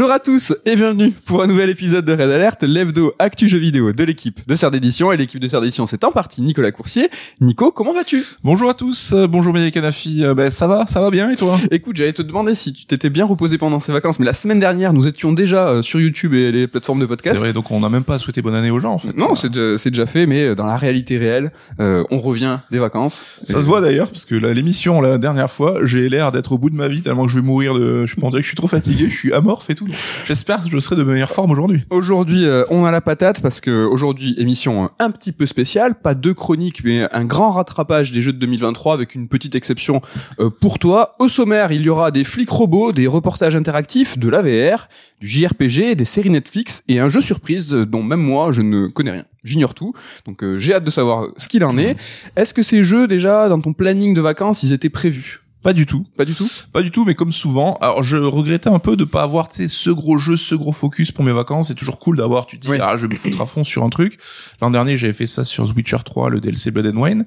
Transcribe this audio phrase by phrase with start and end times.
[0.00, 3.58] Bonjour à tous et bienvenue pour un nouvel épisode de Red Alert, l'hebdo actu jeux
[3.58, 5.12] vidéo de l'équipe de Sœur d'édition.
[5.12, 7.10] Et l'équipe de Sœur d'édition, c'est en partie Nicolas Coursier.
[7.42, 8.24] Nico, comment vas-tu?
[8.42, 11.36] Bonjour à tous, euh, bonjour Média Canafi, euh, ben ça va, ça va bien et
[11.36, 11.60] toi?
[11.70, 14.58] Écoute, j'allais te demander si tu t'étais bien reposé pendant ces vacances, mais la semaine
[14.58, 17.36] dernière, nous étions déjà euh, sur YouTube et les plateformes de podcast.
[17.36, 19.14] C'est vrai, donc on n'a même pas souhaité bonne année aux gens en fait.
[19.18, 22.78] Non, c'est déjà, c'est déjà fait, mais dans la réalité réelle, euh, on revient des
[22.78, 23.26] vacances.
[23.42, 26.58] Ça se voit d'ailleurs parce que la- l'émission la dernière fois, j'ai l'air d'être au
[26.58, 28.56] bout de ma vie tellement que je vais mourir de, je pense que je suis
[28.56, 29.88] trop fatigué, je suis amorphe et tout.
[30.26, 31.84] J'espère que je serai de meilleure forme aujourd'hui.
[31.90, 36.14] Aujourd'hui, euh, on a la patate parce que aujourd'hui, émission un petit peu spéciale, pas
[36.14, 40.00] deux chroniques, mais un grand rattrapage des jeux de 2023 avec une petite exception
[40.38, 41.12] euh, pour toi.
[41.18, 44.88] Au sommaire, il y aura des flics robots, des reportages interactifs, de l'AVR,
[45.20, 49.12] du JRPG, des séries Netflix et un jeu surprise dont même moi, je ne connais
[49.12, 49.24] rien.
[49.42, 49.94] J'ignore tout,
[50.26, 51.96] donc euh, j'ai hâte de savoir ce qu'il en est.
[52.36, 55.40] Est-ce que ces jeux, déjà, dans ton planning de vacances, ils étaient prévus?
[55.62, 56.04] Pas du tout.
[56.16, 57.76] Pas du tout Pas du tout, mais comme souvent.
[57.82, 60.72] Alors, je regrettais un peu de pas avoir, tu sais, ce gros jeu, ce gros
[60.72, 61.68] focus pour mes vacances.
[61.68, 62.78] C'est toujours cool d'avoir, tu te dis, Oui.
[62.80, 64.18] ah, je vais me foutre à fond sur un truc.
[64.62, 67.24] L'an dernier, j'avais fait ça sur The Witcher 3, le DLC Blood and Wine.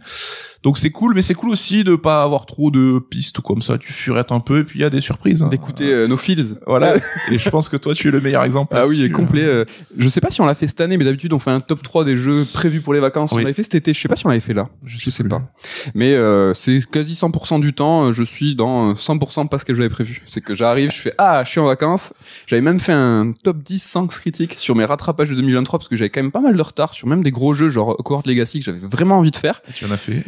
[0.63, 3.77] Donc c'est cool, mais c'est cool aussi de pas avoir trop de pistes comme ça.
[3.77, 5.45] Tu furettes un peu, et puis il y a des surprises.
[5.51, 6.95] D'écouter euh, nos feels Voilà.
[7.31, 8.73] et je pense que toi, tu es le meilleur exemple.
[8.77, 9.43] Ah oui, complet.
[9.43, 9.65] euh,
[9.97, 11.83] je sais pas si on l'a fait cette année, mais d'habitude on fait un top
[11.83, 13.31] 3 des jeux prévus pour les vacances.
[13.33, 13.39] Oui.
[13.39, 13.93] On l'avait fait cet été.
[13.93, 14.69] Je sais pas si on l'avait fait là.
[14.85, 15.41] Je sais pas.
[15.95, 19.65] Mais euh, c'est quasi 100% du temps, euh, je suis dans euh, 100% pas ce
[19.65, 20.21] que j'avais prévu.
[20.25, 22.13] C'est que j'arrive, je fais ah, je suis en vacances.
[22.47, 25.95] J'avais même fait un top 10 sans critique sur mes rattrapages de 2023 parce que
[25.95, 28.59] j'avais quand même pas mal de retard sur même des gros jeux genre Cohort Legacy
[28.59, 29.61] que j'avais vraiment envie de faire.
[29.73, 30.23] Tu en as fait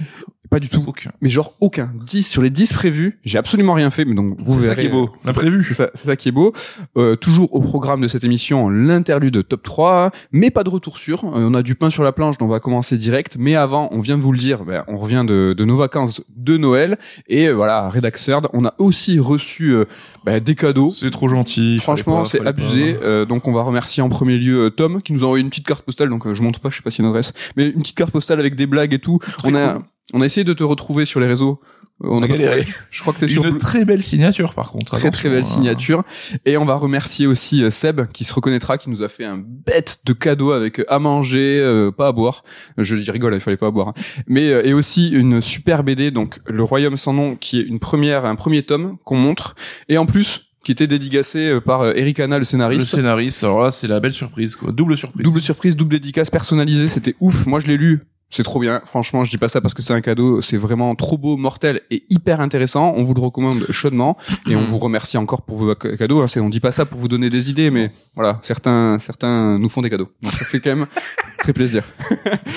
[0.55, 0.85] Pas du tout.
[0.87, 1.11] aucun.
[1.19, 1.91] Mais genre aucun.
[2.05, 4.05] 10 sur les 10 prévus, j'ai absolument rien fait.
[4.05, 4.81] Mais donc vous C'est ça verrez.
[4.83, 5.09] qui est beau.
[5.25, 5.61] L'imprévu.
[5.61, 6.53] C'est ça, qui est beau.
[6.95, 11.25] Euh, toujours au programme de cette émission, l'interlude top 3, mais pas de retour sûr.
[11.25, 13.35] Euh, on a du pain sur la planche, donc on va commencer direct.
[13.37, 16.21] Mais avant, on vient de vous le dire, ben, on revient de, de nos vacances
[16.37, 16.97] de Noël.
[17.27, 19.83] Et euh, voilà, Redaxerd, on a aussi reçu euh,
[20.23, 20.91] ben, des cadeaux.
[20.91, 21.79] C'est trop gentil.
[21.79, 22.97] Franchement, c'est abusé.
[23.03, 25.49] Euh, donc, on va remercier en premier lieu euh, Tom qui nous a envoyé une
[25.49, 26.09] petite carte postale.
[26.09, 28.11] Donc, euh, je montre pas, je sais pas si une adresse, mais une petite carte
[28.11, 29.19] postale avec des blagues et tout.
[29.19, 29.83] Très on a, cool.
[30.13, 31.59] On a essayé de te retrouver sur les réseaux.
[32.03, 32.67] Euh, On a galéré.
[32.91, 34.97] Je crois que t'es sur Une très belle signature, par contre.
[34.97, 35.43] très très belle hein.
[35.43, 36.03] signature
[36.45, 39.37] et on va remercier aussi euh, Seb qui se reconnaîtra qui nous a fait un
[39.37, 42.43] bête de cadeau avec euh, à manger euh, pas à boire
[42.77, 43.93] je rigole il fallait pas à boire hein.
[44.27, 47.79] mais euh, et aussi une super BD donc le royaume sans nom qui est une
[47.79, 49.55] première un premier tome qu'on montre
[49.87, 53.69] et en plus qui était dédicacé par Eric Hanna le Le scénariste scénariste, alors là,
[53.69, 54.71] c'est la belle surprise, quoi.
[54.71, 55.23] Double surprise.
[55.23, 58.81] double surprise double dédicace personnalisée c'était ouf moi je l'ai lu c'est trop bien.
[58.85, 60.41] Franchement, je dis pas ça parce que c'est un cadeau.
[60.41, 62.93] C'est vraiment trop beau, mortel et hyper intéressant.
[62.97, 64.17] On vous le recommande chaudement
[64.49, 66.21] et on vous remercie encore pour vos ca- cadeaux.
[66.21, 66.25] hein.
[66.37, 69.81] On dit pas ça pour vous donner des idées, mais voilà, certains, certains nous font
[69.81, 70.09] des cadeaux.
[70.21, 70.85] Donc ça fait quand même
[71.37, 71.83] très plaisir.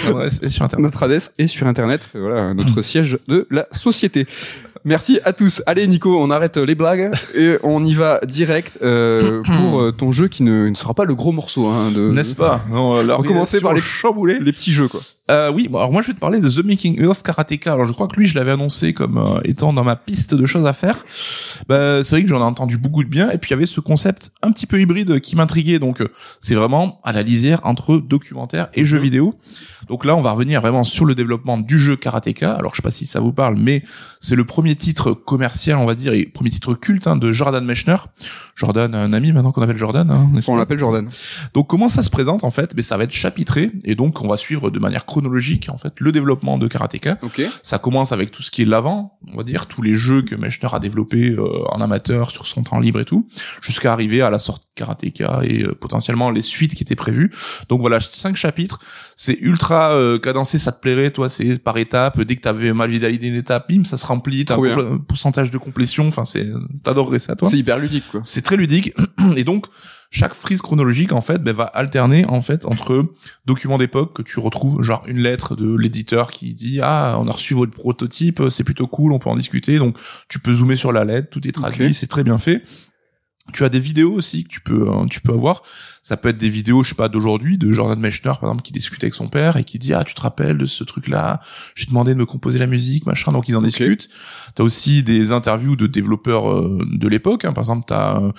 [0.08, 0.82] Adresse est sur Internet.
[0.84, 2.08] Notre adresse est sur Internet.
[2.14, 4.26] Voilà, notre siège de la société.
[4.84, 5.62] Merci à tous.
[5.66, 10.12] Allez, Nico, on arrête les blagues et on y va direct euh, pour euh, ton
[10.12, 11.66] jeu qui ne, ne sera pas le gros morceau.
[11.66, 12.60] Hein, de, N'est-ce pas?
[12.70, 14.38] Non, On va commencer par les chamboulés.
[14.40, 15.00] les petits jeux, quoi.
[15.30, 17.72] Euh, oui, alors moi je vais te parler de The Making of Karateka.
[17.72, 20.46] Alors je crois que lui je l'avais annoncé comme euh, étant dans ma piste de
[20.46, 21.04] choses à faire.
[21.68, 23.66] Bah, c'est vrai que j'en ai entendu beaucoup de bien et puis il y avait
[23.66, 25.78] ce concept un petit peu hybride qui m'intriguait.
[25.78, 26.08] Donc euh,
[26.40, 29.34] c'est vraiment à la lisière entre documentaire et jeux vidéo.
[29.88, 32.52] Donc là on va revenir vraiment sur le développement du jeu Karateka.
[32.52, 33.82] Alors je sais pas si ça vous parle, mais
[34.20, 37.64] c'est le premier titre commercial on va dire et premier titre culte hein, de Jordan
[37.64, 37.96] Mechner.
[38.56, 40.10] Jordan, un ami maintenant qu'on appelle Jordan.
[40.10, 41.08] Hein, On l'appelle Jordan.
[41.54, 42.74] donc comment ça se présente en fait?
[42.74, 45.94] Mais ça va être chapitré et donc on va suivre de manière chronologique en fait
[45.98, 47.16] le développement de Karateka.
[47.22, 47.42] Ok.
[47.62, 50.34] Ça commence avec tout ce qui est l'avant, on va dire tous les jeux que
[50.34, 53.26] Mechner a développés euh, en amateur sur son temps libre et tout,
[53.62, 57.30] jusqu'à arriver à la sortie de Karateka et euh, potentiellement les suites qui étaient prévues.
[57.68, 58.80] Donc voilà, cinq chapitres,
[59.16, 62.20] c'est ultra euh, cadencé, ça te plairait toi, c'est par étapes.
[62.20, 65.58] Dès que t'avais mal validé une étape, bim, ça se remplit, t'as un pourcentage de
[65.58, 66.08] complétion.
[66.08, 66.46] Enfin c'est,
[66.82, 67.48] t'adorerais ça toi?
[67.48, 68.20] C'est hyper ludique, quoi.
[68.24, 68.94] c'est très ludique
[69.36, 69.66] et donc
[70.10, 73.04] chaque frise chronologique en fait ben, va alterner en fait entre
[73.46, 77.32] documents d'époque que tu retrouves genre une lettre de l'éditeur qui dit ah on a
[77.32, 79.98] reçu votre prototype c'est plutôt cool on peut en discuter donc
[80.28, 82.62] tu peux zoomer sur la lettre tout est traduit c'est très bien fait
[83.52, 85.62] tu as des vidéos aussi que tu peux euh, tu peux avoir
[86.08, 88.72] ça peut être des vidéos je sais pas d'aujourd'hui de Jordan Mechner par exemple qui
[88.72, 91.40] discute avec son père et qui dit ah tu te rappelles de ce truc là
[91.74, 93.66] j'ai demandé de me composer la musique machin donc ils en Ok.
[93.66, 94.08] discutent
[94.54, 97.44] T'as aussi des interviews de développeurs euh, de l'époque.
[97.44, 97.52] hein.
[97.52, 98.32] Par exemple, t'as euh,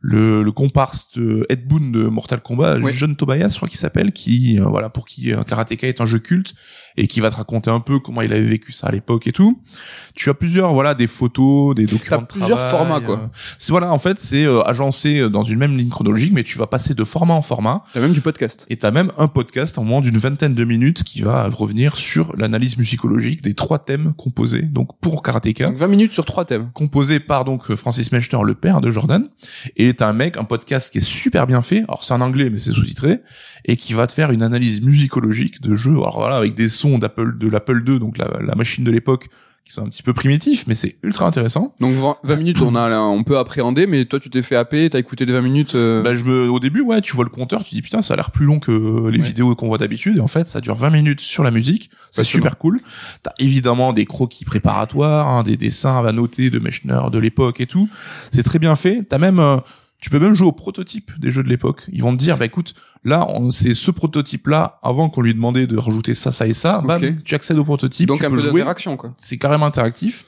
[0.00, 2.92] le, le comparse de Ed Boon de Mortal Kombat, Ouais.
[2.92, 6.18] John Tobias, je crois qu'il s'appelle, qui euh, voilà pour qui Karateka est un jeu
[6.18, 6.54] culte
[6.96, 9.32] et qui va te raconter un peu comment il avait vécu ça à l'époque et
[9.32, 9.62] tout.
[10.14, 13.30] Tu as plusieurs voilà des photos, des documents T'as de plusieurs travail, formats, quoi.
[13.58, 16.94] C'est voilà en fait c'est agencé dans une même ligne chronologique, mais tu vas passer
[16.94, 17.84] de format en format.
[17.92, 18.64] T'as même du podcast.
[18.70, 22.34] Et t'as même un podcast en moins d'une vingtaine de minutes qui va revenir sur
[22.38, 25.66] l'analyse musicologique des trois thèmes composés, donc pour Karateka.
[25.66, 26.70] Donc 20 minutes sur trois thèmes.
[26.72, 29.28] Composé par donc Francis Mechner, le père de Jordan.
[29.76, 31.80] Et t'as un mec, un podcast qui est super bien fait.
[31.80, 33.20] Alors c'est en anglais, mais c'est sous-titré.
[33.66, 35.92] Et qui va te faire une analyse musicologique de jeu.
[35.92, 39.28] Alors voilà, avec des sons d'Apple, de l'Apple II, donc la, la machine de l'époque,
[39.64, 41.72] qui sont un petit peu primitifs, mais c'est ultra intéressant.
[41.80, 41.94] Donc
[42.24, 45.24] 20 minutes, on a, on peut appréhender, mais toi, tu t'es fait happer, t'as écouté
[45.24, 45.74] les 20 minutes.
[45.76, 48.14] euh, Bah, je me, au début, ouais, tu vois le compteur, tu dis putain, ça
[48.14, 49.24] a l'air plus long que les Ouais.
[49.24, 50.16] vidéos qu'on voit d'habitude.
[50.16, 51.90] Et en fait, ça dure 20 minutes sur la musique.
[52.10, 52.80] C'est super cool.
[53.22, 57.66] T'as évidemment des croquis préparatoires, hein, des dessins à noter de Mechner de l'époque et
[57.66, 57.88] tout.
[58.32, 59.02] C'est très bien fait.
[59.08, 59.56] T'as même, euh,
[60.02, 61.84] tu peux même jouer au prototype des jeux de l'époque.
[61.92, 65.68] Ils vont te dire, bah écoute, là, on- c'est ce prototype-là, avant qu'on lui demandait
[65.68, 67.22] de rajouter ça, ça et ça, bam, Ok.
[67.24, 68.08] tu accèdes au prototype.
[68.08, 69.14] donc tu un peux peu d'interaction, quoi.
[69.16, 70.24] c'est carrément interactif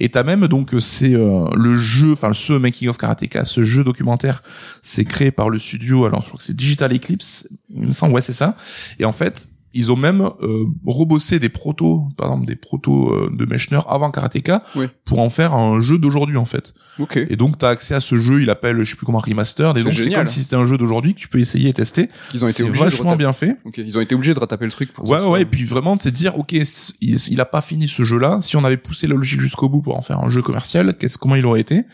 [0.00, 3.84] et t'as même donc c'est euh, le jeu enfin ce making of karateka ce jeu
[3.84, 4.42] documentaire
[4.82, 8.12] c'est créé par le studio alors je crois que c'est Digital Eclipse il me semble
[8.12, 8.54] ouais c'est ça
[8.98, 13.30] et en fait ils ont même euh, rebossé des protos par exemple des protos euh,
[13.32, 14.86] de Mechner avant Karateka Oui.
[15.04, 17.16] pour en faire un jeu d'aujourd'hui en fait Ok.
[17.16, 19.82] et donc t'as accès à ce jeu il appelle je sais plus comment remastered et
[19.82, 22.44] donc c'est comme si c'était un jeu d'aujourd'hui que tu peux essayer et tester qu'ils
[22.44, 23.78] ont été obligés vachement bien fait Ok.
[23.78, 24.92] Ils ont été obligés de rattraper le truc.
[24.92, 26.54] Pour Ouais, ouais, et puis vraiment de se dire, ok,
[27.00, 28.38] il a pas fini ce jeu-là.
[28.40, 31.18] Si on avait poussé la logique jusqu'au bout pour en faire un jeu commercial, qu'est-ce,
[31.18, 31.84] comment il aurait été?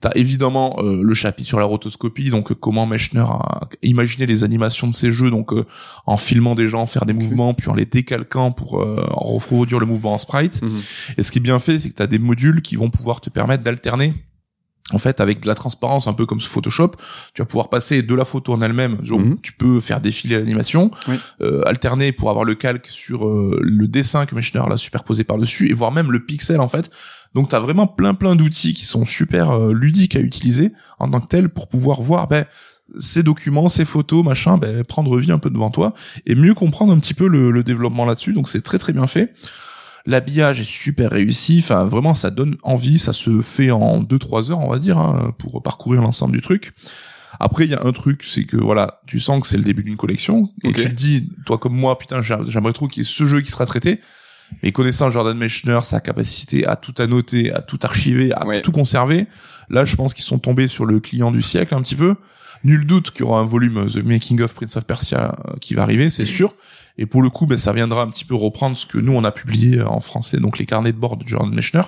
[0.00, 4.44] T'as évidemment euh, le chapitre sur la rotoscopie, donc euh, comment Mechner a imaginé les
[4.44, 5.64] animations de ces jeux, donc euh,
[6.06, 9.86] en filmant des gens faire des mouvements, puis en les décalquant pour euh, reproduire le
[9.86, 10.62] mouvement en sprite.
[10.62, 10.70] Mhm.
[11.18, 13.30] Et ce qui est bien fait, c'est que t'as des modules qui vont pouvoir te
[13.30, 14.14] permettre d'alterner.
[14.92, 16.90] En fait, avec de la transparence, un peu comme sous Photoshop,
[17.32, 19.38] tu vas pouvoir passer de la photo en elle-même, Mhm.
[19.40, 21.14] tu peux faire défiler l'animation, Oui.
[21.42, 25.70] euh, alterner pour avoir le calque sur euh, le dessin que Mechner l'a superposé par-dessus,
[25.70, 26.90] et voir même le pixel en fait.
[27.36, 31.20] Donc t'as vraiment plein plein d'outils qui sont super euh, ludiques à utiliser en tant
[31.20, 32.44] que tel pour pouvoir voir ben,
[32.98, 35.94] ces documents, ces photos, machin, ben, prendre vie un peu devant toi
[36.26, 38.32] et mieux comprendre un petit peu le, le développement là-dessus.
[38.32, 39.32] Donc c'est très très bien fait.
[40.06, 44.60] L'habillage est super réussi, enfin vraiment ça donne envie, ça se fait en 2-3 heures
[44.60, 46.72] on va dire hein, pour parcourir l'ensemble du truc.
[47.38, 49.82] Après il y a un truc, c'est que voilà, tu sens que c'est le début
[49.82, 53.06] d'une collection et tu te dis, toi comme moi, putain j'a- j'aimerais trop qu'il y
[53.06, 54.00] ait ce jeu qui sera traité.
[54.64, 58.62] Mais connaissant Jordan Mechner, sa capacité à tout annoter, à tout archiver, à Ouais.
[58.62, 59.26] tout conserver,
[59.68, 62.14] là je pense qu'ils sont tombés sur le client du siècle un petit peu.
[62.64, 65.74] Nul doute qu'il y aura un volume The Making of Prince of Persia euh, qui
[65.74, 66.54] va arriver, c'est sûr.
[66.98, 69.24] Et pour le coup, ben, ça viendra un petit peu reprendre ce que nous on
[69.24, 71.82] a publié euh, en français, donc les carnets de bord de Jordan Mechner,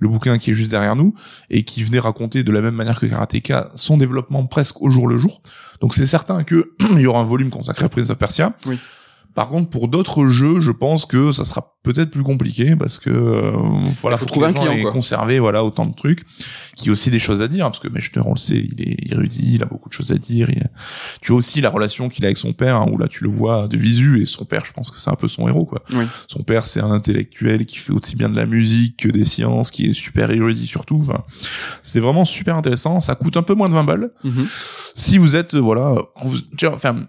[0.00, 1.14] le bouquin qui est juste derrière nous
[1.50, 5.06] et qui venait raconter de la même manière que Karateka son développement presque au jour
[5.06, 5.42] le jour.
[5.80, 8.52] Donc c'est certain que il y aura un volume consacré à Prince of Persia.
[8.66, 8.78] Oui.
[9.34, 13.10] Par contre, pour d'autres jeux, je pense que ça sera peut-être plus compliqué parce que
[13.10, 13.52] euh,
[14.02, 14.92] voilà, Il faut que trouver les un gens client, quoi.
[14.92, 16.24] conservé voilà autant de trucs,
[16.76, 18.82] qui a aussi des choses à dire hein, parce que Mechner, on le sait, il
[18.82, 20.50] est érudit, il a beaucoup de choses à dire.
[20.50, 20.66] il-
[21.22, 23.30] Tu as aussi la relation qu'il a avec son père, hein, où là tu le
[23.30, 25.82] vois de visu et son père, je pense que c'est un peu son héros quoi.
[25.92, 26.04] Oui.
[26.28, 29.70] Son père, c'est un intellectuel qui fait aussi bien de la musique que des sciences,
[29.70, 30.98] qui est super érudit surtout.
[31.00, 31.22] Enfin,
[31.82, 33.00] c'est vraiment super intéressant.
[33.00, 34.10] Ça coûte un peu moins de 20 balles.
[34.24, 34.46] Mhm.
[34.94, 35.94] Si vous êtes, voilà,
[36.66, 37.06] enfin,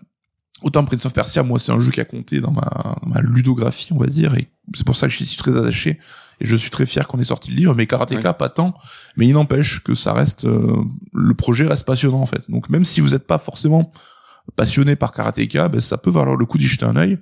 [0.61, 2.61] autant Prince of Persia, moi, c'est un jeu qui a compté dans ma,
[3.01, 5.99] dans ma ludographie, on va dire, et c'est pour ça que je suis très attaché.
[6.39, 8.73] Et je suis très fier qu'on ait sorti le livre, mais Karateka, pas tant.
[9.15, 12.49] Mais il n'empêche que ça reste, euh, le projet reste passionnant, en fait.
[12.49, 13.91] Donc, même si vous n'êtes pas forcément
[14.55, 17.19] passionné par Karateka, ben, ça peut valoir le coup d'y jeter un œil.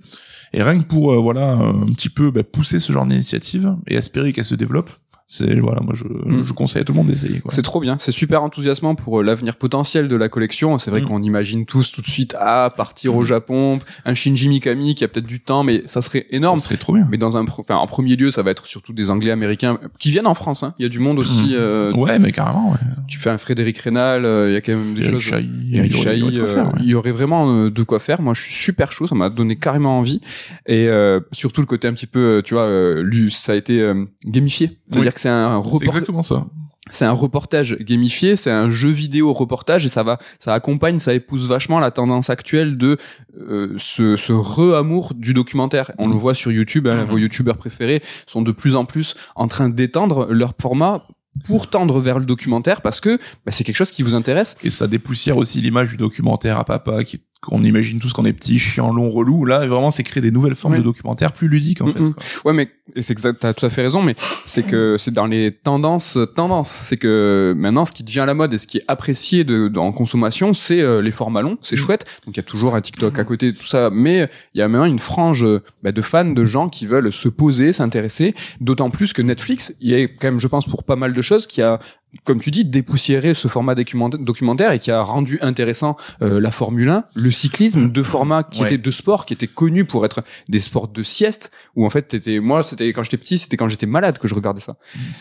[0.54, 3.96] Et rien que pour, euh, voilà, un petit peu, ben, pousser ce genre d'initiative et
[3.96, 4.90] espérer qu'elle se développe,
[5.32, 6.44] c'est, voilà, moi, je, Mm.
[6.44, 7.40] je conseille à tout le monde d'essayer.
[7.50, 10.80] C'est trop bien, c'est super enthousiasmant pour euh, l'avenir potentiel de la collection.
[10.80, 11.06] C'est vrai Mm.
[11.06, 13.26] qu'on imagine tous tout de suite à partir au Mm.
[13.26, 16.58] Japon, un Shinji Mikami qui a peut-être du temps, mais ça serait énorme.
[16.58, 17.08] Ça serait trop bien.
[17.12, 20.10] Mais dans un, enfin, en premier lieu, ça va être surtout des Anglais américains qui
[20.10, 20.64] viennent en France.
[20.64, 20.74] Hein.
[20.80, 21.52] Il y a du monde aussi.
[21.54, 22.78] Euh, Ouais, mais carrément, ouais.
[23.08, 25.22] Tu fais un Frédéric Rénal, euh, il y a quand même des Eric choses.
[25.24, 26.80] Chahi, Eric il y aurait- il y aurait euh, faire, ouais.
[26.82, 28.22] il y aurait vraiment de quoi faire.
[28.22, 30.22] Moi, je suis super chaud, ça m'a donné carrément envie.
[30.66, 33.80] Et euh, surtout le côté un petit peu, tu vois, euh, lui, ça a été
[33.80, 34.68] euh, gamifié.
[34.90, 35.08] C'est-à-dire Oui.
[35.20, 36.46] C'est un C'est report- exactement ça.
[36.90, 41.14] c'est un reportage gamifié, c'est un jeu vidéo reportage et ça va, ça accompagne, ça
[41.14, 42.98] épouse vachement la tendance actuelle de
[43.38, 45.92] euh, ce, ce re-amour du documentaire.
[45.98, 49.48] On le voit sur YouTube, hein, vos youtubeurs préférés sont de plus en plus en
[49.48, 51.04] train d'étendre leur format
[51.46, 54.56] pour tendre vers le documentaire parce que bah, c'est quelque chose qui vous intéresse.
[54.64, 58.34] Et ça dépoussière aussi l'image du documentaire à papa qui qu'on imagine tous qu'on est
[58.34, 59.46] petit, chiant, long, relou.
[59.46, 60.80] Là, vraiment, c'est créer des nouvelles formes Ouais.
[60.80, 62.00] de documentaires plus ludiques, en Mm, fait.
[62.02, 62.14] mm.
[62.14, 62.24] quoi.
[62.44, 64.16] Ouais, mais et c'est exact, t'as tout à fait raison, mais
[64.46, 66.70] c'est que c'est dans les tendances, tendances.
[66.70, 69.68] C'est que maintenant, ce qui devient à la mode et ce qui est apprécié de,
[69.68, 72.06] de- en consommation, c'est euh, les formats longs, c'est chouette.
[72.26, 74.68] Donc il y a toujours un TikTok à côté, tout ça, mais il y a
[74.68, 78.34] maintenant une frange euh, bah, de fans, de gens qui veulent se poser, s'intéresser.
[78.62, 81.22] D'autant plus que Netflix, il y a quand même, je pense, pour pas mal de
[81.22, 81.80] choses, qui a
[82.24, 86.50] comme tu dis, dépoussiéré ce format document- documentaire et qui a rendu intéressant euh, la
[86.50, 88.66] Formule 1, le cyclisme, deux formats qui Ouais.
[88.68, 92.02] étaient deux sports qui étaient connus pour être des sports de sieste où en fait
[92.08, 94.76] t'étais moi c'était quand j'étais petit c'était quand j'étais malade que je regardais ça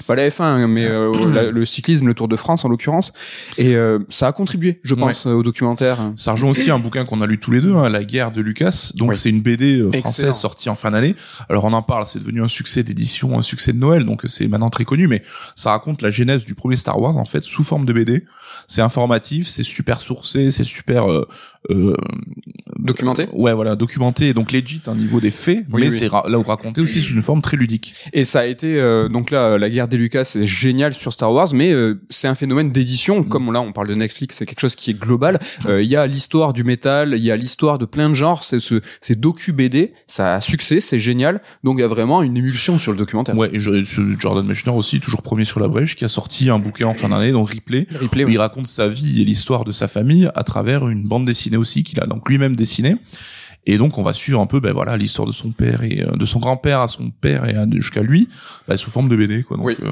[0.07, 3.13] pas la F1 hein, mais euh, la- le cyclisme le Tour de France en l'occurrence
[3.59, 7.21] et euh, ça a contribué je pense au documentaire Ça rejoint aussi un bouquin qu'on
[7.21, 8.91] a lu tous les deux, hein, La guerre de Lucas.
[8.95, 10.01] Donc c'est une BD euh, Excellent.
[10.03, 11.15] française sortie en fin d'année.
[11.49, 14.47] Alors on en parle, c'est devenu un succès d'édition, un succès de Noël, donc c'est
[14.49, 15.09] maintenant très connu.
[15.09, 15.23] Mais
[15.57, 18.25] ça raconte la genèse du premier Star Wars en fait sous forme de BD.
[18.67, 21.25] C'est informatif, c'est super sourcé, c'est super euh,
[21.71, 21.95] euh,
[22.79, 25.65] documenté ouais voilà documenté, donc legit au niveau des faits.
[25.73, 25.99] Oui, mais oui.
[25.99, 27.95] c'est là où raconté aussi sous une forme très ludique.
[28.13, 31.33] Et ça a été euh, donc là la guerre des Lucas c'est génial sur Star
[31.33, 34.61] Wars mais euh, c'est un phénomène d'édition comme là on parle de Netflix c'est quelque
[34.61, 37.79] chose qui est global Euh, il y a l'histoire du métal il y a l'histoire
[37.79, 41.79] de plein de genres c'est ce c'est docu BD ça a succès c'est génial donc
[41.79, 45.23] il y a vraiment une émulsion sur le documentaire Ouais, et Jordan Mechner aussi, toujours
[45.23, 48.25] premier sur la brèche, qui a sorti un bouquin en fin d'année, donc Replay, Replay,
[48.25, 48.33] où oui.
[48.35, 51.85] il raconte sa vie et l'histoire de sa famille à travers une bande dessinée aussi
[51.85, 52.97] qu'il a donc lui-même dessinée.
[53.71, 56.17] Et donc on va suivre un peu ben voilà l'histoire de son père et euh,
[56.17, 58.29] de son grand-père à son père et jusqu'à lui
[58.67, 59.57] bah, sous forme de BD quoi.
[59.57, 59.77] Donc Oui.
[59.83, 59.91] euh,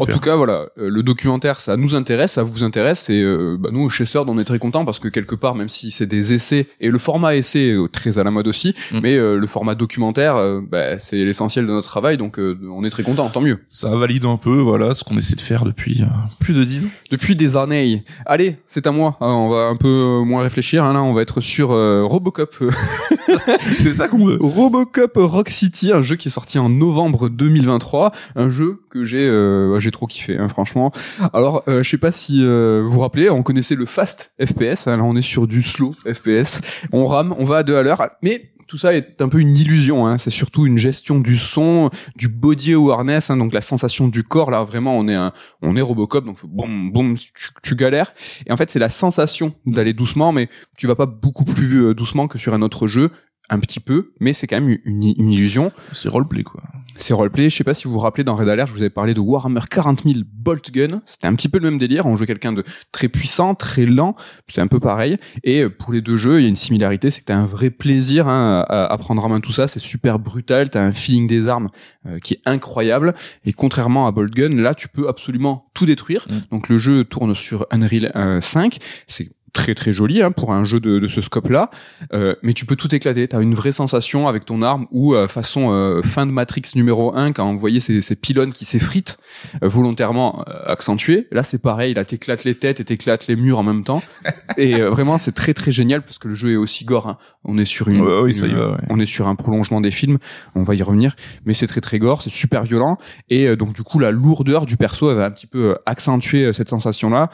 [0.00, 3.56] En tout cas, voilà, euh, le documentaire, ça nous intéresse, ça vous intéresse, et euh,
[3.58, 6.06] bah, nous, chez Sord, on est très contents parce que quelque part, même si c'est
[6.06, 8.98] des essais, et le format essai est très à la mode aussi, Mm.
[9.02, 10.36] mais euh, le format documentaire,
[10.70, 13.58] bah, c'est l'essentiel de notre travail, donc euh, on est très contents, tant mieux.
[13.68, 16.06] ça valide un peu voilà ce qu'on essaie de faire depuis euh,
[16.40, 16.90] plus de dix ans.
[17.10, 18.04] Depuis des années.
[18.26, 19.16] Allez, c'est à moi.
[19.20, 20.84] Ah, on va un peu moins réfléchir.
[20.84, 22.54] hein, là, on va être sur euh, Robocop.
[23.60, 24.38] C'est ça qu'on veut.
[24.40, 29.28] Robocop Rock City, un jeu qui est sorti en novembre 2023, un jeu que j'ai
[29.28, 30.92] euh, j'ai trop kiffé, hein, franchement.
[31.32, 34.86] Alors, euh, je sais pas si euh, vous vous rappelez, on connaissait le fast FPS.
[34.86, 36.60] hein, on est sur du slow FPS.
[36.92, 39.56] On rame, on va à deux à l'heure, mais tout ça est un peu une
[39.56, 40.06] illusion.
[40.06, 40.18] Hein.
[40.18, 44.50] C'est surtout une gestion du son, du body awareness, hein, donc la sensation du corps.
[44.50, 45.32] Là, vraiment, on est un,
[45.62, 47.32] on est Robocop, donc boum, boum, tu,
[47.62, 48.12] tu galères.
[48.46, 51.94] Et en fait, c'est la sensation d'aller doucement, mais tu vas pas beaucoup plus euh,
[51.94, 53.10] doucement que sur un autre jeu.
[53.50, 55.72] Un petit peu, mais c'est quand même une, une illusion.
[55.92, 56.62] C'est roleplay quoi.
[56.98, 57.48] C'est roleplay.
[57.48, 59.20] Je sais pas si vous vous rappelez dans Red Alert, je vous avais parlé de
[59.20, 61.00] Warhammer 40 000 Bolt Gun.
[61.06, 62.06] C'était un petit peu le même délire.
[62.06, 64.16] On jouait quelqu'un de très puissant, très lent.
[64.48, 65.16] C'est un peu pareil.
[65.44, 67.46] Et euh, pour les deux jeux, il y a une similarité, c'est que t'as un
[67.46, 69.68] vrai plaisir hein, à, à prendre en main tout ça.
[69.68, 70.70] C'est super brutal.
[70.70, 71.68] T'as un feeling des armes
[72.06, 73.14] euh, qui est incroyable.
[73.44, 76.26] Et contrairement à Bolt Gun, là, tu peux absolument tout détruire.
[76.28, 76.34] Mm.
[76.50, 78.78] Donc le jeu tourne sur Unreal euh, 5.
[79.06, 81.70] C'est très très joli hein, pour un jeu de, de ce scope là
[82.12, 83.26] euh, mais tu peux tout éclater.
[83.28, 87.14] T'as une vraie sensation avec ton arme ou euh, façon euh, fin de Matrix numéro
[87.16, 89.18] 1 quand on voyait ces, ces pylônes qui s'effritent
[89.62, 91.28] euh, volontairement euh, accentués.
[91.32, 91.94] Là c'est pareil.
[91.94, 94.02] Là t'éclates les têtes et t'éclates les murs en même temps.
[94.56, 97.16] Et euh, vraiment c'est très très génial parce que le jeu est aussi gore hein.
[97.44, 98.78] on est sur une, Ouais, oui, ça y une- va, ouais.
[98.90, 100.18] on est sur un prolongement des films.
[100.54, 101.16] On va y revenir.
[101.44, 102.22] Mais c'est très très gore.
[102.22, 102.98] C'est super violent.
[103.28, 106.52] Et euh, donc du coup la lourdeur du perso elle va un petit peu accentuer
[106.52, 107.30] cette sensation là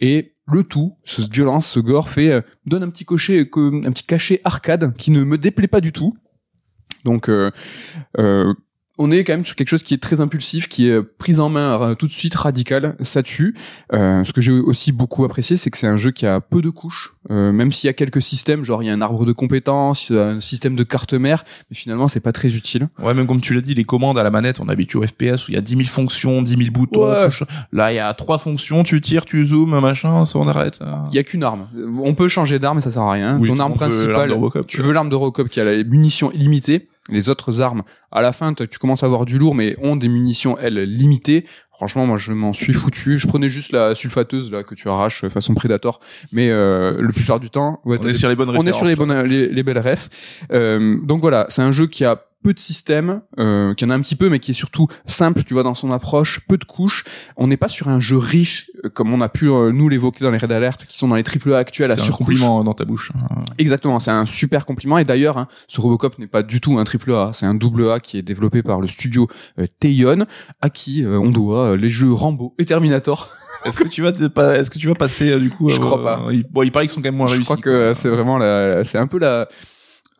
[0.00, 3.06] et le tout, cette violence, ce gore fait euh, donne un petit
[3.86, 6.12] un petit cachet arcade qui ne me déplaît pas du tout.
[7.04, 7.50] Donc euh,
[8.18, 8.52] euh,
[8.96, 11.48] on est quand même sur quelque chose qui est très impulsif, qui est prise en
[11.48, 13.54] main euh, tout de suite radical, ça tue.
[13.92, 16.62] Euh, ce que j'ai aussi beaucoup apprécié, c'est que c'est un jeu qui a peu
[16.62, 19.24] de couches, euh, même s'il y a quelques systèmes, genre il y a un arbre
[19.24, 22.88] de compétences, un système de carte mère, mais finalement c'est pas très utile.
[23.02, 25.48] Ouais, même comme tu l'as dit, les commandes à la manette, on habite au FPS
[25.48, 27.10] où il y a 10 000 fonctions, 10 000 boutons.
[27.10, 27.28] Ouais.
[27.72, 30.78] Là, il y a trois fonctions, tu tires, tu zoomes, machin, ça on arrête.
[31.10, 31.66] Il y a qu'une arme.
[32.02, 33.38] On peut changer d'arme, mais ça sert à rien.
[33.40, 34.36] Oui, Ton arme principale,
[34.68, 36.86] tu veux l'arme de Robocop qui a la munition illimitée.
[37.10, 40.08] Les autres armes, à la fin, tu commences à avoir du lourd, mais ont des
[40.08, 41.44] munitions, elles, limitées.
[41.70, 43.18] Franchement, moi, je m'en suis foutu.
[43.18, 46.00] Je prenais juste la sulfateuse, là, que tu arraches euh, façon Predator.
[46.32, 47.80] Mais euh, le plupart du temps...
[47.84, 49.80] ouais, On est des- sur les bonnes on est sur les bonnes les, les belles
[49.80, 50.08] refs.
[50.52, 53.94] Euh, donc voilà, c'est un jeu qui a peu de systèmes, euh, qui en a
[53.94, 56.64] un petit peu, mais qui est surtout simple, tu vois, dans son approche, peu de
[56.64, 57.02] couches.
[57.36, 60.22] On n'est pas sur un jeu riche, euh, comme on a pu euh, nous l'évoquer
[60.24, 62.26] dans les Red Alert, qui sont dans les triple A actuels à C'est un surcouche.
[62.26, 63.10] compliment dans ta bouche.
[63.58, 64.98] Exactement, c'est un super compliment.
[64.98, 67.90] Et d'ailleurs, hein, ce Robocop n'est pas du tout un triple A, c'est un double
[67.90, 69.26] A qui est développé par le studio
[69.58, 70.26] euh, Teion,
[70.60, 73.30] à qui euh, on doit euh, les jeux Rambo et Terminator.
[73.64, 76.02] Est-ce que tu vas pas, est-ce que tu vas passer euh, du coup Je crois
[76.02, 76.20] pas.
[76.50, 77.44] Bon, il paraît qu'ils sont quand même moins Je réussis.
[77.46, 79.48] crois que c'est vraiment la, c'est un peu la,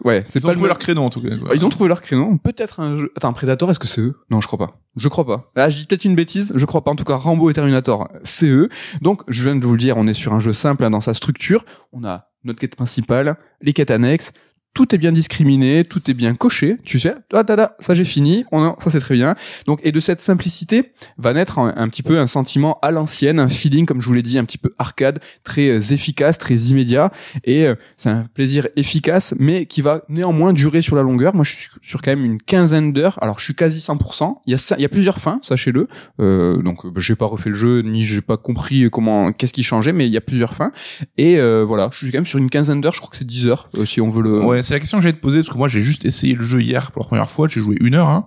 [0.03, 1.37] ouais, c'est Ils ont pas trouvé le leur créneau en tout cas.
[1.37, 1.55] quoi.
[1.55, 2.37] Ils ont trouvé leur créneau.
[2.43, 3.13] Peut-être un jeu.
[3.17, 4.17] Attends, Predator, est-ce que c'est eux?
[4.31, 4.79] Non, je crois pas.
[4.97, 5.51] Je crois pas.
[5.57, 6.53] Là, j'ai peut-être une bêtise.
[6.55, 6.91] Je crois pas.
[6.91, 8.69] En tout cas, Rambo et Terminator, c'est eux.
[9.03, 11.01] Donc, je viens de vous le dire, on est sur un jeu simple hein, dans
[11.01, 11.65] sa structure.
[11.93, 14.33] On a notre quête principale, les quêtes annexes.
[14.75, 18.45] Tout est bien discriminé, tout est bien coché, tu sais, ah, da, ça j'ai fini,
[18.51, 19.37] on, ça c'est très bien.
[19.67, 23.49] Donc et de cette simplicité va naître un, petit peu un sentiment à l'ancienne, un
[23.49, 27.13] feeling comme je vous l'ai dit un petit peu arcade, très euh, efficace, très immédiat
[27.45, 31.35] et euh, c'est un plaisir efficace mais qui va néanmoins durer sur la longueur.
[31.35, 33.19] Moi je suis sur quand même une quinzaine d'heures.
[33.23, 34.39] Alors je suis quasi 100%.
[34.47, 35.87] Il y a a plusieurs fins, sachez-le.
[36.21, 39.63] Euh, donc bah, j'ai pas refait le jeu ni j'ai pas compris comment qu'est-ce qui
[39.63, 40.73] changeait mais il y a plusieurs fins
[41.17, 43.27] et euh, voilà, je suis quand même sur une quinzaine d'heures, je crois que c'est
[43.27, 45.59] 10 heures si on veut le c'est la question que j'allais te poser parce que
[45.59, 48.09] moi j'ai juste essayé le jeu hier pour la première fois, j'ai joué une heure.
[48.09, 48.27] Hein,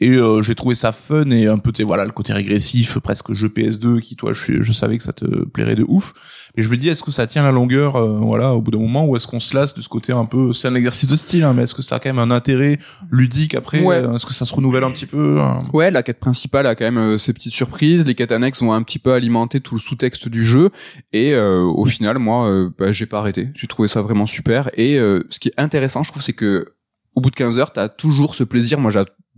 [0.00, 3.48] et euh, j'ai trouvé ça fun et un peu voilà le côté régressif presque jeu
[3.48, 6.12] PS2 qui toi je, je savais que ça te plairait de ouf
[6.56, 8.78] mais je me dis est-ce que ça tient la longueur euh, voilà au bout d'un
[8.78, 11.16] moment ou est-ce qu'on se lasse de ce côté un peu c'est un exercice de
[11.16, 12.78] style hein, mais est-ce que ça a quand même un intérêt
[13.10, 14.02] ludique après ouais.
[14.14, 15.58] est-ce que ça se renouvelle un petit peu hein?
[15.72, 18.72] Ouais la quête principale a quand même euh, ses petites surprises les quêtes annexes vont
[18.72, 20.70] un petit peu alimenter tout le sous-texte du jeu
[21.12, 25.38] et au final moi bah, j'ai pas arrêté j'ai trouvé ça vraiment super et ce
[25.38, 26.66] qui est intéressant je trouve c'est que
[27.14, 28.78] au bout de 15 heures, t'as toujours ce plaisir.
[28.78, 28.90] Moi,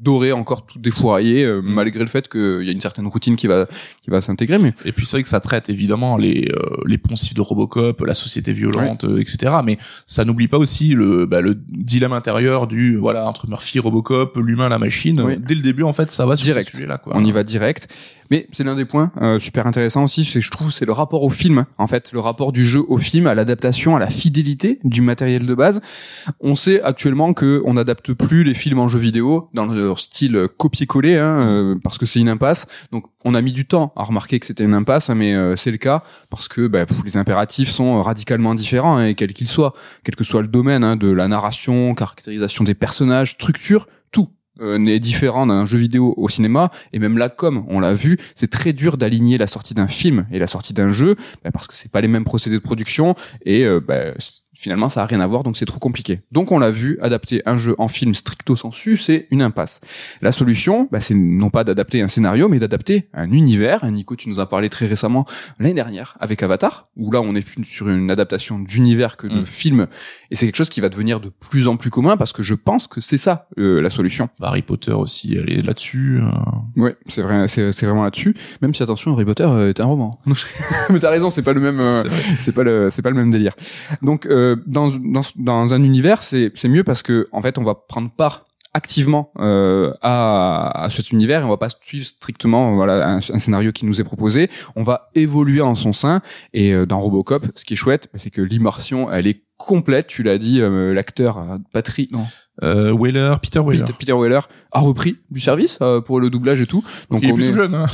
[0.03, 1.65] j'adorais encore tout défourailler, euh, mm.
[1.65, 3.67] malgré le fait qu'il y a une certaine routine qui va
[4.03, 4.59] qui va s'intégrer.
[4.59, 8.01] Mais et puis c'est vrai que ça traite évidemment les euh, les poncifs de Robocop,
[8.03, 9.53] la société violente, euh, etc.
[9.65, 14.37] Mais ça n'oublie pas aussi le bah, le dilemme intérieur du voilà entre Murphy, Robocop,
[14.39, 15.39] l'humain, la machine.
[15.39, 16.79] Dès le début, en fait, ça va sur direct.
[16.81, 17.13] là Quoi.
[17.17, 17.89] On y va direct.
[18.33, 21.23] Mais c'est l'un des points euh, super intéressants aussi, c'est je trouve c'est le rapport
[21.23, 21.67] au film.
[21.77, 25.45] En fait, le rapport du jeu au film, à l'adaptation, à la fidélité du matériel
[25.45, 25.83] de base.
[26.41, 29.67] On sait actuellement que on n'adapte plus les films en jeu vidéo dans
[30.01, 32.67] style copier-coller, hein, euh, parce que c'est une impasse.
[32.91, 35.57] Donc on a mis du temps à remarquer que c'était une impasse, hein, mais euh,
[35.57, 39.49] c'est le cas parce que bah, les impératifs sont radicalement différents, hein, et quels qu'ils
[39.49, 39.73] soient,
[40.05, 44.29] quel que soit le domaine hein, de la narration, caractérisation des personnages, structure, tout
[44.61, 46.71] euh, n'est différent d'un jeu vidéo au cinéma.
[46.93, 50.27] Et même là comme on l'a vu c'est très dur d'aligner la sortie d'un film
[50.31, 53.15] et la sortie d'un jeu bah, parce que c'est pas les mêmes procédés de production
[53.47, 54.13] et euh, bah,
[54.55, 56.21] finalement ça a rien à voir donc c'est trop compliqué.
[56.31, 59.81] Donc on l'a vu, adapter un jeu en film stricto sensu, c'est une impasse.
[60.21, 63.85] La solution, bah, c'est non pas d'adapter un scénario, mais d'adapter un univers.
[63.91, 65.27] Nico, tu nous as parlé très récemment
[65.59, 69.41] l'année dernière avec Avatar, où là on est plus sur une adaptation d'univers que de
[69.41, 69.47] mm.
[69.47, 69.87] film,
[70.31, 72.55] et c'est quelque chose qui va devenir de plus en plus commun parce que je
[72.55, 74.29] pense que c'est ça euh, la solution.
[74.39, 76.21] Bah, Harry Potter aussi, elle est là-dessus.
[76.21, 76.81] Euh...
[76.81, 78.35] Ouais, c'est vrai, c'est vraiment là-dessus.
[78.61, 80.11] Même si attention, Harry Potter euh, est un roman.
[80.91, 82.05] mais t'as raison, c'est pas le même, euh,
[82.39, 83.55] c'est pas le, c'est pas le même délire.
[84.03, 84.27] Donc
[84.67, 88.45] dans, dans, dans un univers, c'est mieux parce que en fait, on va prendre part
[88.75, 93.39] activement euh, à, à, cet univers et on va pas suivre strictement voilà un, un,
[93.39, 94.49] scénario qui nous est proposé.
[94.77, 96.23] On va évoluer en son sein
[96.55, 100.23] et euh, dans Robocop ce qui est chouette c'est que l'immersion elle est complète tu
[100.23, 102.25] l'as dit euh, l'acteur euh, Patrick non
[102.63, 103.85] euh, Weller, Peter Weller.
[103.99, 104.41] Peter, Weller
[104.73, 106.85] a repris du service euh, pour le doublage et tout.
[107.11, 107.75] Donc, il est plutôt jeune.
[107.75, 107.87] Hein.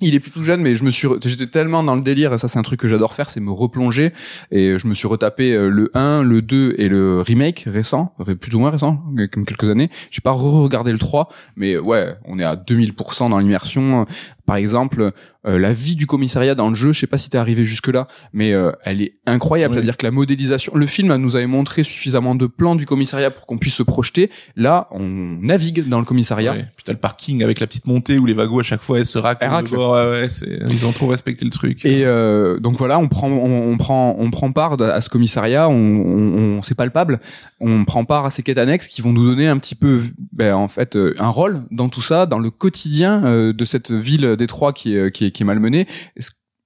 [0.00, 2.46] Il est plutôt jeune, mais je me suis, j'étais tellement dans le délire et ça
[2.46, 4.12] c'est un truc que j'adore faire, c'est me replonger
[4.50, 8.54] et je me suis retapé euh, le 1, le 2 et le remake récent, plus
[8.54, 9.90] ou moins récent, comme quelques années.
[10.10, 14.06] J'ai pas re-regardé le 3, mais ouais, on est à 2000% dans l'immersion.
[14.46, 15.12] Par exemple,
[15.46, 17.88] euh, la vie du commissariat dans le jeu, je sais pas si t'es arrivé jusque
[17.88, 19.74] là, mais euh, elle est incroyable.
[19.74, 23.46] C'est-à-dire que la modélisation, le film nous avait montré suffisamment de plans du commissariat pour
[23.46, 24.30] qu'on puisse se projeter.
[24.56, 26.52] Là, on navigue dans le commissariat.
[26.52, 26.66] Ouais.
[26.76, 29.06] Puis t'as le parking avec la petite montée où les wagons à chaque fois elles
[29.06, 29.44] se raclent.
[29.74, 30.26] Ouais,
[30.70, 31.84] ils ont trop respecté le truc.
[31.84, 35.68] Et euh, donc voilà, on prend, on, prend, on prend part à ce commissariat.
[35.68, 37.20] On, on, c'est palpable.
[37.60, 40.00] On prend part à ces quêtes annexes qui vont nous donner un petit peu,
[40.32, 44.72] ben, en fait, un rôle dans tout ça, dans le quotidien de cette ville Détroit
[44.72, 45.86] qui est, qui est, qui est malmené.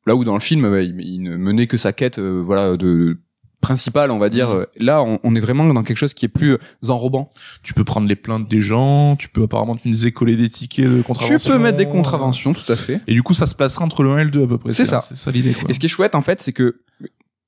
[0.07, 3.18] Là où dans le film, il, ne menait que sa quête, euh, voilà, de
[3.61, 4.66] principale, on va dire.
[4.78, 7.28] Là, on, est vraiment dans quelque chose qui est plus euh, enrobant.
[7.62, 11.02] Tu peux prendre les plaintes des gens, tu peux apparemment utiliser coller des tickets de
[11.02, 11.38] contravention.
[11.38, 13.00] Tu peux mettre des contraventions, tout à fait.
[13.07, 14.72] Et du coup, ça se passera entre le 1 et le 2 à peu près.
[14.72, 15.00] C'est ça.
[15.00, 15.54] C'est ça l'idée.
[15.68, 16.81] Et ce qui est chouette, en fait, c'est que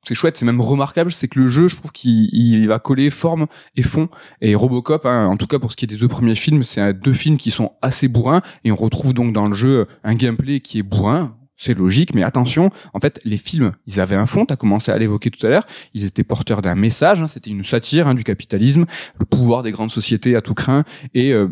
[0.03, 3.47] c'est chouette, c'est même remarquable, c'est que le jeu, je trouve qu'il va coller forme
[3.77, 4.09] et fond.
[4.41, 6.93] Et Robocop, hein, en tout cas pour ce qui est des deux premiers films, c'est
[6.95, 10.61] deux films qui sont assez bourrins, et on retrouve donc dans le jeu un gameplay
[10.61, 14.47] qui est bourrin, c'est logique, mais attention, en fait, les films, ils avaient un fond,
[14.47, 17.51] tu as commencé à l'évoquer tout à l'heure, ils étaient porteurs d'un message, hein, c'était
[17.51, 18.87] une satire hein, du capitalisme,
[19.19, 21.49] le pouvoir des grandes sociétés à tout craint, et euh,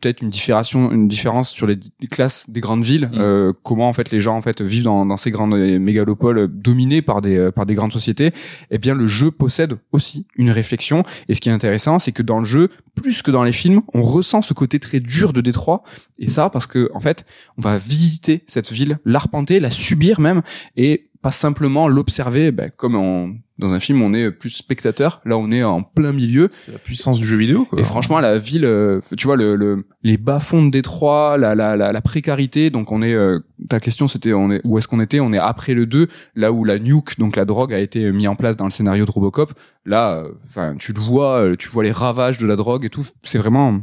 [0.00, 1.78] peut-être une différence, une différence sur les,
[2.10, 3.18] classes des grandes villes, mmh.
[3.18, 7.02] euh, comment en fait les gens en fait vivent dans, dans ces grandes mégalopoles dominées
[7.02, 8.32] par des euh, par des grandes sociétés.
[8.70, 12.22] Eh bien, le jeu possède aussi une réflexion, et ce qui est intéressant, c'est que
[12.22, 15.40] dans le jeu, plus que dans les films, on ressent ce côté très dur de
[15.40, 15.82] Détroit,
[16.18, 17.24] et ça parce que en fait,
[17.58, 20.42] on va visiter cette ville l'arpenter, la subir même,
[20.76, 25.50] et pas simplement l'observer, ben, comme dans un film on est plus spectateur, là on
[25.50, 26.48] est en plein milieu.
[26.50, 27.66] C'est la puissance du jeu vidéo.
[27.66, 27.78] Quoi.
[27.78, 31.54] Et franchement la ville, euh, tu vois le, le les bas fonds de Détroit, la,
[31.54, 34.88] la, la, la, précarité, donc on est euh, ta question c'était on est où est-ce
[34.88, 35.20] qu'on était?
[35.20, 38.26] On est après le 2, là où la nuke, donc la drogue, a été mis
[38.26, 39.52] en place dans le scénario de Robocop.
[39.84, 43.04] Là, euh, enfin, tu le vois, tu vois les ravages de la drogue et tout.
[43.22, 43.82] C'est vraiment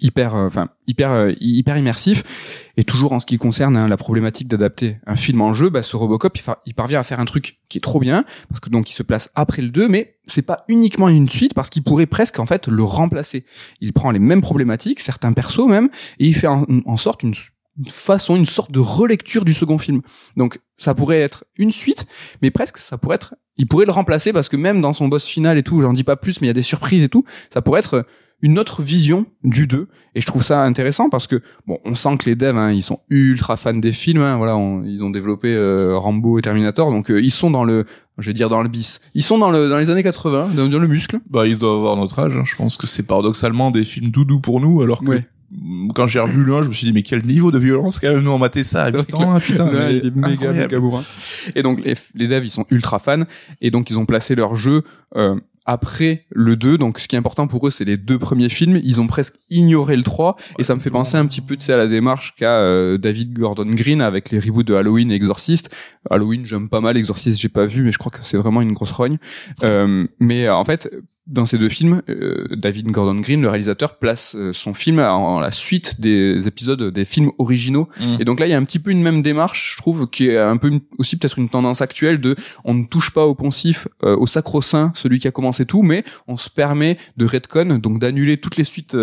[0.00, 2.70] hyper euh, enfin hyper euh, hyper immersif.
[2.76, 5.82] Et toujours en ce qui concerne hein, la problématique d'adapter un film en jeu bah
[5.82, 8.90] ce Robocop il, parvient à faire un truc qui est trop bien parce que donc
[8.90, 12.06] il se place après le 2 mais c'est pas uniquement une suite parce qu'il pourrait
[12.06, 13.44] presque en fait le remplacer.
[13.80, 15.88] Il prend les mêmes problématiques certains persos même
[16.18, 17.34] et il fait en, en sorte une
[17.88, 20.00] façon une sorte de relecture du second film.
[20.36, 22.06] Donc ça pourrait être une suite
[22.42, 25.26] mais presque ça pourrait être il pourrait le remplacer parce que même dans son boss
[25.26, 27.24] final et tout j'en dis pas plus mais il y a des surprises et tout
[27.52, 28.06] ça pourrait être
[28.42, 32.16] une autre vision du 2 et je trouve ça intéressant parce que bon on sent
[32.18, 35.54] que les devs hein, ils sont ultra fans des films hein, voilà ils ont développé
[35.54, 36.90] euh, Rambo et Terminator.
[36.90, 37.84] Donc euh, ils sont dans le
[38.18, 39.00] je vais dire dans le bis.
[39.14, 41.20] Ils sont dans le dans les années 80 dans, le muscle.
[41.28, 42.44] Bah ils doivent avoir notre âge hein.
[42.44, 45.20] je pense que c'est paradoxalement des films doudou pour nous alors que
[45.94, 48.12] quand j'ai revu le 1, je me suis dit mais quel niveau de violence quand
[48.12, 48.22] même.
[48.22, 51.02] Nous on matait ça à 8 ans, putain, il est méga méga bourrin.
[51.54, 53.24] Et donc les, les devs ils sont ultra fans.
[53.60, 54.82] Et donc ils ont placé leur jeu
[55.16, 55.34] euh,
[55.66, 58.80] après le 2 donc ce qui est important pour eux c'est les deux premiers films.
[58.82, 61.64] Ils ont presque ignoré le 3 et ça me fait penser un petit peu tu
[61.64, 65.14] sais à la démarche qu'a euh, David Gordon Green avec les reboots de Halloween et
[65.14, 65.74] Exorcist.
[66.08, 68.72] Halloween j'aime pas mal Exorcist j'ai pas vu mais je crois que c'est vraiment une
[68.72, 69.18] grosse rogne.
[69.62, 70.90] Euh, mais en fait
[71.30, 75.38] dans ces deux films, euh, David Gordon Green, le réalisateur, place euh, son film en,
[75.40, 77.88] la suite des épisodes des films originaux.
[78.00, 78.16] Mm.
[78.20, 80.28] Et donc là, il y a un petit peu une même démarche, je trouve, qui
[80.28, 83.34] est un peu une- aussi peut-être une tendance actuelle de on ne touche pas au
[83.34, 87.78] poncif, euh, au sacro-saint, celui qui a commencé tout, mais on se permet de redcon,
[87.78, 88.96] donc d'annuler toutes les suites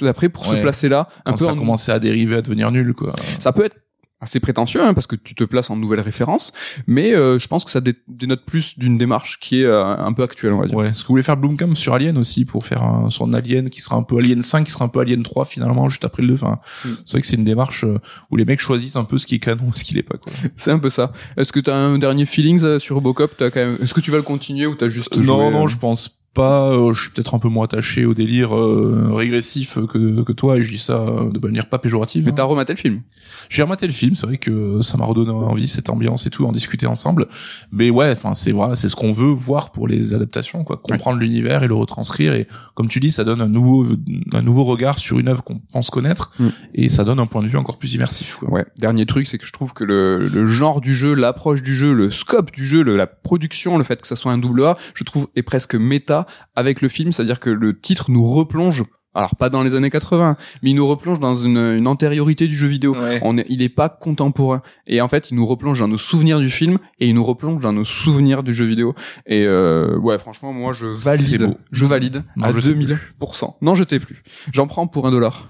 [0.00, 2.70] d'après pour se placer là, un quand peu ça en- commençait à dériver, à devenir
[2.70, 3.14] nul, quoi.
[3.40, 3.76] ça peut être
[4.20, 6.52] assez prétentieux hein, parce que tu te places en nouvelle référence,
[6.86, 10.12] mais euh, je pense que ça dé- dénote plus d'une démarche qui est euh, un
[10.14, 10.76] peu actuelle, on va dire.
[10.76, 13.80] Ouais, ce que voulait faire Blomkamp sur Alien aussi pour faire un, son Alien qui
[13.82, 16.28] sera un peu Alien 5, qui sera un peu Alien 3 finalement juste après le
[16.28, 16.34] 2.
[16.34, 16.88] Enfin, Mm.
[17.04, 17.98] c'est vrai que c'est une démarche euh,
[18.30, 20.32] où les mecs choisissent un peu ce qui est canon, ce qui l'est pas quoi.
[20.56, 21.12] C'est un peu ça.
[21.36, 23.32] Est-ce que t'as un dernier feelings euh, sur Robocop?
[23.36, 23.76] T'as quand même...
[23.82, 26.20] Est-ce que tu vas le continuer ou t'as juste joué, non, non, euh, je pense
[26.34, 26.70] pas.
[26.72, 30.58] euh, je suis peut-être un peu moins attaché au délire euh, régressif que, que toi
[30.58, 32.24] et je dis ça euh, de manière pas péjorative.
[32.24, 32.34] Mais hein.
[32.36, 33.00] t'as rematé le film
[33.48, 36.44] J'ai rematé le film, c'est vrai que ça m'a redonné envie cette ambiance et tout,
[36.44, 37.28] en discuter ensemble.
[37.72, 41.18] Mais ouais, enfin c'est voilà, c'est ce qu'on veut voir pour les adaptations, quoi, comprendre
[41.18, 42.34] l'univers et le retranscrire.
[42.34, 43.86] Et comme tu dis, ça donne un nouveau
[44.32, 46.48] un nouveau regard sur une œuvre qu'on pense connaître Mm.
[46.74, 48.36] et ça donne un point de vue encore plus immersif.
[48.40, 48.50] Quoi.
[48.50, 48.64] Ouais.
[48.78, 51.92] Dernier truc, c'est que je trouve que le, le genre du jeu, l'approche du jeu,
[51.92, 54.76] le scope du jeu, le- la production, le fait que ça soit un double A,
[54.94, 56.23] je trouve est presque méta
[56.54, 58.84] avec le film, c'est-à-dire que le titre nous replonge.
[59.14, 62.56] Alors pas dans les années 80, mais il nous replonge dans une, une antériorité du
[62.56, 62.94] jeu vidéo.
[62.96, 63.20] Ouais.
[63.22, 64.60] On est, il est pas contemporain.
[64.86, 67.62] Et en fait, il nous replonge dans nos souvenirs du film et il nous replonge
[67.62, 68.94] dans nos souvenirs du jeu vidéo.
[69.26, 71.46] Et euh, ouais, franchement, moi, je valide.
[71.46, 71.54] beau.
[71.72, 73.54] Je valide Non, à je sais 2000%.
[73.62, 74.22] Non, je t'ai plus.
[74.52, 75.44] J'en prends pour un dollar.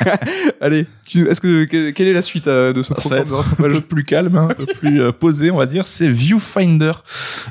[0.60, 3.80] Allez, tu, est-ce que que- quelle est la suite euh, de ce programme un peu
[3.80, 5.86] plus calme, hein, un peu plus euh, posé, on va dire.
[5.86, 6.92] C'est Viewfinder.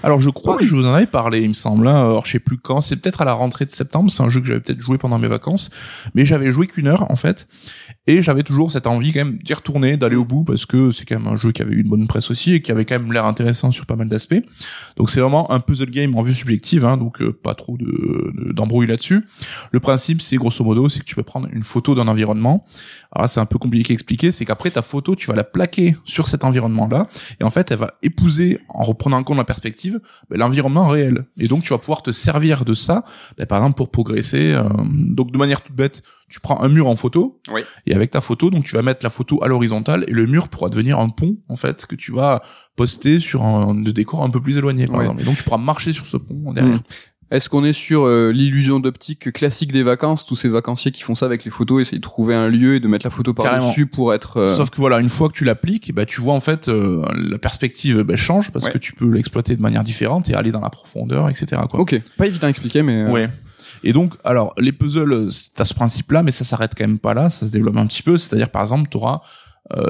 [0.03, 1.87] Alors je crois Ah que je vous en avais parlé, il me semble.
[1.87, 1.95] hein.
[1.95, 2.81] Alors je sais plus quand.
[2.81, 4.11] C'est peut-être à la rentrée de septembre.
[4.11, 5.40] C'est un jeu que j'avais peut-être joué pendant mes vacances,
[6.15, 7.47] mais j'avais joué qu'une heure en fait.
[8.07, 11.05] Et j'avais toujours cette envie quand même d'y retourner, d'aller au bout, parce que c'est
[11.05, 12.99] quand même un jeu qui avait eu une bonne presse aussi et qui avait quand
[12.99, 14.41] même l'air intéressant sur pas mal d'aspects.
[14.97, 17.85] Donc c'est vraiment un puzzle game en vue subjective, hein, donc euh, pas trop de
[17.85, 19.25] de- d'embrouille là-dessus.
[19.71, 22.65] Le principe, c'est grosso modo, c'est que tu peux prendre une photo d'un environnement.
[23.11, 25.95] Alors c'est un peu compliqué à expliquer, c'est qu'après ta photo, tu vas la plaquer
[26.05, 27.07] sur cet environnement-là,
[27.39, 29.99] et en fait, elle va épouser, en reprenant en compte la perspective,
[30.29, 31.25] ben, l'environnement réel.
[31.37, 33.03] Et donc, tu vas pouvoir te servir de ça,
[33.37, 34.53] ben, par exemple, pour progresser.
[34.53, 34.63] euh,
[35.15, 37.61] donc, de manière toute bête, tu prends un mur en photo, Oui.
[37.85, 40.47] et avec ta photo, donc tu vas mettre la photo à l'horizontale, et le mur
[40.49, 42.41] pourra devenir un pont, en fait, que tu vas
[42.75, 45.21] poster sur un de décor un peu plus éloigné, par exemple.
[45.21, 46.75] Et donc, tu pourras marcher sur ce pont derrière.
[46.75, 46.81] Mm.
[47.31, 51.15] Est-ce qu'on est sur euh, l'illusion d'optique classique des vacances, tous ces vacanciers qui font
[51.15, 53.85] ça avec les photos, essayer de trouver un lieu et de mettre la photo par-dessus
[53.85, 54.35] pour être...
[54.35, 57.05] euh, Sauf que voilà, une fois que tu l'appliques, bah, tu vois en fait euh,
[57.15, 58.71] la perspective bah, change parce Ouais.
[58.73, 61.61] que tu peux l'exploiter de manière différente et aller dans la profondeur, etc.
[61.69, 61.79] Quoi.
[61.79, 63.03] Ok, pas évident à expliquer, mais...
[63.03, 63.29] euh, Ouais.
[63.83, 67.29] Et donc, alors, les puzzles, t'as ce principe-là, mais ça s'arrête quand même pas là,
[67.29, 68.17] ça se développe un petit peu.
[68.17, 69.21] C'est-à-dire, par exemple, tu auras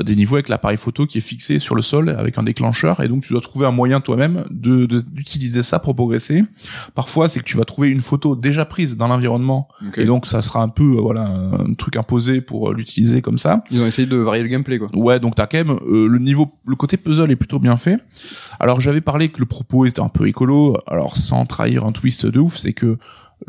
[0.04, 3.08] des niveaux avec l'appareil photo qui est fixé sur le sol avec un déclencheur, et
[3.08, 6.44] donc tu dois trouver un moyen toi-même de d'utiliser ça pour progresser.
[6.94, 9.98] Parfois, c'est que tu vas trouver une photo déjà prise dans l'environnement, ok.
[9.98, 13.40] et donc ça sera un peu, euh, voilà, un truc imposé pour euh, l'utiliser comme
[13.40, 13.64] ça.
[13.72, 14.90] Ils ont essayé de varier le gameplay, quoi.
[14.94, 17.98] Ouais, donc t'as quand même euh, le niveau, le côté puzzle est plutôt bien fait.
[18.60, 20.78] Alors j'avais parlé que le propos était un peu écolo.
[20.86, 22.98] Alors sans trahir un twist de ouf, c'est que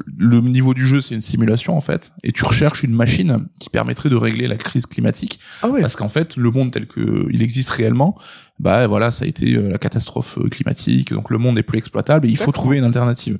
[0.06, 3.70] le niveau du jeu c'est une simulation en fait, et tu recherches une machine qui
[3.70, 7.26] permettrait de régler la crise climatique, Ah ouais parce qu'en fait le monde tel que
[7.30, 8.16] il existe réellement,
[8.58, 11.78] bah voilà, ça a été euh, la catastrophe euh, climatique, donc le monde est plus
[11.78, 13.38] exploitable et il faut trouver une alternative.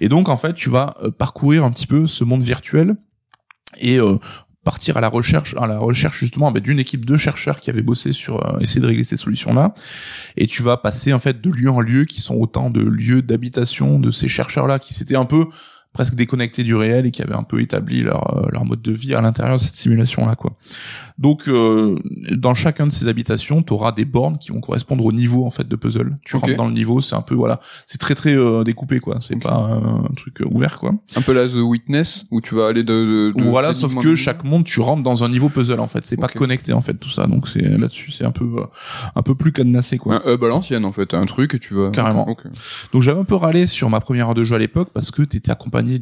[0.00, 2.96] Et donc en fait tu vas euh, parcourir un petit peu ce monde virtuel
[3.78, 4.18] et euh,
[4.64, 7.82] partir à la recherche, à la recherche justement bah, d'une équipe de chercheurs qui avaient
[7.82, 9.74] bossé sur euh, essayer de régler ces solutions-là.
[10.36, 13.22] Et tu vas passer en fait de lieu en lieu qui sont autant de lieux
[13.22, 15.46] d'habitation de ces chercheurs-là qui s'étaient un peu
[15.92, 18.92] presque déconnectés du réel et qui avaient un peu établi leur euh, leur mode de
[18.92, 20.52] vie à l'intérieur de cette simulation là quoi.
[21.18, 21.96] Donc euh,
[22.30, 25.50] dans chacun de ces habitations, tu auras des bornes qui vont correspondre au niveau en
[25.50, 26.16] fait de puzzle.
[26.24, 29.16] Tu rentres dans le niveau, c'est un peu voilà, c'est très très euh, découpé quoi,
[29.20, 30.94] c'est pas un, un truc euh, ouvert quoi.
[31.16, 34.14] Un peu la The Witness où tu vas aller de, de, de voilà, sauf que
[34.14, 36.94] chaque monde tu rentres dans un niveau puzzle en fait, c'est pas connecté en fait
[36.94, 37.26] tout ça.
[37.26, 38.64] Donc c'est là-dessus, c'est un peu euh,
[39.16, 40.22] un peu plus cadenassé quoi.
[40.24, 42.26] un hub à l'ancienne en fait, un truc et tu vas Carrément.
[42.92, 45.22] Donc j'avais un peu râlé sur ma première heure de jeu à l'époque parce que
[45.22, 45.98] t'étais accompagné d'une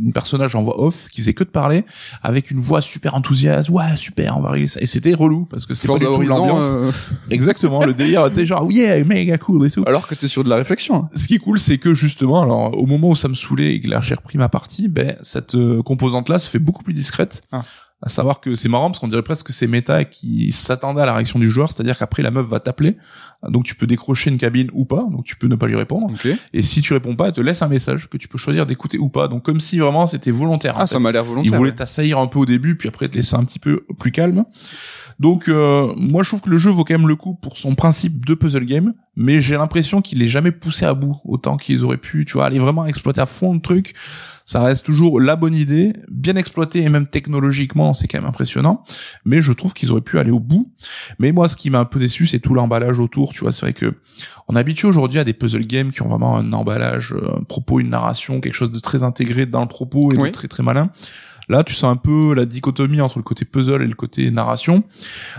[0.00, 1.84] d'une personnage en voix off qui faisait que de parler
[2.22, 3.68] avec une voix super enthousiaste.
[3.68, 4.80] Ouais, super, on va régler ça.
[4.80, 6.74] Et c'était relou parce que c'était pas du tout l'ambiance.
[6.76, 6.90] euh,
[7.30, 9.84] Exactement, le délire, tu sais, genre, yeah, méga cool et tout.
[9.86, 11.08] alors que t'es sur de la réflexion.
[11.14, 13.80] Ce qui est cool, c'est que justement, alors au moment où ça me saoulait et
[13.80, 17.42] que là j'ai repris ma partie, ben cette euh, composante-là se fait beaucoup plus discrète.
[17.52, 17.62] Ah.
[18.02, 21.06] À savoir que c'est marrant parce qu'on dirait presque que c'est méta qui s'attendait à
[21.06, 22.96] la réaction du joueur, c'est-à-dire qu'après la meuf va t'appeler,
[23.48, 26.08] donc tu peux décrocher une cabine ou pas, donc tu peux ne pas lui répondre.
[26.54, 28.96] Et si tu réponds pas, elle te laisse un message que tu peux choisir d'écouter
[28.98, 29.28] ou pas.
[29.28, 30.74] Donc comme si vraiment c'était volontaire.
[30.78, 31.52] Ah, ça m'a l'air Il volontaire.
[31.58, 31.76] voulait ouais.
[31.76, 34.44] t'assaillir un peu au début, puis après te laisser un petit peu plus calme.
[35.20, 37.74] Donc euh, moi je trouve que le jeu vaut quand même le coup pour son
[37.74, 41.84] principe de puzzle game, mais j'ai l'impression qu'il est jamais poussé à bout autant qu'ils
[41.84, 43.94] auraient pu, tu vois, aller vraiment exploiter à fond le truc.
[44.46, 48.82] Ça reste toujours la bonne idée, bien exploité et même technologiquement, c'est quand même impressionnant.
[49.24, 50.72] Mais je trouve qu'ils auraient pu aller au bout.
[51.20, 53.32] Mais moi, ce qui m'a un peu déçu, c'est tout l'emballage autour.
[53.32, 53.94] Tu vois, c'est vrai que
[54.48, 57.42] on est habitué aujourd'hui à des puzzle games qui ont vraiment un emballage, euh, un
[57.44, 60.30] propos, une narration, quelque chose de très intégré dans le propos et Oui.
[60.30, 60.90] de très très malin.
[61.50, 64.84] Là, tu sens un peu la dichotomie entre le côté puzzle et le côté narration.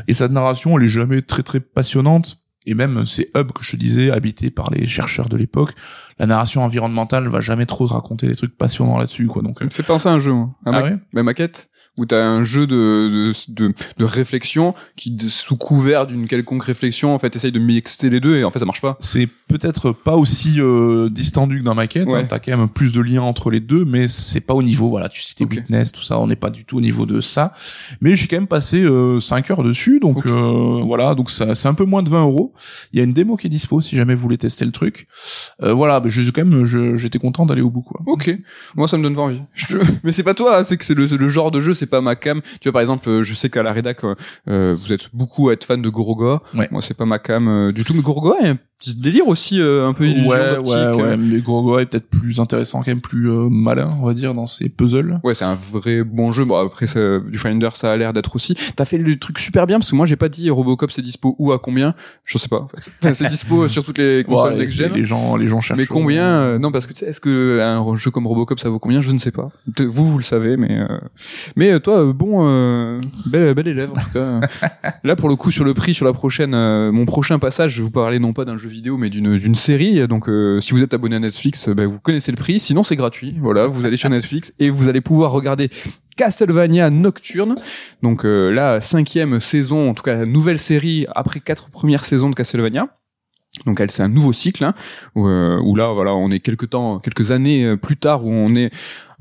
[0.10, 2.38] Et cette narration, elle est jamais très très passionnante.
[2.67, 5.71] Et même ces hubs que je te disais, habités par les chercheurs de l'époque,
[6.19, 9.41] la narration environnementale va jamais trop te raconter des trucs passionnants là-dessus, quoi.
[9.41, 10.50] Donc, Ça euh, me fait penser à un jeu, moi.
[10.65, 10.97] Un ah ma- ouais?
[11.13, 13.34] Ma maquette où t'as un jeu de, de,
[13.67, 18.19] de, de réflexion qui, sous couvert d'une quelconque réflexion, en fait, essaye de mixer les
[18.19, 18.95] deux et en fait, ça marche pas.
[18.99, 22.08] c'est peut-être pas aussi euh, distendu que dans ma quête.
[22.08, 22.19] Ouais.
[22.21, 24.88] Hein, T'as quand même plus de liens entre les deux, mais c'est pas au niveau.
[24.88, 25.51] Voilà, tu citais Ok.
[25.58, 27.51] Witness, tout ça, on n'est pas du tout au niveau de ça.
[27.99, 31.67] Mais j'ai quand même passé euh, 5 heures dessus, donc euh, voilà, donc ça, c'est
[31.67, 32.54] un peu moins de 20 euros.
[32.93, 35.08] Il y a une démo qui est dispo si jamais vous voulez tester le truc.
[35.62, 37.99] Euh, voilà, bah, je quand même, je- j'étais content d'aller au bout, quoi.
[38.06, 38.34] Ok,
[38.75, 39.41] moi ça me donne pas envie.
[39.54, 41.89] Je- Mais c'est pas toi, hein, c'est que c'est le, le genre de jeu, c'est
[41.89, 42.41] pas ma cam.
[42.41, 44.15] Tu vois par exemple, euh, je sais qu'à la rédac, euh,
[44.48, 46.39] euh, vous êtes beaucoup à être fan de Gorogoa.
[46.54, 46.67] Ouais.
[46.72, 49.88] Moi c'est pas ma cam euh, du tout, mais Gorogoa un petit délire aussi euh,
[49.88, 50.96] un peu illusion Ouais, d'optique, ouais, euh.
[50.96, 54.34] ouais, mais Gorgo est peut-être plus intéressant, quand même plus euh, malin, on va dire,
[54.34, 55.20] dans ses puzzles.
[55.24, 56.44] Ouais, c'est un vrai bon jeu.
[56.46, 58.56] Bon, après, ça, du Finder, ça a l'air d'être aussi.
[58.76, 61.36] T'as fait le truc super bien, parce que moi, j'ai pas dit Robocop, c'est dispo
[61.38, 61.94] où, à combien?
[62.26, 62.58] Je sais pas.
[62.63, 62.91] en fait.
[63.04, 64.94] Enfin, c'est dispo sur toutes les consoles Ouais, next c'est- gen.
[64.94, 65.80] les gens, les gens cherchent.
[65.80, 68.70] Mais combien euh, Non, parce que tu sais, est-ce que un jeu comme Robocop, ça
[68.70, 69.00] vaut combien?
[69.00, 69.50] Je ne sais pas.
[69.80, 70.98] Vous, vous le savez, mais euh,
[71.56, 74.41] mais euh, toi, euh, bon, euh, bel, bel élève en tout cas.
[75.04, 77.78] Là, pour le coup, sur le prix, sur la prochaine, euh, mon prochain passage, je
[77.78, 80.07] vais vous parler non pas d'un jeu vidéo, mais d'une série.
[80.07, 82.60] Donc, euh, si vous êtes abonné à Netflix, euh, ben, vous connaissez le prix.
[82.60, 83.36] Sinon, c'est gratuit.
[83.39, 85.69] Voilà, vous allez sur Netflix et vous allez pouvoir regarder
[86.21, 87.55] Castlevania Nocturne.
[88.03, 92.36] Donc euh, la cinquième saison, en tout cas nouvelle série après quatre premières saisons de
[92.36, 92.88] Castlevania.
[93.65, 94.73] Donc elle c'est un nouveau cycle hein,
[95.15, 98.31] où, euh, où là voilà on est quelques temps, quelques années euh, plus tard où
[98.31, 98.71] on est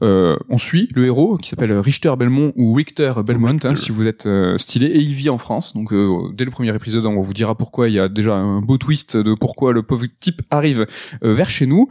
[0.02, 4.06] euh, on suit le héros qui s'appelle Richter Belmont ou Richter Belmont hein, si vous
[4.06, 4.86] êtes euh, stylé.
[4.86, 5.74] Et il vit en France.
[5.74, 7.88] Donc euh, dès le premier épisode on vous dira pourquoi.
[7.88, 10.86] Il y a déjà un beau twist de pourquoi le pauvre type arrive
[11.24, 11.88] euh, vers chez nous.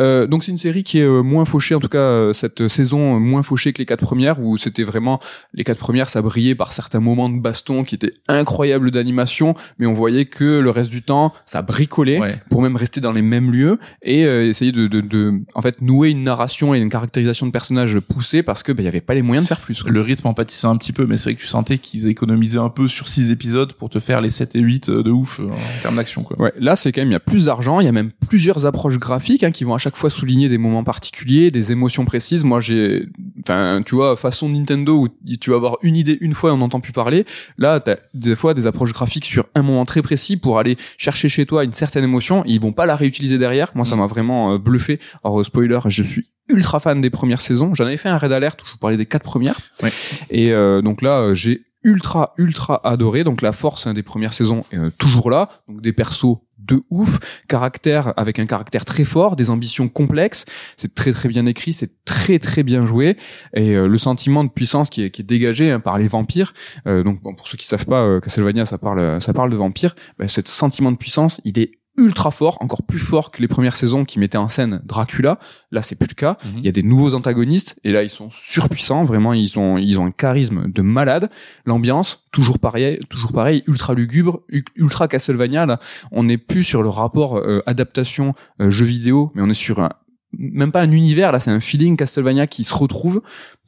[0.00, 1.74] Euh, donc c'est une série qui est moins fauchée.
[1.74, 5.18] En tout cas cette saison moins fauchée que les quatre premières où c'était vraiment
[5.54, 9.54] les quatre premières ça brillait par certains moments de baston qui étaient incroyables d'animation.
[9.78, 12.36] Mais on voyait que le reste du temps ça bricolait Ouais.
[12.50, 16.10] pour même rester dans les mêmes lieux et essayer de, de, de en fait nouer
[16.10, 19.14] une narration et une caractérisation de personnages poussée parce que bah, il y avait pas
[19.14, 19.90] les moyens de faire plus quoi.
[19.90, 22.58] le rythme en pâtissait un petit peu, mais c'est vrai que tu sentais qu'ils économisaient
[22.60, 25.48] un peu sur six épisodes pour te faire les 7 et 8 de ouf euh,
[25.50, 26.40] en termes d'action, quoi.
[26.40, 28.66] Ouais, là c'est quand même il y a plus d'argent, il y a même plusieurs
[28.66, 32.44] approches graphiques hein, qui vont à chaque fois souligner des moments particuliers, des émotions précises.
[32.44, 33.06] Moi j'ai,
[33.40, 35.08] enfin tu vois façon Nintendo où
[35.40, 37.24] tu vas avoir une idée une fois et on n'entend plus parler.
[37.58, 41.28] Là t'as des fois des approches graphiques sur un moment très précis pour aller chercher
[41.28, 42.44] chez toi une certaine émotion.
[42.44, 43.70] Et ils vont pas la réutiliser derrière.
[43.74, 43.98] Moi ça Mm.
[43.98, 44.98] m'a vraiment euh, bluffé.
[45.24, 47.74] Alors euh, spoiler, je suis ultra fan des premières saisons.
[47.74, 49.58] J'en avais fait un raid alert où je vous parlais des quatre premières.
[49.82, 49.92] Ouais.
[50.30, 53.24] Et euh, donc là euh, j'ai ultra ultra adoré.
[53.24, 55.48] Donc la force hein, des premières saisons est euh, toujours là.
[55.68, 60.44] Donc des persos de ouf, caractère avec un caractère très fort, des ambitions complexes.
[60.76, 63.16] C'est très très bien écrit, c'est très très bien joué
[63.54, 66.52] et euh, le sentiment de puissance qui est, qui est dégagé hein, par les vampires.
[66.86, 69.56] Euh, donc bon, pour ceux qui savent pas, euh, Castlevania ça parle ça parle de
[69.56, 69.94] vampires.
[70.18, 73.76] Bah, ce sentiment de puissance, il est ultra fort, encore plus fort que les premières
[73.76, 75.36] saisons qui mettaient en scène Dracula.
[75.70, 76.38] Là, c'est plus le cas.
[76.44, 76.58] Mhm.
[76.58, 79.04] Il y a des nouveaux antagonistes et là, ils sont surpuissants.
[79.04, 81.30] Vraiment, ils ont ils ont un charisme de malade.
[81.66, 84.40] L'ambiance, toujours pareil, toujours pareil, ultra lugubre,
[84.76, 85.66] ultra Castlevania.
[85.66, 85.78] Là,
[86.12, 89.80] on n'est plus sur le rapport euh, adaptation euh, jeu vidéo, mais on est sur
[89.80, 89.90] un
[90.36, 91.32] même pas un univers.
[91.32, 93.22] Là, c'est un feeling Castlevania qui se retrouve.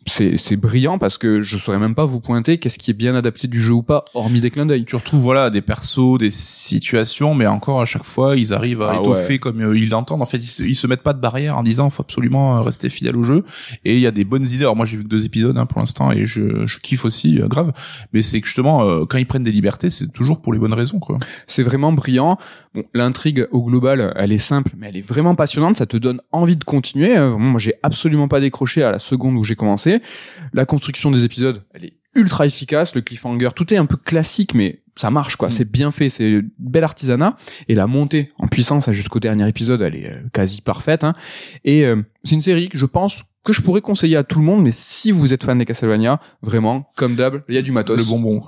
[0.06, 3.48] C'est brillant parce que je saurais même pas vous pointer qu'est-ce qui est bien adapté
[3.48, 4.84] du jeu ou pas, hormis des clins d'œil.
[4.84, 8.92] Tu retrouves voilà des persos, des situations, mais encore à chaque fois ils arrivent à
[8.96, 10.22] Ah étoffer comme euh, ils l'entendent.
[10.22, 12.60] En fait, ils se, ils se mettent pas de barrière en disant faut absolument euh,
[12.60, 13.44] rester fidèle au jeu.
[13.84, 14.64] Et il y a des bonnes idées.
[14.64, 17.40] Alors moi j'ai vu que deux épisodes hein, pour l'instant et je, je kiffe aussi
[17.40, 17.72] euh, grave.
[18.12, 20.74] Mais c'est que justement euh, quand ils prennent des libertés, c'est toujours pour les bonnes
[20.74, 21.18] raisons quoi.
[21.46, 22.36] C'est vraiment brillant.
[22.74, 25.76] Bon, l'intrigue au global, elle est simple, mais elle est vraiment passionnante.
[25.76, 27.16] Ça te donne envie de continuer.
[27.16, 29.89] Euh, Vraiment, moi, j'ai absolument pas décroché à la seconde où j'ai commencé.
[30.52, 32.94] La construction des épisodes, elle est ultra efficace.
[32.94, 35.48] Le cliffhanger, tout est un peu classique, mais ça marche, quoi.
[35.48, 35.52] Mm.
[35.52, 36.10] C'est bien fait.
[36.10, 37.36] C'est bel artisanat.
[37.68, 41.04] Et la montée en puissance jusqu'au dernier épisode, elle est euh, quasi parfaite.
[41.04, 41.14] hein.
[41.64, 44.44] Et euh, c'est une série que je pense que je pourrais conseiller à tout le
[44.44, 47.72] monde, mais si vous êtes fan des Castlevania, vraiment, comme d'hab, il y a du
[47.72, 48.42] matos Le bonbon.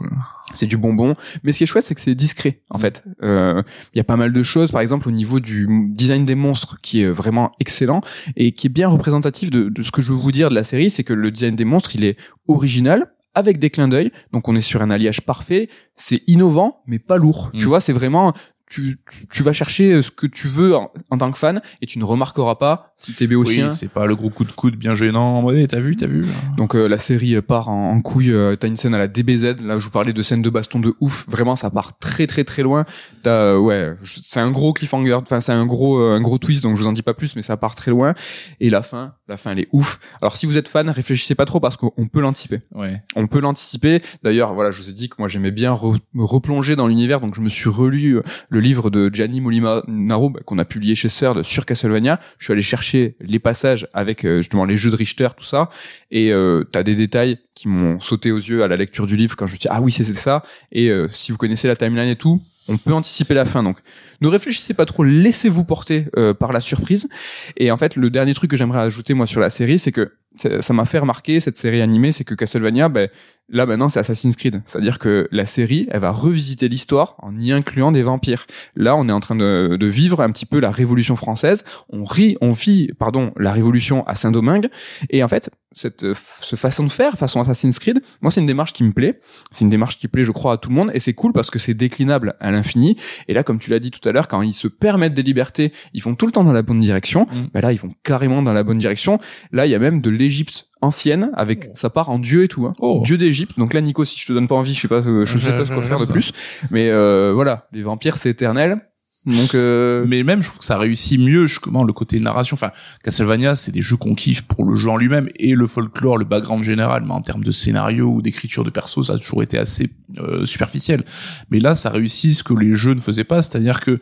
[0.53, 1.15] C'est du bonbon.
[1.43, 3.03] Mais ce qui est chouette, c'est que c'est discret, en fait.
[3.23, 3.63] Euh,
[3.95, 6.79] Il y a pas mal de choses, par exemple au niveau du design des monstres,
[6.83, 8.03] qui est vraiment excellent
[8.37, 10.65] et qui est bien représentatif de, de ce que je veux vous dire de la
[10.65, 14.11] série, c'est que le design des monstres, il est original avec des clins d'œil.
[14.33, 15.69] Donc on est sur un alliage parfait.
[15.97, 17.51] C'est innovant, mais pas lourd.
[17.55, 17.59] Mm.
[17.59, 18.33] Tu vois, c'est vraiment
[18.73, 21.87] tu, tu, tu vas chercher ce que tu veux en, en tant que fan et
[21.87, 23.69] tu ne remarqueras pas si t'es béotien.
[23.69, 26.07] Oui, c'est pas le gros coup de coude bien gênant en mode t'as vu, t'as
[26.07, 26.27] vu.
[26.57, 28.33] Donc euh, la série euh, part en, en couille.
[28.33, 29.57] euh, T'as une scène à la DBZ.
[29.63, 31.27] Là, je vous parlais de scène de baston de ouf.
[31.29, 32.85] Vraiment, ça part très très très loin.
[33.23, 35.15] T'as euh, ouais, c'est un gros cliffhanger.
[35.15, 36.63] Enfin, c'est un gros euh, un gros twist.
[36.63, 38.15] Donc je vous en dis pas plus, mais ça part très loin.
[38.61, 40.01] Et la fin, la fin, elle est ouf.
[40.23, 42.61] Alors si vous êtes fan, réfléchissez pas trop parce qu'on peut l'anticiper.
[42.75, 43.03] Ouais.
[43.17, 44.01] On peut l'anticiper.
[44.23, 47.21] D'ailleurs, voilà, je vous ai dit que moi j'aimais bien re- me replonger dans l'univers,
[47.21, 50.95] donc je me suis relu euh, le livre de Gianni Molinaro bah, qu'on a publié
[50.95, 52.19] chez Serd sur Castlevania.
[52.39, 55.69] Je suis allé chercher les passages avec euh, justement les jeux de Richter, tout ça,
[56.11, 59.37] et euh, t'as des détails qui m'ont sauté aux yeux à la lecture du livre
[59.37, 60.43] quand je me dis ah oui c'est ça.
[60.71, 63.63] Et euh, si vous connaissez la timeline et tout, on peut anticiper la fin.
[63.63, 63.79] Donc
[64.21, 67.09] ne réfléchissez pas trop, laissez-vous porter euh, par la surprise.
[67.57, 70.13] Et en fait, le dernier truc que j'aimerais ajouter moi sur la série, c'est que
[70.37, 73.11] ça m'a fait remarquer cette série animée, c'est que Castlevania, ben
[73.51, 77.53] là maintenant c'est Assassin's Creed, c'est-à-dire que la série, elle va revisiter l'histoire en y
[77.53, 78.47] incluant des vampires.
[78.75, 81.65] Là, on est en train de, de vivre un petit peu la Révolution française.
[81.91, 84.69] On rit, on vit, pardon, la Révolution à Saint-Domingue.
[85.11, 88.47] Et en fait, cette, euh, ce façon de faire, façon Assassin's Creed, moi c'est une
[88.47, 89.21] démarche qui me plaît.
[89.51, 90.91] C'est une démarche qui plaît, je crois, à tout le monde.
[90.95, 92.97] Et c'est cool parce que c'est déclinable à l'infini.
[93.29, 95.73] Et là, comme tu l'as dit tout à l'heure, quand ils se permettent des libertés,
[95.95, 97.27] ils vont tout le temps dans la bonne direction.
[97.31, 97.47] Mm.
[97.55, 99.19] Ben là, ils vont carrément dans la bonne direction.
[99.53, 102.67] Là, il y a même de l'Égypte ancienne avec ça part en dieu et tout
[102.67, 102.75] hein.
[102.81, 103.03] Oh.
[103.05, 105.39] dieu d'Égypte donc là Nico si je te donne pas envie je sais pas je
[105.39, 106.33] sais pas ce quoi faire de plus
[106.73, 108.81] mais euh, voilà les vampires c'est éternel
[109.27, 112.55] donc euh, Mais même, je trouve que ça réussit mieux, justement, le côté narration.
[112.55, 112.71] Enfin,
[113.05, 116.25] Castlevania, c'est des jeux qu'on kiffe pour le jeu en lui-même et le folklore, le
[116.25, 117.05] background général.
[117.07, 120.45] Mais en termes de scénario ou d'écriture de perso, ça a toujours été assez euh,
[120.45, 121.05] superficiel.
[121.51, 124.01] Mais là, ça réussit ce que les jeux ne faisaient pas, c'est-à-dire que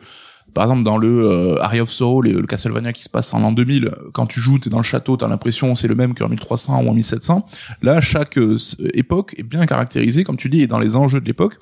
[0.53, 3.39] par exemple, dans le euh, Area of Sorrow, le, le Castlevania qui se passe en
[3.39, 6.29] l'an 2000, quand tu joues, t'es dans le château, t'as l'impression c'est le même qu'en
[6.29, 7.45] 1300 ou en 1700.
[7.81, 8.57] Là, chaque euh,
[8.93, 11.55] époque est bien caractérisée, comme tu dis, et dans les enjeux de l'époque.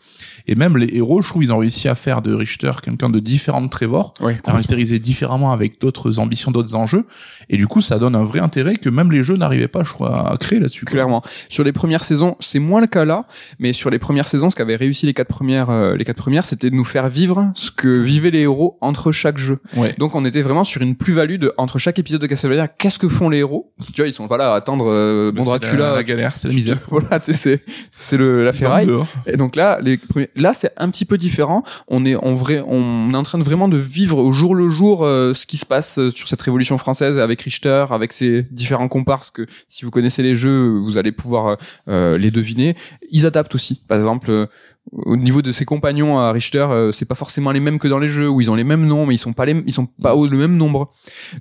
[0.48, 3.20] Et même les héros, je trouve, ils ont réussi à faire de Richter quelqu'un de
[3.20, 7.06] différent de Trevor, ouais caractérisé différemment avec d'autres ambitions, d'autres enjeux.
[7.50, 9.92] Et du coup, ça donne un vrai intérêt que même les jeux n'arrivaient pas, je
[9.92, 10.86] crois, à créer là-dessus.
[10.86, 13.26] clairement sur les premières saisons c'est moins le cas là
[13.60, 16.46] mais sur les premières saisons ce qu'avaient réussi les quatre premières euh, les quatre premières
[16.46, 19.94] c'était de nous faire vivre ce que vivaient les héros entre chaque jeu Ouais.
[19.98, 23.10] donc on était vraiment sur une plus-value de entre chaque épisode de Castlevania qu'est-ce que
[23.10, 23.72] font les héros?
[23.94, 26.36] Tu vois ils sont pas là à attendre euh, bon C'est la- Dracula la galère,
[26.36, 26.78] c'est la misère.
[26.90, 27.62] voilà c'est
[27.98, 28.90] c'est le la ferraille.
[29.26, 31.64] Et donc là, les premiers- là c'est un petit peu différent.
[31.88, 34.70] On est en vrai, on est en train de vraiment de vivre au jour le
[34.70, 38.44] jour euh, ce qui se passe euh, sur cette Révolution française avec Richter, avec ses
[38.52, 41.56] différents comparses que si vous connaissez les jeux, vous allez pouvoir euh,
[41.90, 42.76] euh, les deviner.
[43.12, 43.82] Ils adaptent aussi.
[43.88, 44.46] Par exemple, euh,
[44.92, 48.00] au niveau de ses compagnons à Richter, euh, c'est pas forcément les mêmes que dans
[48.00, 49.86] les jeux où ils ont les mêmes noms, mais ils sont pas les, ils sont
[49.86, 50.92] pas au le même nombre.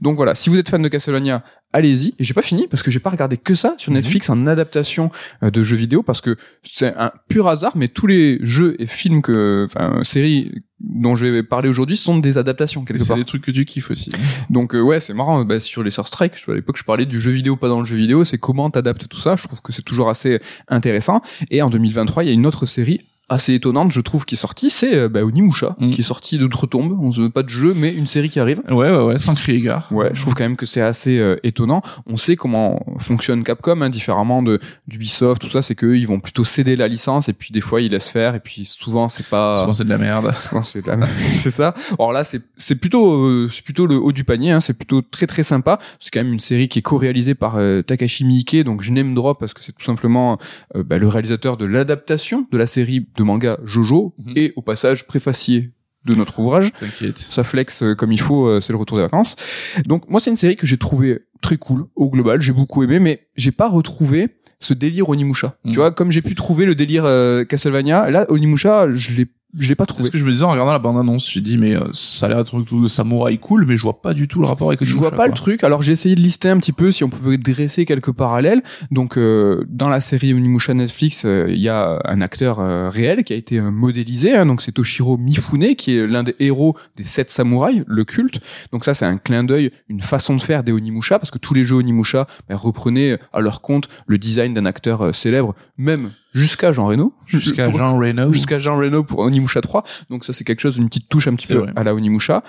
[0.02, 2.14] Donc voilà, si vous êtes fan de Castlevania, allez-y.
[2.18, 3.98] Et j'ai pas fini parce que j'ai pas regardé que ça sur Mhm.
[3.98, 5.10] Netflix en adaptation
[5.42, 8.86] euh, de jeux vidéo parce que c'est un pur hasard, mais tous les jeux et
[8.86, 13.16] films que, enfin, séries dont je vais parler aujourd'hui sont des adaptations quelque C'est part.
[13.16, 14.12] des trucs que tu kiffes aussi.
[14.50, 15.44] Donc euh, ouais, c'est marrant.
[15.44, 17.84] Bah, sur les Star Strike, à l'époque, je parlais du jeu vidéo pas dans le
[17.86, 18.24] jeu vidéo.
[18.24, 19.34] C'est comment t'adaptes tout ça.
[19.36, 21.20] Je trouve que c'est toujours assez intéressant.
[21.50, 24.38] Et en 2023, il y a une autre série assez étonnante, je trouve, qui est
[24.38, 25.90] sortie, c'est euh, bah, Onimusha, Mm.
[25.92, 26.98] qui est sorti d'outre-tombe.
[27.00, 28.60] On se pas de jeu, mais une série qui arrive.
[28.70, 29.86] Ouais, ouais, ouais, sans crier gare.
[29.90, 31.82] Ouais, je trouve quand même que c'est assez euh, étonnant.
[32.06, 36.20] On sait comment fonctionne Capcom, hein, différemment de d'Ubisoft, tout ça, c'est qu'eux, ils vont
[36.20, 39.26] plutôt céder la licence et puis des fois ils laissent faire et puis souvent c'est
[39.26, 40.32] pas Souvent c'est de la merde.
[40.40, 41.10] souvent, c'est de la merde.
[41.34, 41.74] c'est ça.
[41.98, 44.52] Alors là, c'est c'est plutôt euh, c'est plutôt le haut du panier.
[44.52, 45.78] Hein, c'est plutôt très très sympa.
[46.00, 49.14] C'est quand même une série qui est co-réalisée par euh, Takashi Miike, donc je name
[49.14, 50.38] drop parce que c'est tout simplement
[50.74, 54.32] bah, le réalisateur de l'adaptation de la série de manga Jojo Mhm.
[54.36, 55.72] et au passage préfacier
[56.06, 56.72] de notre ouvrage
[57.16, 59.36] ça flex euh, comme il faut, euh, c'est le retour des vacances.
[59.84, 62.98] Donc moi c'est une série que j'ai trouvé très cool au global, j'ai beaucoup aimé,
[63.00, 64.28] mais j'ai pas retrouvé
[64.60, 65.56] ce délire Onimusha.
[65.64, 69.26] Tu vois, comme j'ai pu trouver le délire euh, Castlevania, là Onimusha, je l'ai
[69.56, 70.06] je l'ai pas C'est trouvé.
[70.06, 71.30] ce que je me disais en regardant la bande-annonce.
[71.30, 74.02] J'ai dit, mais euh, ça a l'air un truc de samouraï cool, mais je vois
[74.02, 75.64] pas du tout le rapport avec Je vois pas le truc.
[75.64, 78.62] Alors j'ai essayé de lister un petit peu si on pouvait dresser quelques parallèles.
[78.90, 83.24] Donc euh, dans la série Onimusha Netflix, euh, il y a un acteur euh, réel
[83.24, 84.36] qui a été euh, modélisé.
[84.36, 84.44] hein.
[84.46, 88.40] donc c'est Toshiro Mifune qui est l'un des héros des sept samouraïs, le culte.
[88.72, 91.54] Donc ça c'est un clin d'œil, une façon de faire des Onimusha parce que tous
[91.54, 96.72] les jeux Onimusha ben, reprenaient à leur compte le design d'un acteur célèbre, même jusqu'à
[96.72, 97.14] Jean Reno.
[97.26, 98.32] Jusqu'à Jean Reno.
[98.32, 99.84] jusqu'à Jean Reno pour Onimusha 3.
[100.10, 101.72] Donc ça c'est quelque chose, une petite touche un petit peu vrai.
[101.76, 102.42] à la Onimusha.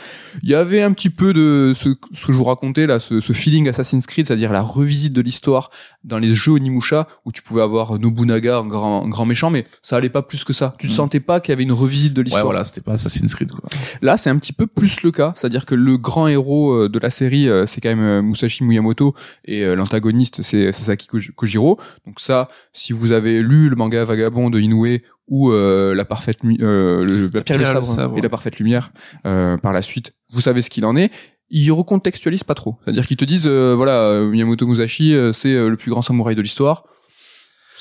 [0.43, 3.19] Il y avait un petit peu de ce, ce que je vous racontais là, ce,
[3.19, 5.69] ce feeling Assassin's Creed, c'est-à-dire la revisite de l'histoire
[6.05, 9.65] dans les jeux Onimusha où tu pouvais avoir Nobunaga en grand, en grand méchant, mais
[9.81, 10.75] ça allait pas plus que ça.
[10.79, 10.91] Tu Mm.
[10.91, 12.45] sentais pas qu'il y avait une revisite de Ouais, l'histoire.
[12.45, 13.69] voilà, c'était pas Assassin's Creed, quoi.
[14.01, 16.99] Là, c'est un petit peu plus le cas, c'est-à-dire que le grand héros euh, de
[16.99, 19.13] la série, euh, c'est quand même euh, Musashi Miyamoto
[19.45, 21.77] et l'antagoniste, c'est Sasaki Koj- Kojiro.
[22.05, 26.37] Donc ça, si vous avez lu le manga Vagabond de Inoue ou euh, la parfaite
[26.43, 28.21] euh, le, la pierre et le Pierre et le sabre, sabre, et ouais.
[28.21, 28.91] la parfaite lumière
[29.25, 31.09] euh, par la suite, vous savez ce qu'il en est.
[31.49, 35.55] Ils recontextualisent pas trop, c'est-à-dire qu'ils te disent euh, voilà euh, Miyamoto Musashi, euh, c'est
[35.55, 36.83] euh, le plus grand samouraï de l'histoire.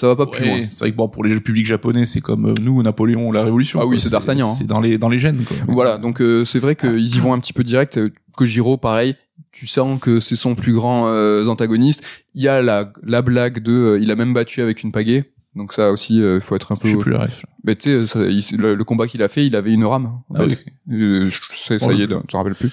[0.00, 0.60] Ça va pas plus loin.
[0.68, 3.80] C'est vrai que bon, pour les publics japonais, c'est comme euh, nous, Napoléon la Révolution.
[3.82, 4.54] Ah oui, c'est d'Artagnan, hein.
[4.56, 5.56] C'est dans les, dans les gènes, quoi.
[5.66, 7.98] Voilà, donc euh, c'est vrai qu'ils y vont un petit peu direct.
[8.36, 9.16] Kojiro, pareil,
[9.50, 12.04] tu sens que c'est son plus grand euh, antagoniste.
[12.34, 15.32] Il y a la, la blague de, euh, il a même battu avec une pagaie.
[15.58, 16.88] Donc ça aussi, il faut être un peu.
[16.88, 17.44] Je sais plus la ref.
[17.64, 20.06] Mais tu sais, le, le combat qu'il a fait, il avait une rame.
[20.06, 20.64] En Ah fait.
[20.90, 22.16] Euh, je sais, ça y est, plus.
[22.20, 22.70] tu te rappelles plus.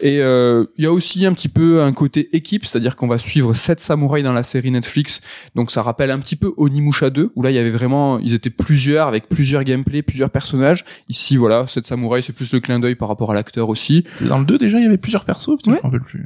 [0.00, 3.18] Et euh, il y a aussi un petit peu un côté équipe, c'est-à-dire qu'on va
[3.18, 5.20] suivre sept samouraïs dans la série Netflix.
[5.54, 8.34] Donc ça rappelle un petit peu Onimusha 2, où là il y avait vraiment, ils
[8.34, 10.84] étaient plusieurs avec plusieurs gameplays, plusieurs personnages.
[11.08, 14.04] Ici, voilà, sept samouraïs, c'est plus le clin d'œil par rapport à l'acteur aussi.
[14.16, 15.56] C'est dans le 2 déjà, il y avait plusieurs persos, Ouais.
[15.66, 16.24] je me rappelle plus.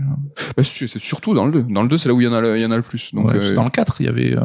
[0.57, 1.63] Bah, c'est surtout dans le 2.
[1.73, 2.83] Dans le 2, c'est là où il y en a il y en a le
[2.83, 3.15] plus.
[3.15, 4.41] Donc, Donc, euh, dans le 4, il y avait euh,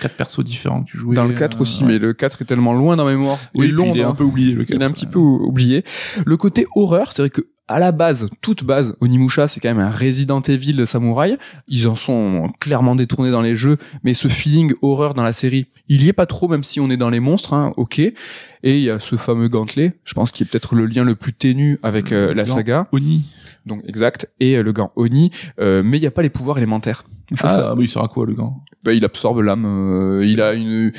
[0.00, 1.14] quatre persos différents que tu jouais.
[1.14, 1.92] dans le 4 euh, aussi, ouais.
[1.92, 3.38] mais le 4 est tellement loin dans ma mémoire.
[3.54, 4.80] Oui, et long il est un peu oublié, le il 4.
[4.80, 5.84] est un petit peu ou- oublié.
[6.26, 9.78] Le côté horreur, c'est vrai que à la base, toute base, Onimusha, c'est quand même
[9.78, 11.38] un Resident Evil samouraï.
[11.66, 15.68] Ils en sont clairement détournés dans les jeux, mais ce feeling horreur dans la série,
[15.88, 18.00] il y est pas trop, même si on est dans les monstres, hein, ok.
[18.00, 18.14] Et
[18.64, 21.32] il y a ce fameux gantelet, je pense, qui est peut-être le lien le plus
[21.32, 22.54] ténu avec euh, la gant.
[22.54, 22.88] saga.
[22.92, 23.22] Oni.
[23.64, 24.30] Donc exact.
[24.40, 27.04] Et euh, le gant Oni, euh, mais il y a pas les pouvoirs élémentaires.
[27.34, 28.62] Ça- Ah, mais il sert à quoi, le gant?
[28.84, 29.64] Bah, il absorbe l'âme.
[29.66, 30.92] euh, il a une.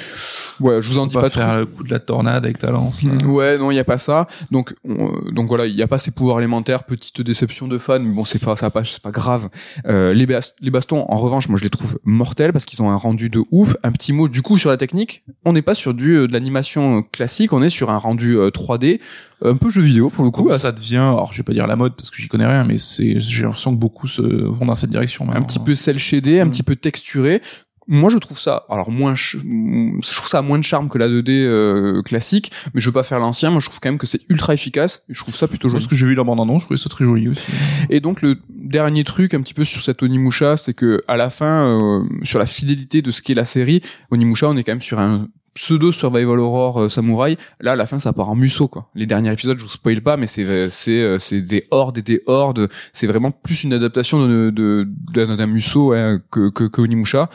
[0.59, 1.57] Ouais, je vous en dis pas pas faire trop.
[1.59, 3.03] le coup de la tornade avec ta lance.
[3.03, 3.11] là.
[3.11, 4.25] Mm, Ouais, non, il y a pas ça.
[4.49, 6.83] Donc, on- euh, donc voilà, il y a pas ces pouvoirs élémentaires.
[6.85, 9.49] Petite déception de fan, mais bon, c'est pas, ça pas, c'est pas grave.
[9.87, 12.89] Euh, les, bas- les bastons, en revanche, moi, je les trouve mortels parce qu'ils ont
[12.89, 13.75] un rendu de ouf.
[13.83, 16.33] Un petit mot, du coup, sur la technique, on n'est pas sur du euh, de
[16.33, 18.99] l'animation classique, on est sur un rendu euh, 3D,
[19.43, 20.49] un peu jeu vidéo pour le coup.
[20.53, 22.77] Ça devient, alors je vais pas dire la mode parce que j'y connais rien, mais
[22.79, 25.45] c'est, j'ai l'impression que beaucoup se vont dans cette direction un maintenant.
[25.45, 25.99] petit peu cel
[26.41, 26.51] un Mm.
[26.51, 27.41] petit peu texturé.
[27.87, 31.29] Moi, je trouve ça, alors moins, je trouve ça moins de charme que la 2D
[31.45, 33.51] euh, classique, mais je veux pas faire l'ancien.
[33.51, 35.03] Moi, je trouve quand même que c'est ultra efficace.
[35.07, 35.77] Et je trouve ça plutôt joli.
[35.79, 37.43] Parce que j'ai vu la bande annonce, je trouvais ça très joli aussi.
[37.91, 41.29] Et donc le dernier truc un petit peu sur cette Onimusha, c'est que à la
[41.29, 44.81] fin, euh, sur la fidélité de ce qu'est la série, Onimusha, on est quand même
[44.81, 48.67] sur un pseudo survival horror euh, samouraï là à la fin ça part en musso
[48.67, 48.89] quoi.
[48.93, 52.01] Les derniers épisodes je vous spoil pas mais c'est c'est euh, c'est des hordes et
[52.01, 52.69] des hordes.
[52.93, 57.29] C'est vraiment plus une adaptation de de d'un musso ouais, que, que que Onimusha.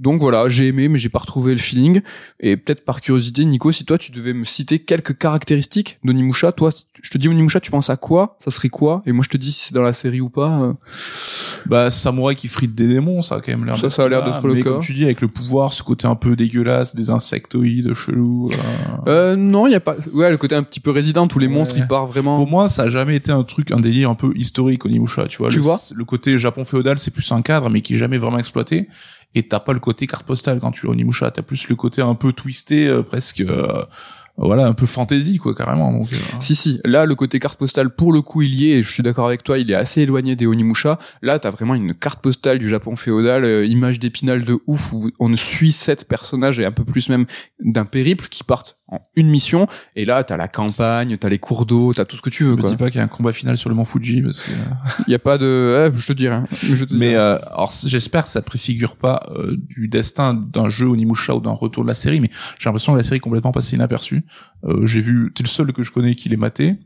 [0.00, 2.02] Donc voilà j'ai aimé mais j'ai pas retrouvé le feeling.
[2.40, 6.70] Et peut-être par curiosité Nico si toi tu devais me citer quelques caractéristiques d'Onimusha toi
[6.70, 8.36] si je te dis Onimusha tu penses à quoi?
[8.38, 9.02] Ça serait quoi?
[9.06, 10.72] Et moi je te dis si c'est dans la série ou pas euh.
[11.66, 14.24] Bah, samouraï qui frite des démons, ça a quand même l'air Ça, ça a l'air
[14.24, 14.70] d'être le Mais cas.
[14.70, 17.61] comme tu dis, avec le pouvoir, ce côté un peu dégueulasse, des insectoïdes
[17.94, 18.50] chelous.
[19.06, 19.96] euh, Euh, non, il y a pas.
[20.12, 21.52] Ouais, le côté un petit peu résident où les Ouais.
[21.52, 22.36] monstres ils partent vraiment.
[22.36, 25.38] Pour moi, ça a jamais été un truc, un délire un peu historique Onimusha, tu
[25.38, 25.48] vois.
[25.50, 28.18] Tu le, vois Le côté Japon féodal, c'est plus un cadre, mais qui est jamais
[28.18, 28.88] vraiment exploité.
[29.34, 31.30] Et t'as pas le côté carte postale quand tu es Onimusha.
[31.30, 33.82] T'as plus le côté un peu twisté, euh, presque, euh,
[34.42, 35.92] voilà un peu fantasy quoi carrément.
[35.94, 38.82] Euh, Si si, là le côté carte postale pour le coup il y est et
[38.82, 40.98] je suis d'accord avec toi, il est assez éloigné des Onimusha.
[41.22, 45.10] Là t'as vraiment une carte postale du Japon féodal, euh, image d'épinal de ouf où
[45.20, 47.26] on suit sept personnages et un peu plus même
[47.60, 49.66] d'un périple qui partent en une mission
[49.96, 52.56] et là t'as la campagne, t'as les cours d'eau, t'as tout ce que tu veux
[52.56, 52.70] me quoi.
[52.70, 54.50] dis pas qu'il y a un combat final sur le mont Fuji parce que.
[55.08, 56.34] Il y a pas de, eh, je te dirai.
[56.36, 56.44] hein.
[56.52, 60.86] Je te Mais euh, alors j'espère que ça préfigure pas euh, du destin d'un jeu
[60.86, 63.52] Onimusha ou d'un retour de la série, mais j'ai l'impression que la série est complètement
[63.52, 64.24] passée inaperçue.
[64.64, 66.76] Euh, j'ai vu, t'es le seul que je connais qui l'ait maté.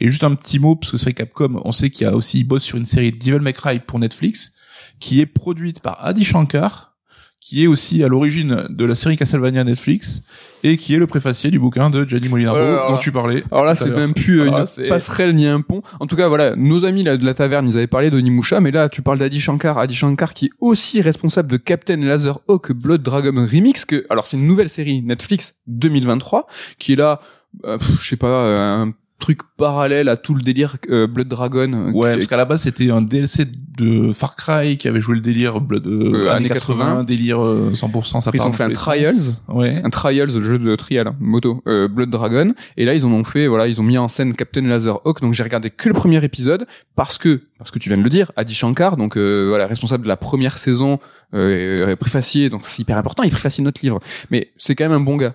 [0.00, 2.40] Et juste un petit mot parce que c'est Capcom, on sait qu'il y a aussi
[2.40, 4.52] il bosse sur une série Devil May Cry pour Netflix,
[5.00, 6.95] qui est produite par Adi Shankar,
[7.40, 10.22] qui est aussi à l'origine de la série Castlevania Netflix
[10.64, 13.44] et qui est le préfacier du bouquin de Gianni Molinaro dont tu parlais.
[13.52, 15.82] Alors là, c'est même plus euh, une passerelle ni un pont.
[16.00, 18.70] En tout cas, voilà, nos amis là, de la taverne, ils avaient parlé d'Onimusha, mais
[18.70, 19.78] là, tu parles d'Adi Shankar.
[19.78, 24.38] Adi Shankar qui est aussi responsable de Captain Laserhawk Blood Dragon Remix, que, alors c'est
[24.38, 26.46] une nouvelle série Netflix 2023,
[26.78, 27.20] qui est là,
[27.64, 31.72] euh, je sais pas, un truc parallèle à tout le délire euh, Blood Dragon.
[31.72, 33.46] euh, Ouais, qui- parce qu'à la base c'était un DLC
[33.78, 37.04] de Far Cry qui avait joué le délire Blood, euh, Euh, années années 80, 80,
[37.04, 39.14] délire euh, 100% ça Après, ils ont fait un Trials.
[39.48, 39.80] Ouais.
[39.84, 42.52] un Trials, le jeu de trial, moto, euh, Blood Dragon.
[42.76, 45.20] Et là, ils en ont fait, voilà, ils ont mis en scène Captain Laserhawk.
[45.20, 48.10] Donc j'ai regardé que le premier épisode parce que, parce que tu viens de le
[48.10, 50.98] dire, Adi Shankar, donc euh, voilà, responsable de la première saison,
[51.34, 54.00] euh, préfacier, donc c'est hyper important, il préfacie notre livre.
[54.30, 55.34] Mais c'est quand même un bon gars.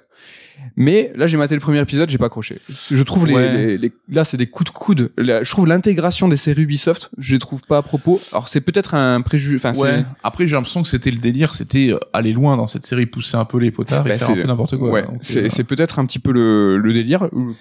[0.77, 2.57] Mais là, j'ai maté le premier épisode, j'ai pas accroché.
[2.69, 3.53] Je trouve les, Ouais.
[3.53, 5.11] les- les- là, c'est des coups de coude.
[5.17, 8.19] Là, je trouve l'intégration des séries Ubisoft, je les trouve pas à propos.
[8.31, 10.03] Alors c'est peut-être un préjugé, enfin Ouais.
[10.23, 13.37] Après j'ai l'impression que c'était le délire, c'était euh, aller loin dans cette série, pousser
[13.37, 14.89] un peu les potards Bah, et faire un peu n'importe quoi.
[14.91, 17.53] Ouais, c'est euh, c'est peut-être un petit peu le, le délire, le coup.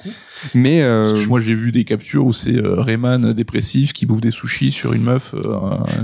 [0.55, 4.07] mais euh, parce que moi j'ai vu des captures où c'est euh, Rayman dépressif qui
[4.07, 5.35] bouffe des sushis sur une meuf.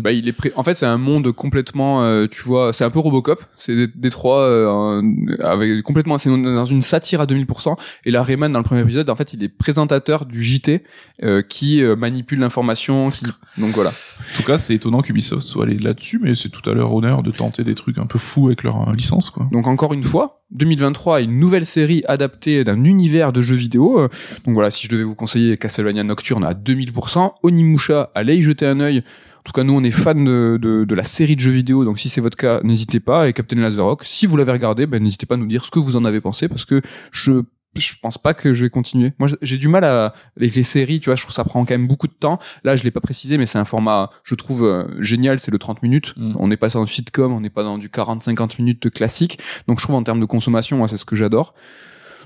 [0.03, 0.53] Bah, il est prêt.
[0.57, 3.43] En fait, c'est un monde complètement, tu vois, c'est un peu Robocop.
[3.57, 5.03] C'est des, des trois euh,
[5.43, 7.77] avec complètement, c'est dans une satire à 2000%.
[8.07, 10.83] Et là, Rayman dans le premier épisode, en fait, il est présentateur du JT
[11.23, 13.11] euh, qui euh, manipule l'information.
[13.11, 13.27] Qui...
[13.59, 13.91] Donc voilà.
[13.91, 17.23] En tout cas c'est étonnant qu'Ubisoft soit allé là-dessus, mais c'est tout à leur honneur
[17.23, 19.49] de tenter des trucs un peu fous avec leur euh, licence quoi.
[19.53, 23.99] Donc encore une fois, 2023, une nouvelle série adaptée d'un univers de jeux vidéo.
[24.01, 24.09] Euh,
[24.45, 28.67] Donc voilà, si je devais vous conseiller Castlevania Nocturne à 2000%, Onimusha, allez y jeter
[28.67, 28.99] un œil.
[28.99, 32.09] En tout cas, nous, on est fans de, la série de jeux vidéo, donc si
[32.09, 33.29] c'est votre cas, n'hésitez pas.
[33.29, 35.79] Et Captain Laserhawk, si vous l'avez regardé, ben, n'hésitez pas à nous dire ce que
[35.79, 36.81] vous en avez pensé, parce que
[37.13, 37.43] je
[37.81, 39.13] je pense pas que je vais continuer.
[39.19, 41.17] Moi, j'ai du mal à avec les séries, tu vois.
[41.17, 42.39] Je trouve que ça prend quand même beaucoup de temps.
[42.65, 45.39] Là, je l'ai pas précisé, mais c'est un format, je trouve euh, génial.
[45.39, 46.15] C'est le 30 minutes.
[46.17, 46.35] Mm.
[46.39, 49.39] On n'est pas dans le sitcom, on n'est pas dans du 40-50 minutes classique.
[49.69, 51.55] Donc, je trouve en termes de consommation, moi, c'est ce que j'adore.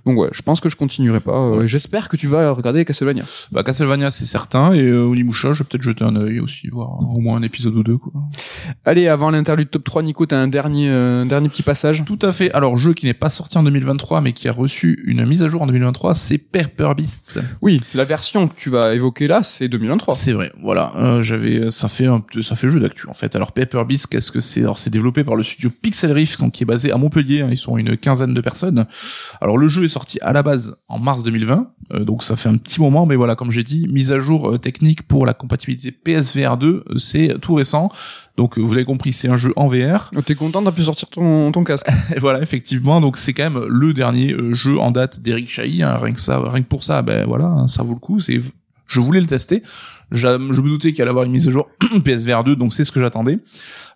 [0.06, 1.38] Donc ouais, je pense que je continuerai pas.
[1.38, 3.24] Euh, J'espère que tu vas regarder Castlevania.
[3.52, 6.90] Bah Castlevania c'est certain et euh, Onimusha je vais peut-être jeter un œil aussi, voir
[7.00, 8.12] au moins un épisode ou deux quoi.
[8.84, 12.02] Allez, avant l'interlude top 3, Nico, t'as un dernier, euh, dernier petit passage?
[12.04, 12.50] Tout à fait.
[12.52, 15.48] Alors, jeu qui n'est pas sorti en 2023, mais qui a reçu une mise à
[15.48, 17.40] jour en 2023, c'est Pepper Beast.
[17.62, 20.14] Oui, la version que tu vas évoquer là, c'est 2023.
[20.14, 20.50] C'est vrai.
[20.62, 20.92] Voilà.
[20.96, 23.36] Euh, j'avais, ça fait un, ça fait jeu d'actu en fait.
[23.36, 24.60] Alors, Pepper Beast, qu'est-ce que c'est?
[24.60, 27.42] Alors, c'est développé par le studio Pixel Rift, donc qui est basé à Montpellier.
[27.42, 27.48] hein.
[27.50, 28.86] Ils sont une quinzaine de personnes.
[29.40, 32.48] Alors, le jeu est sorti à la base en mars 2020, euh, donc ça fait
[32.48, 35.34] un petit moment, mais voilà, comme j'ai dit, mise à jour euh, technique pour la
[35.34, 37.90] compatibilité PSVR 2, euh, c'est tout récent.
[38.36, 40.10] Donc, vous avez compris, c'est un jeu en VR.
[40.16, 41.88] Oh, T'es content, t'as pu sortir ton, ton casque.
[42.18, 46.14] Voilà, effectivement, donc c'est quand même le dernier jeu en date d'Eric Chahi, hein, rien
[46.14, 48.18] que ça, rien que pour ça, ben voilà, hein, ça vaut le coup.
[48.20, 48.40] C'est,
[48.86, 49.62] je voulais le tester.
[50.10, 51.68] Je me doutais qu'il allait avoir une mise à jour
[52.04, 53.38] PSVR 2, donc c'est ce que j'attendais.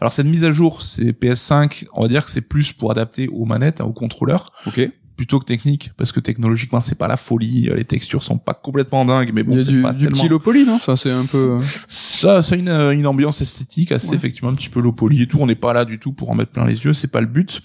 [0.01, 3.29] Alors cette mise à jour, c'est PS5, on va dire que c'est plus pour adapter
[3.29, 4.89] aux manettes, hein, aux contrôleurs, Ok.
[5.17, 8.55] Plutôt que technique, parce que technologiquement c'est pas la folie, euh, les textures sont pas
[8.55, 10.17] complètement dingues, mais bon, c'est pas du tellement.
[10.21, 10.79] petit low poly, non?
[10.79, 11.59] Ça, c'est un peu.
[11.59, 14.17] euh, Ça, a une, euh, une ambiance esthétique assez Ouais.
[14.17, 15.39] effectivement un petit peu low poly et tout.
[15.41, 17.27] On n'est pas là du tout pour en mettre plein les yeux, c'est pas le
[17.27, 17.61] but.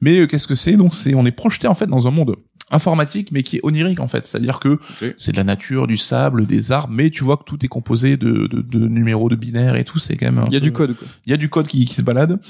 [0.00, 0.76] Mais euh, qu'est-ce que c'est?
[0.76, 2.36] Donc c'est, on est projeté en fait dans un monde
[2.72, 4.26] informatique, mais qui est onirique en fait.
[4.26, 4.78] C'est-à-dire que
[5.16, 8.16] c'est de la nature, du sable, des arbres, mais tu vois que tout est composé
[8.16, 9.98] de, de, de numéros, de binaires et tout.
[9.98, 10.38] C'est quand même.
[10.38, 11.06] un Il y a peu- du code, quoi.
[11.26, 12.40] il y a du code qui, qui se balade.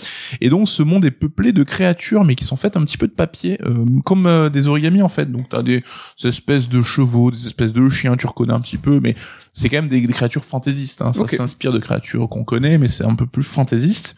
[0.40, 3.06] Et donc ce monde est peuplé de créatures, mais qui sont faites un petit peu
[3.08, 5.30] de papier, euh, comme euh, des origamis en fait.
[5.30, 5.82] Donc t'as des,
[6.24, 9.14] espèces de chevaux, des espèces de chiens, tu reconnais un petit peu, mais
[9.52, 11.02] c'est quand même des, des créatures fantaisistes.
[11.02, 11.12] Hein.
[11.12, 14.16] Ça s'inspire de créatures qu'on connaît, mais c'est un peu plus fantaisiste.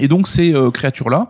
[0.00, 1.28] Et donc ces euh, créatures-là,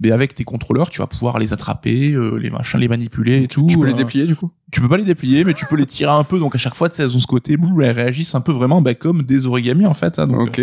[0.00, 3.48] mais avec tes contrôleurs, tu vas pouvoir les attraper, euh, les machins, les manipuler et
[3.48, 3.66] tout.
[3.68, 4.50] Tu peux les déplier, du coup?
[4.72, 6.38] Tu peux pas les déplier, mais tu peux les tirer un peu.
[6.38, 8.94] Donc à chaque fois, elles ont ce côté bleu, elles réagissent un peu vraiment bah,
[8.94, 10.18] comme des origamis en fait.
[10.18, 10.26] hein.
[10.26, 10.62] donc, Ok.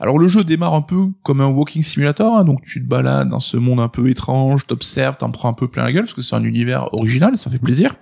[0.00, 3.28] alors le jeu démarre un peu comme un walking simulator, hein, donc tu te balades
[3.28, 6.14] dans ce monde un peu étrange, t'observes, t'en prends un peu plein la gueule parce
[6.14, 7.94] que c'est un univers original, ça fait plaisir.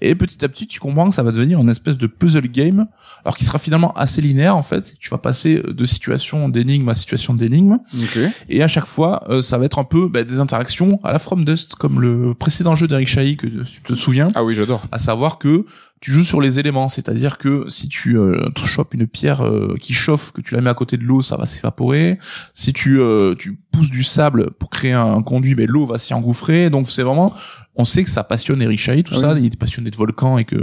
[0.00, 2.86] Et petit à petit, tu comprends que ça va devenir une espèce de puzzle game,
[3.24, 4.94] alors qui sera finalement assez linéaire en fait.
[4.98, 8.18] Tu vas passer de situation d'énigme à situation d'énigme, Ok.
[8.48, 11.18] et à chaque fois, euh, ça va être un peu bah, des interactions à la
[11.18, 14.75] From Dust, comme le précédent jeu d'Eric Chahi que tu te souviens Ah oui, j'adore.
[14.92, 15.64] À savoir que
[16.00, 19.92] tu joues sur les éléments, c'est-à-dire que si tu euh, chopes une pierre euh, qui
[19.94, 22.18] chauffe, que tu la mets à côté de l'eau, ça va s'évaporer.
[22.54, 26.14] Si tu euh, tu pousses du sable pour créer un conduit, ben l'eau va s'y
[26.14, 26.70] engouffrer.
[26.70, 27.34] Donc c'est vraiment
[27.78, 29.20] on sait que ça passionne Eric Chahi, tout Oui.
[29.20, 29.34] ça.
[29.38, 30.56] Il était passionné de volcans et que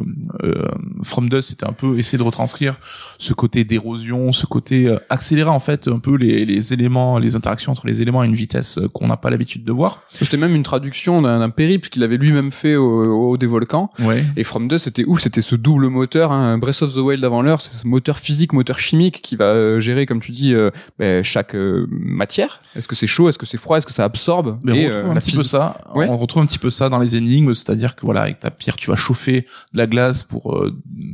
[0.43, 0.67] euh,
[1.03, 2.75] From Dust c'était un peu essayer de retranscrire
[3.19, 7.35] ce côté d'érosion, ce côté euh, accélérer en fait un peu les, les éléments, les
[7.35, 10.01] interactions entre les éléments à une vitesse euh, qu'on n'a pas l'habitude de voir.
[10.07, 13.91] C'était même une traduction d'un périple qu'il avait lui-même fait au, au des volcans.
[13.99, 14.23] Ouais.
[14.35, 17.41] Et From Dust, c'était ouf, c'était ce double moteur, hein, Breath of the Wild avant
[17.41, 20.69] l'heure, c'est ce moteur physique, moteur chimique qui va euh, gérer, comme tu dis, euh,
[20.99, 22.61] ben, chaque euh, matière.
[22.75, 24.91] Est-ce que c'est chaud, est-ce que c'est froid, est-ce que ça absorbe Mais Et, on
[24.91, 25.77] retrouve un petit peu ça.
[25.95, 26.07] Ouais.
[26.09, 28.75] On retrouve un petit peu ça dans les énigmes, c'est-à-dire que voilà, avec ta pierre,
[28.75, 30.61] tu vas chauffer de la glace pour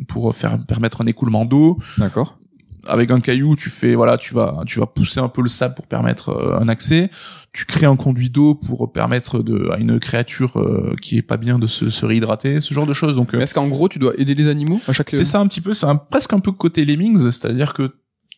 [0.08, 1.78] pour faire permettre un écoulement d'eau.
[2.00, 2.40] D'accord.
[2.88, 5.76] Avec un caillou, tu fais voilà, tu vas tu vas pousser un peu le sable
[5.76, 7.10] pour permettre euh, un accès.
[7.52, 11.38] Tu crées un conduit d'eau pour permettre de à une créature euh, qui est pas
[11.38, 13.16] bien de se, se réhydrater, ce genre de choses.
[13.16, 15.48] Donc euh, Est-ce qu'en gros, tu dois aider les animaux à chaque c'est ça un
[15.48, 17.92] petit peu, c'est un, presque un peu côté Lemmings, c'est-à-dire que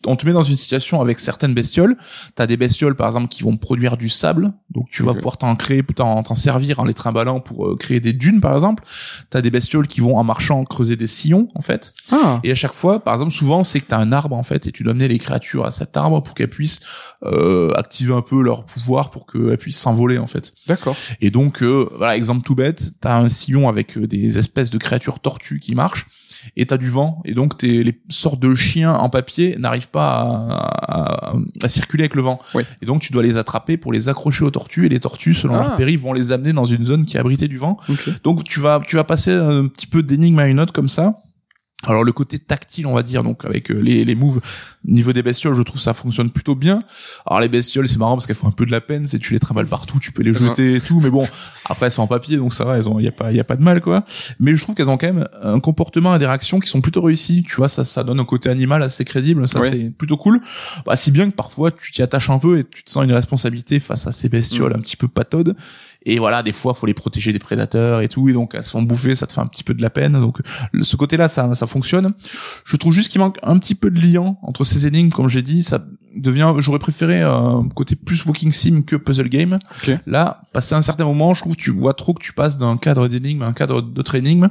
[0.06, 1.98] on te met dans une situation avec certaines bestioles.
[2.36, 4.52] T'as des bestioles, par exemple, qui vont produire du sable.
[4.70, 8.00] Donc, tu vas pouvoir t'en créer, t'en, t'en servir en les trimballant pour euh, créer
[8.00, 8.84] des dunes, par exemple.
[9.30, 11.94] T'as des bestioles qui vont, en marchant, creuser des sillons, en fait.
[12.12, 12.40] Ah.
[12.44, 14.72] Et à chaque fois, par exemple, souvent, c'est que t'as un arbre, en fait, et
[14.72, 16.82] tu dois amener les créatures à cet arbre pour qu'elles puissent
[17.24, 20.54] euh, activer un peu leur pouvoir pour qu'elles puissent s'envoler, en fait.
[20.68, 20.96] D'accord.
[21.20, 24.78] Et donc, euh, voilà, exemple tout bête, t'as un sillon avec euh, des espèces de
[24.78, 26.08] créatures tortues qui marchent,
[26.58, 30.20] et t'as du vent, et donc t'es, les sortes de chiens en papier n'arrivent pas
[30.20, 31.34] à, à-
[31.64, 32.40] à circuler avec le vent.
[32.56, 32.64] Oui.
[32.82, 35.56] Et donc tu dois les attraper pour les accrocher aux tortues, et les tortues, selon
[35.56, 35.62] Ah.
[35.62, 37.78] leur périph', vont les amener dans une zone qui est abritée du vent.
[38.24, 41.18] Donc tu vas, tu vas passer un petit peu d'énigme à une autre comme ça.
[41.88, 44.40] Alors le côté tactile, on va dire, donc avec euh, les, les moves
[44.86, 46.84] niveau des bestioles, je trouve ça fonctionne plutôt bien.
[47.26, 49.34] Alors les bestioles, c'est marrant parce qu'elles font un peu de la peine, c'est tu
[49.34, 51.28] les trimbales partout, tu peux les jeter et tout, mais bon,
[51.66, 53.44] après elles sont en papier, donc ça va, elles ont, y a pas, y a
[53.44, 54.06] pas de mal quoi.
[54.40, 57.02] Mais je trouve qu'elles ont quand même un comportement et des réactions qui sont plutôt
[57.02, 57.44] réussis.
[57.44, 60.42] Tu vois, ça, ça donne un côté animal assez crédible, ça c'est plutôt cool.
[60.86, 63.14] Bah, si bien que parfois tu t'y attaches un peu et tu te sens une
[63.14, 64.76] responsabilité face à ces bestioles Mm.
[64.76, 65.56] un petit peu pataudes.
[66.04, 68.72] Et voilà, des fois, faut les protéger des prédateurs et tout, et donc elles se
[68.72, 70.14] font bouffer, ça te fait un petit peu de la peine.
[70.14, 70.40] Donc
[70.80, 72.14] ce côté-là, ça, ça fonctionne.
[72.66, 75.44] Je trouve juste qu'il manque un petit peu de lien entre ces énigmes, comme j'ai
[75.44, 75.86] dit, ça
[76.16, 76.54] devient.
[76.60, 79.58] J'aurais préféré un côté plus walking sim que puzzle game.
[79.84, 79.98] Ok.
[80.08, 82.78] Là, passé un certain moment, je trouve que tu vois trop que tu passes d'un
[82.78, 84.50] cadre d'énigme à un cadre d'autre énigme.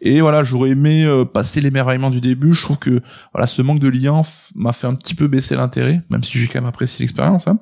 [0.00, 2.54] Et voilà, j'aurais aimé euh, passer l'émerveillement du début.
[2.54, 3.00] Je trouve que
[3.32, 4.22] voilà, ce manque de lien
[4.56, 7.46] m'a fait un petit peu baisser l'intérêt, même si j'ai quand même apprécié l'expérience.
[7.46, 7.58] hein.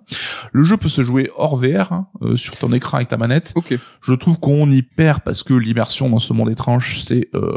[0.53, 3.53] Le jeu peut se jouer hors VR, hein, euh, sur ton écran avec ta manette.
[3.57, 3.74] Ok.
[4.03, 7.53] Je trouve qu'on y perd parce que l'immersion dans ce monde étrange, c'est euh,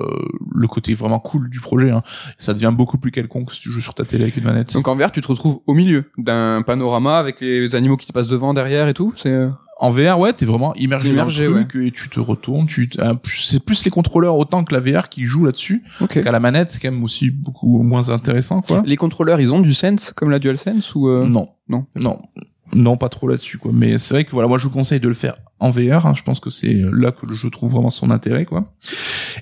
[0.53, 1.91] le côté vraiment cool du projet.
[1.91, 2.03] Hein.
[2.37, 4.73] Ça devient beaucoup plus quelconque si tu joues sur ta télé avec une manette.
[4.73, 8.11] Donc en VR, tu te retrouves au milieu d'un panorama avec les animaux qui te
[8.11, 9.13] passent devant, derrière et tout.
[9.15, 9.49] C'est euh,
[9.79, 12.65] En VR, ouais, t'es vraiment immergé, Immergé, dans le truc et tu te retournes.
[12.65, 15.83] Tu, euh, c'est plus les contrôleurs autant que la VR qui joue là-dessus.
[16.01, 16.07] ok.
[16.13, 18.83] Parce qu'à la manette, c'est quand même aussi beaucoup moins intéressant, quoi.
[18.85, 22.17] Les contrôleurs, ils ont du sense comme la DualSense ou euh, Non, non non,
[22.75, 23.71] non, pas trop là-dessus, quoi.
[23.73, 26.05] Mais c'est vrai que voilà, moi je vous conseille de le faire en VR.
[26.05, 26.13] hein.
[26.15, 28.73] Je pense que c'est là que le jeu trouve vraiment son intérêt, quoi.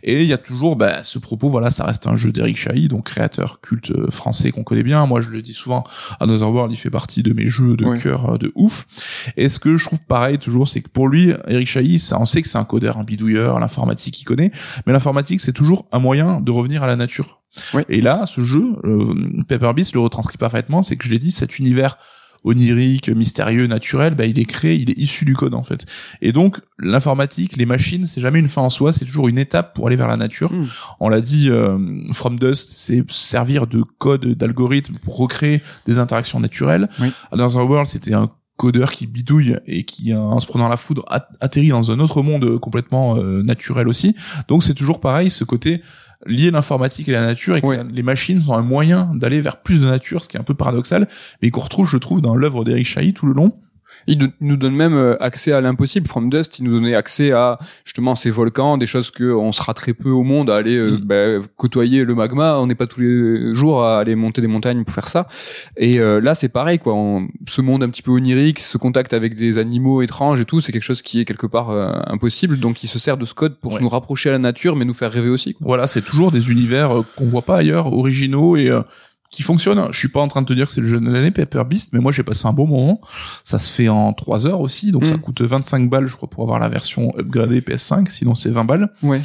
[0.04, 2.88] Et il y a toujours bah, ce propos, voilà, ça reste un jeu d'Eric Chahi,
[2.88, 5.06] donc créateur culte euh, français qu'on connaît bien.
[5.06, 5.84] Moi, je le dis souvent,
[6.20, 8.00] Another World, il fait partie de mes jeux de Oui.
[8.02, 8.86] cœur euh, de ouf.
[9.38, 12.26] Et ce que je trouve pareil toujours, c'est que pour lui, Eric Chahi, ça, on
[12.26, 14.52] sait que c'est un codeur, un bidouilleur, l'informatique, il connaît.
[14.86, 17.42] Mais l'informatique, c'est toujours un moyen de revenir à la nature.
[17.74, 17.82] Oui.
[17.90, 19.14] Et là, ce jeu, euh,
[19.48, 21.98] Paper Beast le retranscrit parfaitement, c'est que je l'ai dit, cet univers
[22.44, 25.86] onirique, mystérieux, naturel, bah, il est créé, il est issu du code en fait.
[26.22, 29.76] Et donc l'informatique, les machines, c'est jamais une fin en soi, c'est toujours une étape
[29.76, 30.52] pour aller vers la nature.
[30.52, 30.68] Mm.
[31.00, 31.78] On l'a dit, euh,
[32.12, 36.90] From Dust, c'est servir de code, d'algorithme pour recréer des interactions naturelles.
[37.00, 37.12] Oui.
[37.32, 41.04] Another World, c'était un codeur qui bidouille et qui, euh, en se prenant la foudre,
[41.10, 44.16] at- atterrit dans un autre monde euh, complètement euh, naturel aussi.
[44.48, 45.82] Donc c'est toujours pareil, ce côté
[46.26, 47.78] lié l'informatique et la nature et que Oui.
[47.92, 50.54] les machines sont un moyen d'aller vers plus de nature, ce qui est un peu
[50.54, 51.08] paradoxal,
[51.42, 53.54] mais qu'on retrouve, je trouve, dans l'œuvre d'Eric Chahi tout le long.
[54.08, 56.08] Il nous donne même euh, accès à l'impossible.
[56.08, 59.74] From Dust, il nous donnait accès à justement ces volcans, des choses que on sera
[59.74, 61.06] très peu au monde à aller euh, Mm.
[61.06, 62.58] bah, côtoyer le magma.
[62.60, 65.28] On n'est pas tous les jours à aller monter des montagnes pour faire ça.
[65.78, 66.94] Et euh, là, c'est pareil, quoi.
[66.96, 70.62] On- ce monde un petit peu onirique, ce contact avec des animaux étranges et tout,
[70.62, 72.60] c'est quelque chose qui est quelque part euh, impossible.
[72.60, 73.82] Donc, il se sert de ce code pour Ouais.
[73.82, 75.54] nous rapprocher à la nature, mais nous faire rêver aussi.
[75.54, 75.66] Quoi.
[75.66, 78.82] Voilà, c'est toujours des univers qu'on voit pas ailleurs, originaux et euh,
[79.32, 79.88] qui fonctionnent.
[79.92, 81.64] Je suis pas en train de te dire que c'est le jeu de l'année, Paper
[81.66, 83.00] Beast, mais moi j'ai passé un beau moment.
[83.46, 85.22] Ça se fait en 3 heures aussi, donc ça Mm.
[85.22, 88.90] coûte 25 balles, je crois, pour avoir la version upgradée PS5, sinon c'est 20 balles.
[89.04, 89.22] Ouais.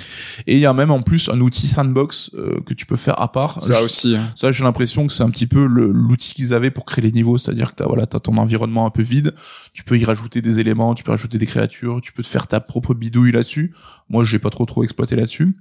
[0.46, 3.20] Et il y a même en plus un outil sandbox euh, que tu peux faire
[3.20, 3.62] à part.
[3.64, 4.16] Ça Je- aussi.
[4.16, 4.32] hein.
[4.36, 7.36] Ça, j'ai l'impression que c'est un petit peu l'outil qu'ils avaient pour créer les niveaux,
[7.36, 9.34] c'est-à-dire que t'as voilà, t'as ton environnement un peu vide,
[9.72, 12.46] tu peux y rajouter des éléments, tu peux rajouter des créatures, tu peux te faire
[12.46, 13.74] ta propre bidouille là-dessus.
[14.08, 15.56] Moi, j'ai pas trop trop exploité là-dessus,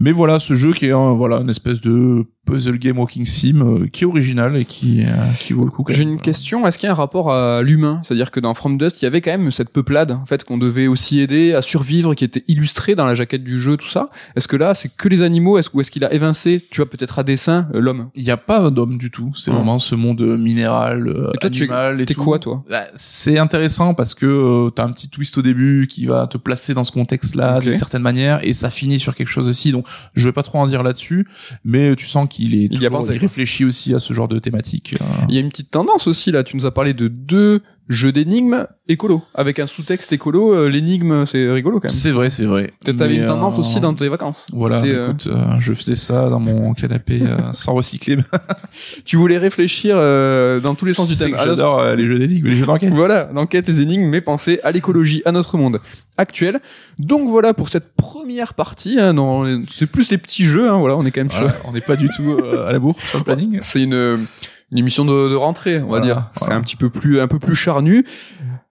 [0.00, 3.60] mais voilà, ce jeu qui est un, voilà une espèce de puzzle game walking sim
[3.62, 5.06] euh, qui est original et qui euh,
[5.38, 5.82] qui vaut le coup.
[5.84, 6.66] quand J'ai une question.
[6.66, 8.00] Est-ce qu'il y a un rapport à l'humain?
[8.02, 10.58] C'est-à-dire que dans From Dust, il y avait quand même cette peuplade, en fait, qu'on
[10.58, 14.10] devait aussi aider à survivre, qui était illustrée dans la jaquette du jeu, tout ça.
[14.36, 15.56] Est-ce que là, c'est que les animaux?
[15.56, 18.08] Est-ce ou est-ce qu'il a évincé, tu vois, peut-être à dessin, euh, l'homme?
[18.16, 19.32] Il y a pas d'homme du tout.
[19.36, 19.58] C'est Hum.
[19.58, 22.24] vraiment ce monde minéral, euh, Et toi, tu es- animal et T'es tout.
[22.24, 22.62] quoi, toi?
[22.68, 26.36] Bah, c'est intéressant parce que euh, t'as un petit twist au début qui va te
[26.38, 27.60] placer dans ce contexte-là.
[27.84, 29.72] Certaine manière et ça finit sur quelque chose aussi.
[29.72, 31.26] Donc je vais pas trop en dire là-dessus,
[31.64, 34.28] mais tu sens qu'il est Il y a pensé, il réfléchit aussi à ce genre
[34.28, 34.94] de thématique.
[35.00, 35.04] euh.
[35.28, 36.42] Il y a une petite tendance aussi, là.
[36.42, 40.54] Tu nous as parlé de deux jeux d'énigmes écolo, avec un sous-texte écolo.
[40.54, 41.90] euh, L'énigme, c'est rigolo, quand même.
[41.96, 42.72] C'est vrai, c'est vrai.
[42.84, 44.46] Peut-être t'avais une tendance euh, aussi dans tes vacances.
[44.52, 47.20] Voilà, C'était, euh, écoute, euh, je faisais ça dans mon canapé
[47.52, 48.16] sans recycler.
[49.04, 51.36] tu voulais réfléchir dans tous les sens du thème.
[51.42, 52.92] J'adore les jeux d'énigmes, les jeux d'enquête.
[52.94, 55.80] Voilà, l'enquête des énigmes, mais penser à l'écologie, à notre monde
[56.16, 56.60] actuel.
[56.98, 58.98] Donc voilà pour cette première partie.
[59.00, 59.14] Hein,
[59.70, 60.70] c'est plus les petits jeux.
[60.70, 62.98] Hein, voilà, on est quand même Voilà, on n'est pas du tout à la bourre
[63.00, 63.58] sur le planning.
[63.60, 64.18] C'est une,
[64.74, 66.24] une émission de, de rentrée, on Voilà, va dire.
[66.32, 66.56] C'est voilà.
[66.56, 68.04] un petit peu plus un peu plus charnu.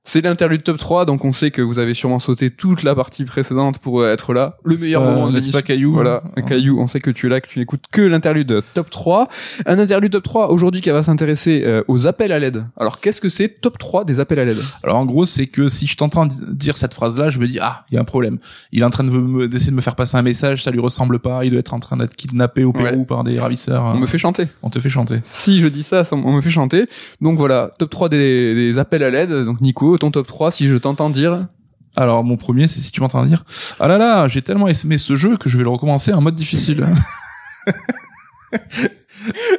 [0.05, 3.23] C'est l'interlude top 3, donc on sait que vous avez sûrement sauté toute la partie
[3.23, 4.57] précédente pour euh, être là.
[4.65, 6.41] Le meilleur pas- moment de n'est-ce pas, Caillou Voilà, Hein.
[6.41, 9.29] caillou, on sait que tu es là, que tu n'écoutes que l'interlude top 3.
[9.65, 12.65] Un interlude top 3 aujourd'hui qui va s'intéresser euh, aux appels à l'aide.
[12.77, 14.57] Alors qu'est-ce que c'est top 3 des appels à l'aide?
[14.83, 17.85] Alors en gros, c'est que si je t'entends dire cette phrase-là, je me dis ah,
[17.89, 18.39] il y a un problème.
[18.73, 20.81] Il est en train de me- d'essayer de me faire passer un message, ça lui
[20.81, 21.45] ressemble pas.
[21.45, 23.05] Il doit être en train d'être kidnappé au Pérou Ouais.
[23.05, 23.83] par des ravisseurs.
[23.95, 24.47] On me fait chanter.
[24.63, 25.19] On te fait chanter.
[25.23, 26.87] Si je dis ça, ça- on me fait chanter.
[27.21, 29.31] Donc voilà, top 3 des, des appels à l'aide.
[29.45, 31.47] Donc Nico, ton top 3, si je t'entends dire...
[31.95, 33.45] Alors mon premier, c'est si tu m'entends dire
[33.79, 36.33] ah là là, j'ai tellement aimé ce jeu que je vais le recommencer en mode
[36.33, 36.87] difficile.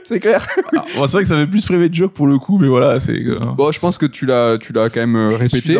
[0.04, 0.46] C'est clair.
[0.72, 2.68] Alors, bon, c'est vrai que ça fait plus privé de joke pour le coup, mais
[2.68, 5.78] voilà, c'est euh, Bon, je pense que tu l'as, tu l'as quand même euh, répété.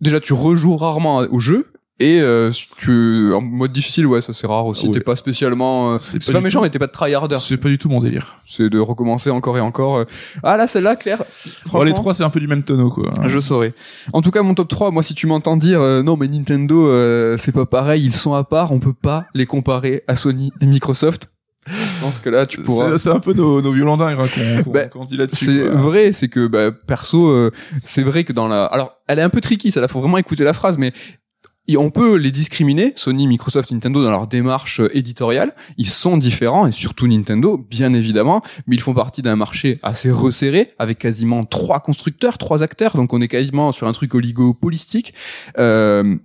[0.00, 1.72] Déjà, tu rejoues rarement au jeu.
[2.00, 4.86] Et euh, tu en mode difficile, ouais, ça c'est rare aussi.
[4.86, 4.92] Ouais.
[4.92, 7.36] T'es pas spécialement, euh, C'est pas pas, méchant, mais t'es pas de tryharder.
[7.38, 8.38] C'est pas du tout mon délire.
[8.46, 10.04] C'est de recommencer encore et encore.
[10.42, 11.22] Ah là, celle-là, Claire.
[11.70, 13.10] Bon, les trois, c'est un peu du même tonneau, quoi.
[13.28, 13.74] Je saurais.
[14.12, 16.86] En tout cas, mon top 3, moi, si tu m'entends dire euh, non, mais Nintendo,
[16.86, 20.52] euh, c'est pas pareil, ils sont à part, on peut pas les comparer à Sony
[20.60, 21.28] et Microsoft.
[21.66, 22.96] Je pense que là, tu pourras.
[22.96, 25.44] C'est un peu nos, nos violons dingues hein, qu'on Bah, qu'on dit là-dessus.
[25.44, 27.50] C'est vrai, c'est que bah, perso, euh,
[27.84, 28.64] c'est vrai que dans la.
[28.64, 29.80] Alors, elle est un peu tricky, ça.
[29.80, 30.92] Là, faut vraiment écouter la phrase, mais
[31.76, 35.54] on peut les discriminer, Sony, Microsoft, Nintendo, dans leur démarche euh, éditoriale.
[35.76, 40.10] Ils sont différents, et surtout Nintendo, bien évidemment, mais ils font partie d'un marché assez
[40.10, 45.14] resserré, avec quasiment trois constructeurs, trois acteurs, donc on est quasiment sur un truc oligopolistique.
[45.58, 46.16] Euh,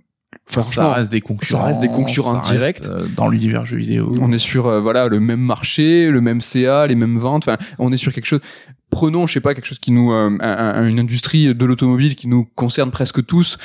[0.48, 1.64] ça reste des concurrents.
[1.64, 2.82] reste des concurrents ça directs.
[2.88, 4.14] euh, dans l'univers jeu vidéo.
[4.20, 7.48] on est sur euh, voilà le même marché, le même CA, les mêmes ventes.
[7.48, 8.40] Enfin, on est sur quelque chose.
[8.88, 12.14] Prenons, je sais pas, quelque chose qui nous, euh, un- un- une industrie de l'automobile
[12.14, 13.58] qui nous concerne presque tous.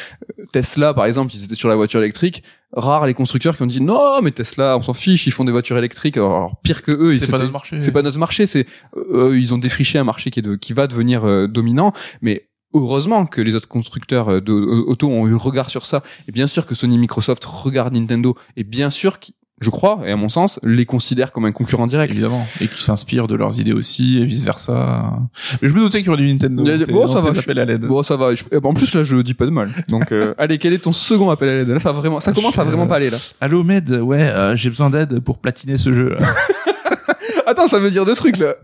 [0.52, 2.44] Tesla, par exemple, ils étaient sur la voiture électrique.
[2.74, 5.52] Rares les constructeurs qui ont dit non, mais Tesla, on s'en fiche, ils font des
[5.52, 6.18] voitures électriques.
[6.18, 7.80] Alors, alors, pire que eux, ils c'est pas notre marché.
[7.80, 8.66] c'est pas notre marché, c'est
[8.96, 12.48] eux, ils ont défriché un marché qui est de, qui va devenir euh, dominant, mais
[12.74, 16.02] heureusement que les autres constructeurs euh, de euh, auto ont eu regard sur ça.
[16.28, 20.12] Et bien sûr que Sony, Microsoft regardent Nintendo, et bien sûr qu'ils- je crois, et
[20.12, 22.12] à mon sens, les considèrent comme un concurrent direct.
[22.14, 22.48] Évidemment.
[22.62, 25.14] Et qui s'inspirent de leurs idées aussi, et vice versa.
[25.62, 26.64] Mais je me doutais qu'il y aurait du Nintendo.
[26.92, 27.86] Bon, dans ça va, je- à l'aide.
[27.86, 28.34] Bon, ça va.
[28.34, 29.70] je- eh ben, En plus, là, je dis pas de mal.
[29.88, 31.68] Donc, euh, allez, quel est ton second appel à l'aide?
[31.70, 33.18] Là, ça vraiment, ça commence à vraiment pas aller là.
[33.40, 36.18] Allô, Med, ouais, euh, j'ai besoin d'aide pour platiner ce jeu.
[37.46, 38.56] Attends, ça veut dire deux trucs là.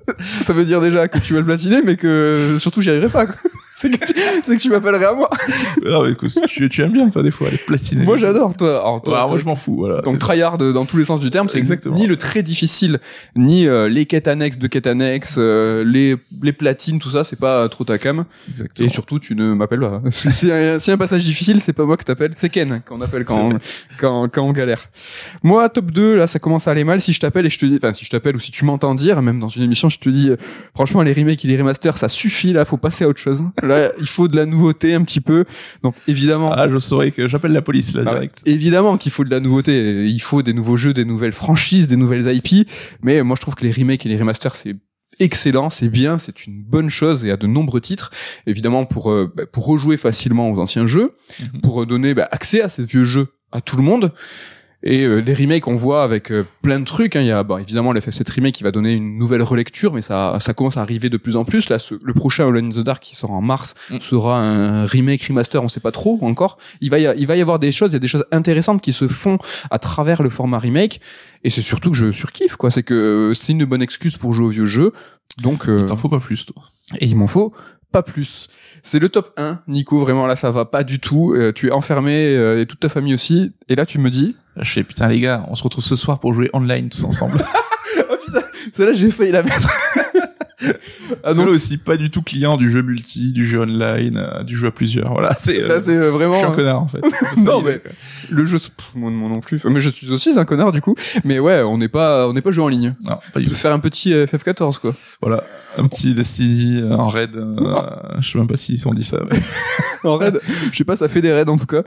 [0.41, 3.25] Ça veut dire déjà que tu vas le platiner, mais que surtout j'y arriverai pas.
[3.25, 3.35] quoi.
[3.79, 5.29] C'est que, que tu m'appellerais à moi.
[5.85, 8.03] non, mais écoute, tu, tu aimes bien, toi, des fois, les platiner.
[8.05, 8.57] Moi, j'adore.
[8.57, 10.01] Toi, alors, Ouais, toi, alors, moi, c'est- je m'en fous, voilà.
[10.01, 11.95] Donc tryhard dans tous les sens du terme, c'est Exactement.
[11.95, 12.99] ni le très difficile,
[13.35, 17.35] ni euh, les quêtes annexes de quêtes annexes, euh, les les platines, tout ça, c'est
[17.39, 18.25] pas trop ta cam.
[18.49, 18.87] Exactement.
[18.87, 20.01] Et surtout, tu ne m'appelles pas.
[20.11, 23.25] si un, si un passage difficile, c'est pas moi que t'appelles, c'est Ken qu'on appelle
[23.25, 23.57] quand on,
[23.99, 24.89] quand quand on galère.
[25.43, 26.99] Moi, top 2, là, ça commence à aller mal.
[26.99, 28.95] Si je t'appelle et je te dis, enfin, si je t'appelle ou si tu m'entends
[28.95, 30.35] dire, même dans une émission, je te dis, euh,
[30.73, 33.43] franchement, les remakes et les remasters, ça suffit, là, faut passer à autre chose.
[33.67, 35.45] Là, il faut de la nouveauté un petit peu.
[35.83, 38.41] Donc évidemment, Ah, je saurais que j'appelle la police là ah, direct.
[38.45, 40.05] évidemment qu'il faut de la nouveauté.
[40.05, 42.67] Il faut des nouveaux jeux, des nouvelles franchises, des nouvelles IP.
[43.03, 44.75] Mais moi, je trouve que les remakes et les remasters, c'est
[45.19, 48.11] excellent, c'est bien, c'est une bonne chose et à de nombreux titres.
[48.45, 51.61] Évidemment, pour euh, bah, pour rejouer facilement aux anciens jeux, Mhm.
[51.61, 54.11] pour euh, donner bah, accès à ces vieux jeux à tout le monde.
[54.83, 57.15] Et euh, des remakes, on voit avec euh, plein de trucs.
[57.15, 57.21] hein.
[57.21, 60.37] Il y a bon, évidemment l'FF7 remake qui va donner une nouvelle relecture, mais ça,
[60.39, 61.69] ça commence à arriver de plus en plus.
[61.69, 63.97] Là, ce- le prochain Alone in the Dark qui sort en mars Mm.
[64.01, 66.57] sera un remake, remaster, on sait pas trop encore.
[66.81, 68.81] Il va, y il va y avoir des choses, il y a des choses intéressantes
[68.81, 69.39] qui se font
[69.71, 71.01] à travers le format remake.
[71.43, 72.69] Et c'est surtout que je surkiffe, quoi.
[72.69, 74.91] C'est que euh, c'est une bonne excuse pour jouer aux vieux jeux.
[75.41, 76.61] Donc, euh, Il t'en faut pas plus, toi.
[76.99, 77.51] et il m'en faut
[77.91, 78.47] pas plus.
[78.83, 81.33] C'est le top 1, Nico, vraiment là ça va pas du tout.
[81.33, 83.53] Euh, tu es enfermé euh, et toute ta famille aussi.
[83.69, 86.19] Et là tu me dis, je fais, putain, les gars, on se retrouve ce soir
[86.19, 87.43] pour jouer online tous ensemble.
[88.09, 88.41] oh putain,
[88.73, 89.69] celle-là j'ai failli la mettre.
[91.23, 94.55] ah non, aussi, pas du tout client du jeu multi, du jeu online, euh, du
[94.57, 95.11] jeu à plusieurs.
[95.11, 96.99] Voilà, c'est, euh, Là c'est euh, je vraiment suis un connard, en fait.
[97.35, 97.91] Ça, Non, mais- quoi.
[98.29, 98.57] le jeu.
[98.59, 99.61] pff, moi, moi non plus.
[99.65, 100.95] Mais je suis aussi un connard du coup.
[101.23, 102.93] Mais ouais, on n'est pas, on n'est pas joué en ligne.
[103.07, 103.53] Non, pas du tout.
[103.55, 104.93] faire un petit euh, FF14 quoi.
[105.21, 105.43] Voilà.
[105.77, 107.55] Un petit Destiny, euh, en raid, euh,
[108.19, 109.17] je sais même pas si on dit ça.
[109.29, 109.39] mais-
[110.09, 110.39] en raid.
[110.71, 111.83] Je sais pas, ça fait des raids en tout cas.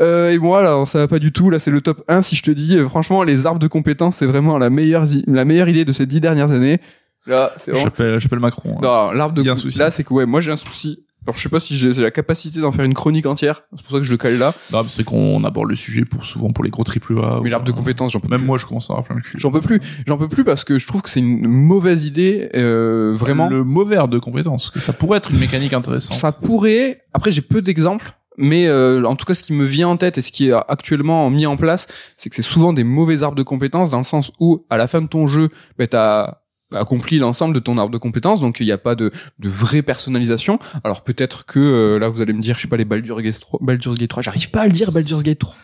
[0.00, 1.48] Euh, et moi, là, ça va pas du tout.
[1.50, 2.22] Là, c'est le top 1.
[2.22, 5.24] Si je te dis, euh, franchement, les arbres de compétences, c'est vraiment la meilleure, zi-
[5.26, 6.80] la meilleure idée de ces dix dernières années.
[7.26, 7.84] Là, c'est vraiment.
[7.86, 8.76] J'appelle, j'appelle Macron.
[8.76, 8.80] hein.
[8.82, 9.78] Non, l'arbre de Il y a un com- souci.
[9.78, 11.04] Là, c'est que ouais, moi j'ai un souci.
[11.24, 13.62] Alors, je sais pas si j'ai la capacité d'en faire une chronique entière.
[13.76, 14.52] C'est pour ça que je le cale là.
[14.72, 17.34] Non, mais c'est qu'on aborde le sujet pour souvent pour les gros triple A.
[17.36, 18.46] Mais ou- l'arbre de compétences, j'en peux Même plus.
[18.48, 19.38] moi, je commence à avoir plein le cul.
[19.38, 19.80] J'en peux plus.
[20.08, 22.48] J'en peux plus parce que je trouve que c'est une mauvaise idée.
[22.56, 23.48] Euh, vraiment.
[23.48, 24.70] Le mauvais arbre de compétences.
[24.70, 26.16] Que ça pourrait être une mécanique intéressante.
[26.16, 27.02] Ça pourrait.
[27.14, 28.10] Après, j'ai peu d'exemples.
[28.38, 30.54] Mais euh, en tout cas, ce qui me vient en tête et ce qui est
[30.66, 34.04] actuellement mis en place, c'est que c'est souvent des mauvais arbres de compétences dans le
[34.04, 35.48] sens où, à la fin de ton jeu,
[35.78, 36.38] bah, t'as
[36.74, 39.82] accompli l'ensemble de ton arbre de compétences, donc il n'y a pas de, de vraie
[39.82, 40.58] personnalisation.
[40.84, 43.40] Alors peut-être que euh, là, vous allez me dire, je sais pas, les Baldur's Gate
[43.40, 45.54] 3, Baldur's Gate 3 j'arrive pas à le dire, Baldur's Gate 3.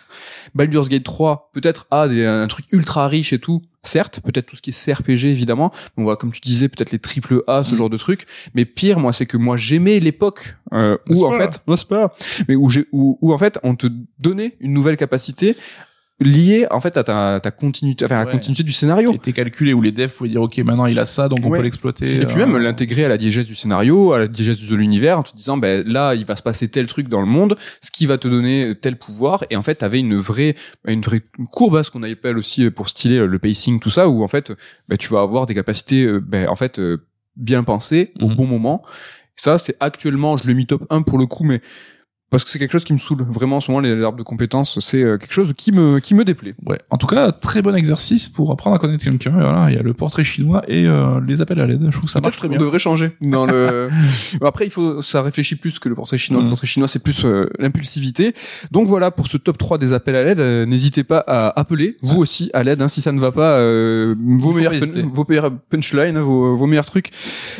[0.55, 4.57] Baldur's Gate 3 peut-être a des, un truc ultra riche et tout, certes, peut-être tout
[4.57, 7.75] ce qui est CRPG évidemment, on voit comme tu disais peut-être les triple A, ce
[7.75, 7.77] Mm.
[7.77, 11.39] genre de trucs, mais pire moi c'est que moi j'aimais l'époque euh, où en pas
[11.39, 12.13] fait, n'est-ce pas,
[12.49, 13.87] mais où où, où en fait on te
[14.19, 15.57] donnait une nouvelle capacité
[16.21, 18.33] liée en fait à ta, ta continuité, enfin à la Ouais.
[18.33, 19.11] continuité du scénario.
[19.11, 21.49] qui était calculé où les devs pouvaient dire ok maintenant il a ça donc on
[21.51, 21.59] Ouais.
[21.59, 22.17] peut l'exploiter.
[22.23, 25.19] Et puis euh, même l'intégrer à la diégèse du scénario, à la diégèse de l'univers,
[25.19, 27.93] en te disant ben là il va se passer tel truc dans le monde, ce
[27.93, 29.45] qui va te donner tel pouvoir.
[29.51, 30.57] Et en fait t'avais une vraie
[30.89, 34.25] une vraie courbe, hein, ce qu'on appelle aussi pour styler le pacing tout ça, où
[34.25, 34.53] en fait
[34.89, 37.07] ben, tu vas avoir des capacités euh, ben, en fait euh,
[37.37, 38.35] bien pensées au Mhm.
[38.35, 38.83] bon moment.
[39.37, 41.61] Ça c'est actuellement je l'ai mis top 1 pour le coup, mais
[42.31, 44.23] parce que c'est quelque chose qui me saoule vraiment en ce moment les arbres de
[44.23, 46.79] compétences c'est euh, quelque chose qui me qui me déplaît Ouais.
[46.91, 49.31] En tout cas, très bon exercice pour apprendre à connaître quelqu'un.
[49.31, 51.83] Voilà, il y a le portrait chinois et euh, les appels à l'aide.
[51.87, 52.59] Je trouve que ça marche très bien.
[52.59, 53.89] devrait changer dans le.
[54.45, 56.43] Après, il faut, ça réfléchit plus que le portrait chinois.
[56.43, 58.35] Le portrait chinois, c'est plus euh, l'impulsivité.
[58.71, 60.41] Donc voilà pour ce top 3 des appels à l'aide.
[60.41, 62.83] euh, N'hésitez pas à appeler vous aussi à l'aide.
[62.83, 64.73] Hein, si ça ne va pas, euh, vos meilleurs,
[65.13, 67.11] vos meilleurs punchlines, vos, vos meilleurs trucs.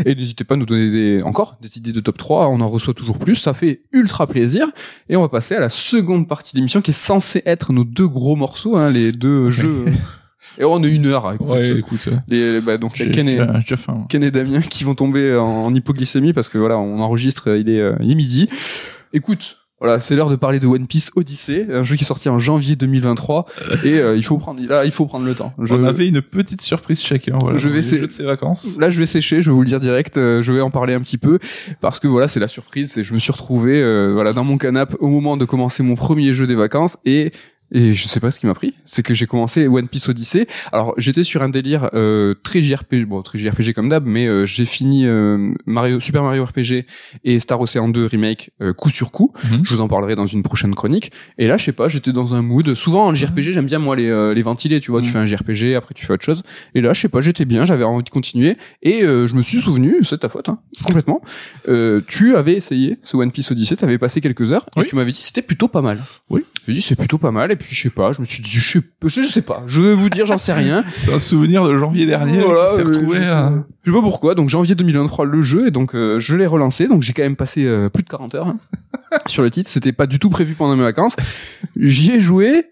[0.05, 2.49] Et n'hésitez pas à nous donner des, encore des idées de top 3.
[2.49, 3.37] On en reçoit toujours plus.
[3.37, 4.58] Ça fait ultra plaisir.
[5.09, 8.09] Et on va passer à la seconde partie d'émission qui est censée être nos deux
[8.09, 9.85] gros morceaux, hein, les deux jeux.
[10.59, 11.33] Et on a une heure.
[11.33, 13.37] Écoute, Ouais, écoute, les, bah, donc Ken et-
[13.77, 14.07] faim.
[14.09, 17.81] Ken Damien qui vont tomber en, en hypoglycémie parce que voilà, on enregistre, il est,
[17.81, 18.49] euh, il est midi.
[19.13, 22.29] Écoute, voilà, c'est l'heure de parler de One Piece Odyssey, un jeu qui est sorti
[22.29, 23.45] en janvier 2023
[23.85, 25.53] et euh, il faut prendre là, il faut prendre le temps.
[25.63, 27.39] Je- On avait une petite surprise chacun.
[27.39, 28.77] Voilà, Je vais jeu de ses vacances.
[28.79, 30.95] Là, je vais sécher, je vais vous le dire direct, euh, je vais en parler
[30.95, 31.39] un petit peu
[31.81, 34.59] parce que voilà, c'est la surprise, c'est je me suis retrouvé euh, voilà dans mon
[34.59, 37.33] canapé au moment de commencer mon premier jeu des vacances et
[37.73, 40.47] et je sais pas ce qui m'a pris, c'est que j'ai commencé One Piece Odyssey.
[40.73, 44.47] Alors j'étais sur un délire euh, très JRPG, bon très JRPG comme d'hab, mais euh,
[44.47, 46.85] j'ai fini euh, Mario Super Mario RPG
[47.25, 49.33] et Star Ocean 2 remake euh, coup sur coup.
[49.51, 49.63] Mhm.
[49.65, 51.13] Je vous en parlerai dans une prochaine chronique.
[51.39, 52.75] Et là, je sais pas, j'étais dans un mood.
[52.75, 55.01] Souvent en JRPG, j'aime bien moi les euh, les ventiler, tu vois.
[55.01, 55.13] Tu Mhm.
[55.13, 56.43] fais un JRPG, après tu fais autre chose.
[56.75, 58.57] Et là, je sais pas, j'étais bien, j'avais envie de continuer.
[58.83, 61.21] Et euh, je me suis souvenu, c'est ta faute, hein, complètement.
[61.69, 64.87] Euh, tu avais essayé ce One Piece Odyssey, t'avais passé quelques heures, et Oui.
[64.89, 66.03] tu m'avais dit c'était plutôt pas mal.
[66.31, 66.43] Oui.
[66.67, 68.51] J'ai dit c'est plutôt pas mal, et puis je sais pas, je me suis dit
[68.51, 68.81] je sais,
[69.23, 70.85] je sais pas, je vais vous dire j'en sais rien.
[71.05, 73.19] C'est un souvenir de janvier dernier Voilà, qui s'est retrouvé.
[73.19, 73.53] je- à-
[73.85, 76.87] Je sais pas pourquoi, donc janvier 2023 le jeu, et donc euh, je l'ai relancé,
[76.87, 78.57] donc j'ai quand même passé euh, plus de 40 heures hein,
[79.27, 81.17] sur le titre, c'était pas du tout prévu pendant mes vacances.
[81.77, 82.67] J'y ai joué,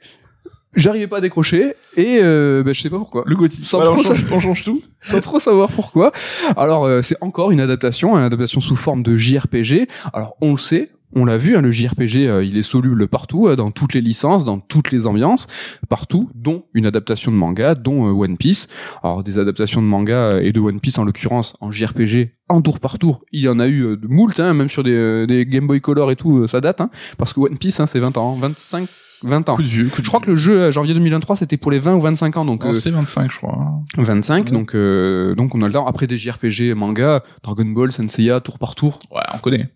[0.75, 3.25] j'arrivais pas à décrocher, et euh, bah, je sais pas pourquoi.
[3.27, 3.65] Le Gauthier.
[3.65, 4.83] Sans on, trop change, on change tout.
[5.03, 6.13] sans trop savoir pourquoi.
[6.57, 9.89] Alors euh, c'est encore une adaptation, une adaptation sous forme de JRPG.
[10.13, 13.47] Alors on le sait, On l'a vu, hein, le JRPG, euh, il est soluble partout,
[13.47, 15.47] euh, dans toutes les licences, dans toutes les ambiances,
[15.89, 18.69] partout, dont une adaptation de manga, dont euh, One Piece.
[19.03, 22.81] Alors des adaptations de manga et de One Piece en l'occurrence en JRPG, en tour
[22.81, 25.81] par tour, il y en a eu de moult, hein, même sur des, Game Boy
[25.81, 28.89] Color et tout, ça date, hein, parce que One Piece, hein, c'est 20 ans, 25
[29.23, 29.57] 20 ans.
[29.57, 32.01] Coup de vieux, Je crois que le jeu janvier 2023 c'était pour les 20 ou
[32.01, 33.81] 25 ans donc Non, euh, c'est 25, je crois.
[33.97, 38.41] 25 donc euh, donc on a le temps après des JRPG manga Dragon Ball Senseiya
[38.41, 39.69] tour par tour Ouais, on connaît.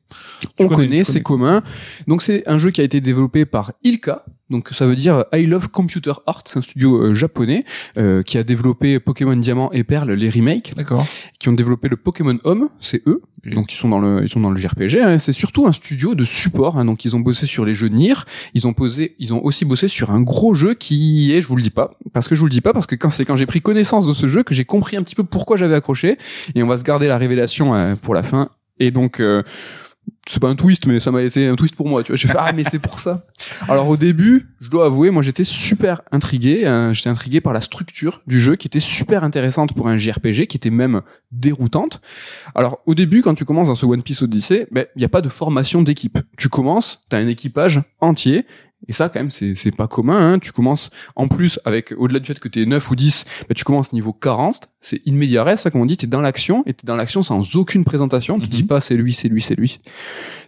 [0.58, 1.62] on connaît, tu c'est commun.
[2.06, 4.24] Donc c'est un jeu qui a été développé par Ilka.
[4.50, 7.64] Donc ça veut dire I Love Computer Art, c'est un studio euh, japonais
[7.96, 11.06] euh, qui a développé Pokémon Diamant et Perle les remakes, D'accord.
[11.38, 13.22] qui ont développé le Pokémon Home, c'est eux.
[13.46, 14.98] Donc ils sont dans le ils sont dans le JRPG.
[15.00, 15.18] hein.
[15.18, 16.76] C'est surtout un studio de support.
[16.78, 16.84] hein.
[16.84, 18.14] Donc ils ont bossé sur les jeux Nier.
[18.54, 21.56] Ils ont posé ils ont aussi bossé sur un gros jeu qui est je vous
[21.56, 23.36] le dis pas parce que je vous le dis pas parce que quand c'est quand
[23.36, 26.18] j'ai pris connaissance de ce jeu que j'ai compris un petit peu pourquoi j'avais accroché
[26.54, 28.50] et on va se garder la révélation euh, pour la fin.
[28.78, 29.42] Et donc euh,
[30.28, 32.02] c'est pas un twist, mais ça m'a été un twist pour moi.
[32.02, 33.26] Tu vois, j'ai fait ah mais c'est pour ça.
[33.68, 36.66] Alors au début, je dois avouer, moi j'étais super intrigué.
[36.66, 40.46] hein, j'étais intrigué par la structure du jeu qui était super intéressante pour un JRPG,
[40.46, 42.00] qui était même déroutante.
[42.54, 45.08] Alors au début, quand tu commences dans ce One Piece Odyssey, ben il y a
[45.08, 46.18] pas de formation d'équipe.
[46.36, 48.46] Tu commences, t'as un équipage entier.
[48.90, 50.32] Et ça, quand même, c'est, c'est pas commun.
[50.32, 50.38] Hein.
[50.40, 53.62] Tu commences, en plus, avec au-delà du fait que t'es 9 ou 10, ben, tu
[53.62, 54.62] commences niveau 40.
[54.80, 55.96] C'est in media res, ça, comme on dit.
[55.96, 58.38] T'es dans l'action, et t'es dans l'action sans aucune présentation.
[58.40, 58.50] Tu Mhm.
[58.50, 59.78] dis pas c'est lui, c'est lui, c'est lui.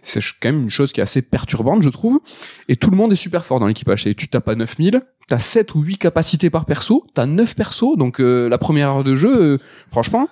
[0.03, 2.19] C'est quand même une chose qui est assez perturbante, je trouve.
[2.67, 4.05] Et tout le monde est super fort dans l'équipage.
[4.07, 7.95] Et tu tapes à 9000, t'as 7 ou 8 capacités par perso, t'as 9 persos,
[7.97, 9.57] donc euh, la première heure de jeu, euh,
[9.89, 10.27] franchement,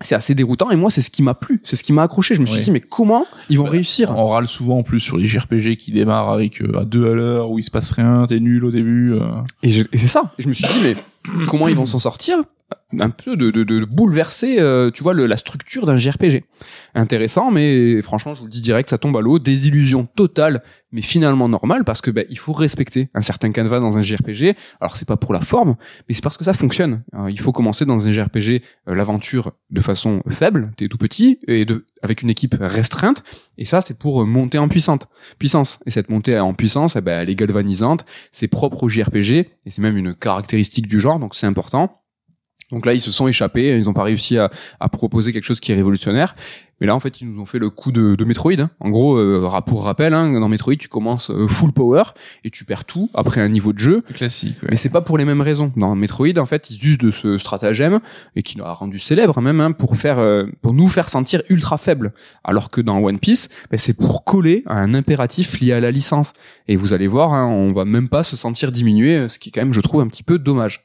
[0.00, 0.70] c'est assez déroutant.
[0.70, 2.34] Et moi, c'est ce qui m'a plu, c'est ce qui m'a accroché.
[2.34, 2.64] Je me suis Oui.
[2.64, 4.10] dit, mais comment ils vont Bah, réussir?
[4.16, 7.14] On râle souvent en plus sur les JRPG qui démarrent avec euh, à deux à
[7.14, 9.12] l'heure où il se passe rien, t'es nul au début.
[9.14, 9.20] euh.
[9.62, 10.32] Et, et c'est ça.
[10.38, 10.96] Et je me suis dit, mais
[11.46, 12.38] comment ils vont s'en sortir?
[12.98, 16.44] Un peu de, de, de bouleverser, euh, tu vois, le- la structure d'un JRPG.
[16.94, 19.38] Intéressant, mais franchement, je vous le dis direct, ça tombe à l'eau.
[19.38, 23.98] Désillusion totale, mais finalement normale, parce que ben, il faut respecter un certain canevas dans
[23.98, 24.54] un JRPG.
[24.80, 25.76] Alors c'est pas pour la forme,
[26.08, 27.02] mais c'est parce que ça fonctionne.
[27.12, 31.38] Alors, il faut commencer dans un JRPG euh, l'aventure de façon faible, t'es tout petit,
[31.46, 33.22] et de, avec une équipe restreinte.
[33.58, 35.78] Et ça, c'est pour euh, monter en puissance.
[35.86, 39.70] Et cette montée en puissance, eh ben, elle est galvanisante, c'est propre au JRPG, et
[39.70, 42.02] c'est même une caractéristique du genre, donc c'est important.
[42.70, 45.60] Donc là, ils se sont échappés, ils n'ont pas réussi à, à proposer quelque chose
[45.60, 46.34] qui est révolutionnaire.
[46.80, 48.52] Mais là, en fait, ils nous ont fait le coup de, de Metroid.
[48.60, 48.70] hein.
[48.80, 52.02] En gros, euh, pour rappel, hein, dans Metroid, tu commences euh, full power
[52.44, 54.02] et tu perds tout après un niveau de jeu.
[54.14, 54.62] Classique.
[54.62, 54.68] Ouais.
[54.70, 55.72] Mais c'est pas pour les mêmes raisons.
[55.76, 58.00] Dans Metroid, en fait, ils usent de ce stratagème
[58.36, 61.78] et qui l'a rendu célèbre même hein, pour faire, euh, pour nous faire sentir ultra
[61.78, 62.12] faibles.
[62.44, 65.90] Alors que dans One Piece, ben, c'est pour coller à un impératif lié à la
[65.90, 66.32] licence.
[66.68, 69.52] Et vous allez voir, hein, on va même pas se sentir diminué, ce qui est
[69.52, 70.82] quand même, je trouve, un petit peu dommage.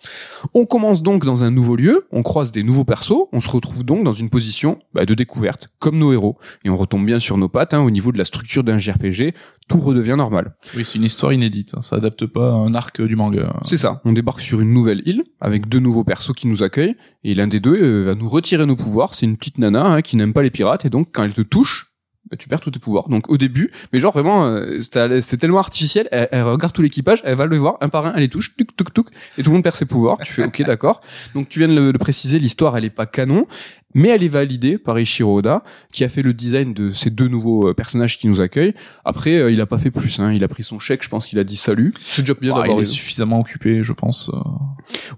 [0.53, 3.83] On commence donc dans un nouveau lieu, on croise des nouveaux persos, on se retrouve
[3.83, 7.37] donc dans une position bah, de découverte, comme nos héros, et on retombe bien sur
[7.37, 9.33] nos pattes hein, au niveau de la structure d'un JRPG,
[9.67, 10.55] tout redevient normal.
[10.77, 11.73] Oui, c'est une histoire inédite.
[11.75, 11.81] hein.
[11.81, 13.53] Ça adapte pas à un arc du manga.
[13.65, 16.95] C'est ça, on débarque sur une nouvelle île avec deux nouveaux persos qui nous accueillent,
[17.25, 20.01] et l'un des deux euh, va nous retirer nos pouvoirs, c'est une petite nana hein,
[20.01, 21.87] qui n'aime pas les pirates, et donc quand elle te touche,
[22.31, 23.09] bah, tu perds tous tes pouvoirs.
[23.09, 26.81] Donc au début, mais genre vraiment, euh, c'est c'est tellement artificiel, elle, elle regarde tout
[26.81, 29.07] l'équipage, elle va le voir un par un, elle les touche, tuc tuc tuc,
[29.37, 30.17] et tout le monde perd ses pouvoirs.
[30.23, 31.01] Tu fais ok d'accord.
[31.35, 33.45] Donc tu viens de le, de préciser, l'histoire elle est pas canon,
[33.93, 37.27] mais elle est validée par Ishiro Oda, qui a fait le design de ces deux
[37.27, 38.73] nouveaux euh, personnages qui nous accueillent.
[39.05, 40.31] Après, euh, il a pas fait plus, hein.
[40.33, 41.93] il a pris son chèque, je pense qu'il a dit salut.
[42.01, 44.29] C'est déjà bien Ah, d'avoir il est suffisamment occupé, je pense.
[44.33, 44.37] euh.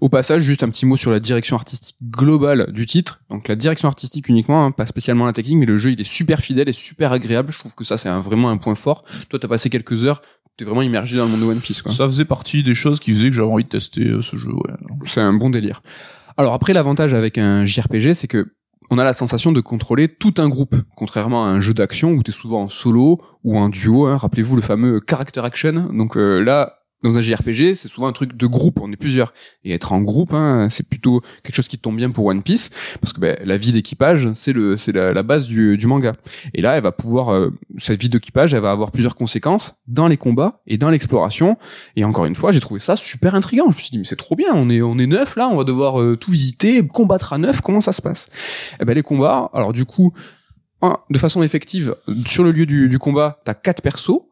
[0.00, 3.20] Au passage, juste un petit mot sur la direction artistique globale du titre.
[3.30, 6.04] Donc la direction artistique uniquement, hein, pas spécialement la technique, mais le jeu il est
[6.04, 7.52] super fidèle et super agréable.
[7.52, 9.04] Je trouve que ça c'est un- vraiment un point fort.
[9.28, 10.22] Toi t'as passé quelques heures,
[10.56, 11.82] t'es vraiment immergé dans le monde de One Piece.
[11.82, 11.92] Quoi.
[11.92, 14.52] Ça faisait partie des choses qui faisaient que j'avais envie de tester euh, ce jeu.
[14.52, 14.72] Ouais.
[15.06, 15.82] C'est un bon délire.
[16.36, 18.46] Alors après l'avantage avec un JRPG, c'est que
[18.90, 22.22] on a la sensation de contrôler tout un groupe, contrairement à un jeu d'action où
[22.22, 24.06] t'es souvent en solo ou en duo.
[24.06, 24.16] Hein.
[24.16, 25.88] Rappelez-vous le fameux character action.
[25.92, 29.32] Donc euh, là, dans un JRPG, c'est souvent un truc de groupe, on est plusieurs.
[29.64, 32.70] Et être en groupe, hein, c'est plutôt quelque chose qui tombe bien pour One Piece,
[33.00, 34.52] parce que ben, la vie d'équipage, c'est
[34.92, 36.12] la, base du, du manga.
[36.54, 40.08] Et là, elle va pouvoir, euh, cette vie d'équipage, elle va avoir plusieurs conséquences dans
[40.08, 41.56] les combats et dans l'exploration.
[41.96, 43.70] Et encore une fois, j'ai trouvé ça super intriguant.
[43.70, 45.56] Je me suis dit, mais c'est trop bien, on est, on est neuf là, on
[45.56, 48.28] va devoir euh, tout visiter, combattre à neuf, comment ça se passe?
[48.80, 50.12] Eh ben les combats, alors du coup,
[51.10, 51.96] de façon effective,
[52.26, 54.22] sur le lieu du, du combat, t'as quatre persos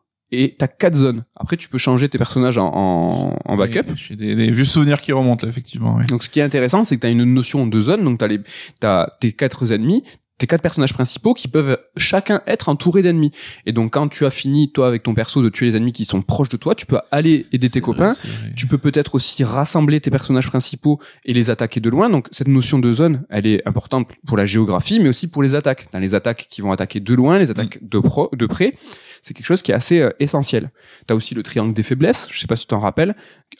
[0.42, 1.24] et t'as quatre zones.
[1.36, 3.94] Après, tu peux changer tes personnages en, en, en backup.
[3.94, 5.96] J'ai des, des vieux souvenirs qui remontent là, effectivement.
[5.98, 6.06] Oui.
[6.06, 8.04] Donc, ce qui est intéressant, c'est que t'as une notion de zone.
[8.04, 8.40] Donc, t'as les,
[8.80, 10.02] t'as tes quatre ennemis,
[10.44, 13.30] tes quatre personnages principaux qui peuvent chacun être entourés d'ennemis.
[13.64, 16.04] Et donc quand tu as fini toi avec ton perso de tuer les ennemis qui
[16.04, 18.12] sont proches de toi, tu peux aller aider tes copains.
[18.54, 22.10] Tu peux peut-être aussi rassembler tes personnages principaux et les attaquer de loin.
[22.10, 25.54] Donc cette notion de zone, elle est importante pour la géographie, mais aussi pour les
[25.54, 25.86] attaques.
[25.92, 28.74] Dans les attaques qui vont attaquer de loin, les attaques de pro, de près,
[29.22, 30.70] c'est quelque chose qui est assez euh, essentiel.
[31.06, 32.28] T'as aussi le triangle des faiblesses.
[32.30, 33.16] Je sais pas si tu t'en rappelles,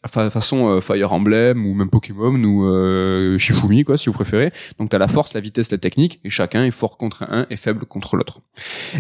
[0.07, 4.53] fa façon euh, Fire Emblem ou même Pokémon ou euh, Shifumi quoi, si vous préférez.
[4.79, 7.87] Donc t'as la force, la vitesse, la technique, et chacun fort contre un et faible
[7.87, 8.41] contre l'autre.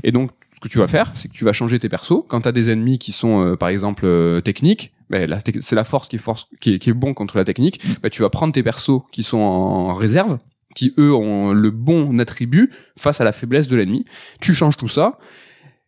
[0.03, 2.22] Et donc ce que tu vas faire, c'est que tu vas changer tes persos.
[2.29, 5.29] Quand t'as des ennemis qui sont euh, par exemple euh, techniques, ben,
[5.61, 7.81] c'est la force qui est force qui est, qui est bon contre la technique.
[8.03, 10.39] Ben, tu vas prendre tes persos qui sont en réserve
[10.75, 12.68] qui eux ont le bon attribut
[12.99, 14.05] face à la faiblesse de l'ennemi.
[14.41, 15.18] Tu changes tout ça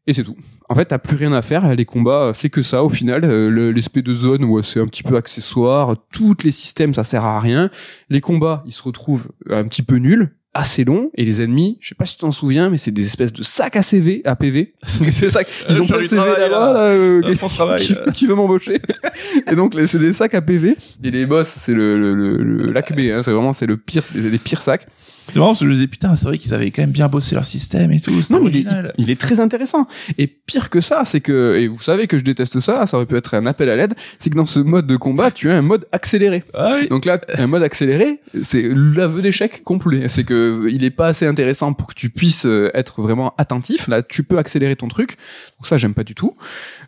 [0.06, 0.36] et c'est tout.
[0.68, 1.74] En fait, t'as plus rien à faire.
[1.74, 3.24] Les combats, c'est que ça au final.
[3.24, 5.96] Euh, le- L'espèce de zone où c'est un petit peu accessoire.
[6.12, 7.68] Tous les systèmes, ça sert à rien.
[8.10, 11.10] Les combats, ils se retrouvent un petit peu nuls, assez longs.
[11.14, 13.42] Et les ennemis, je sais pas si tu t'en souviens, mais c'est des espèces de
[13.42, 14.74] sacs à CV, à PV.
[14.82, 15.40] c'est ça.
[15.68, 16.36] Ils Euh, ont j'ai pas de CV là-bas.
[16.38, 16.48] là.
[16.48, 18.80] là, euh, Euh, qui, qui veut m'embaucher
[19.50, 20.76] Et donc, les- c'est des sacs à PV.
[21.04, 23.22] Et les boss, c'est le, le, le, le l'ACB, hein.
[23.22, 24.86] C'est vraiment, c'est le pire, c'est les pires sacs.
[25.28, 27.08] C'est marrant parce que je me disais, putain, c'est vrai qu'ils avaient quand même bien
[27.08, 28.12] bossé leur système et tout.
[28.30, 29.88] Non, mais il est, il est très intéressant.
[30.18, 33.06] Et pire que ça, c'est que, et vous savez que je déteste ça, ça aurait
[33.06, 35.56] pu être un appel à l'aide, c'est que dans ce mode de combat, tu as
[35.56, 36.44] un mode accéléré.
[36.54, 36.88] Ah oui.
[36.88, 40.08] Donc là, un mode accéléré, c'est l'aveu d'échec complet.
[40.08, 43.88] C'est que il est pas assez intéressant pour que tu puisses euh, être vraiment attentif.
[43.88, 45.16] Là, tu peux accélérer ton truc.
[45.58, 46.36] Donc ça, j'aime pas du tout.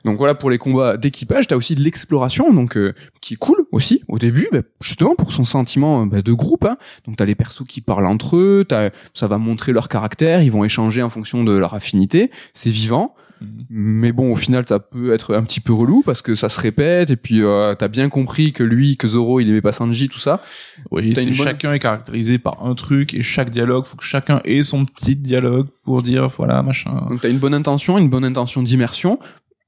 [0.04, 1.48] Donc voilà pour les combats d'équipage.
[1.48, 5.32] T'as aussi de l'exploration, donc euh, qui est cool aussi au début, bah, justement pour
[5.32, 6.64] son sentiment bah, de groupe.
[6.64, 6.76] Hein.
[7.06, 8.66] Donc t'as les persos qui parlent entre eux.
[9.14, 10.42] Ça va montrer leur caractère.
[10.42, 12.30] Ils vont échanger en fonction de leur affinité.
[12.52, 13.14] C'est vivant.
[13.40, 13.48] Mhm.
[13.70, 16.58] Mais bon, au final, ça peut être un petit peu relou parce que ça se
[16.60, 20.08] répète et puis euh, t'as bien compris que lui, que Zoro, il aimait pas Sanji,
[20.08, 20.42] tout ça.
[20.90, 24.40] Oui, c'est bonne- chacun est caractérisé par un truc et chaque dialogue, faut que chacun
[24.44, 26.90] ait son petit dialogue pour dire voilà machin.
[27.08, 29.20] Donc t'as une bonne intention, une bonne intention d'immersion,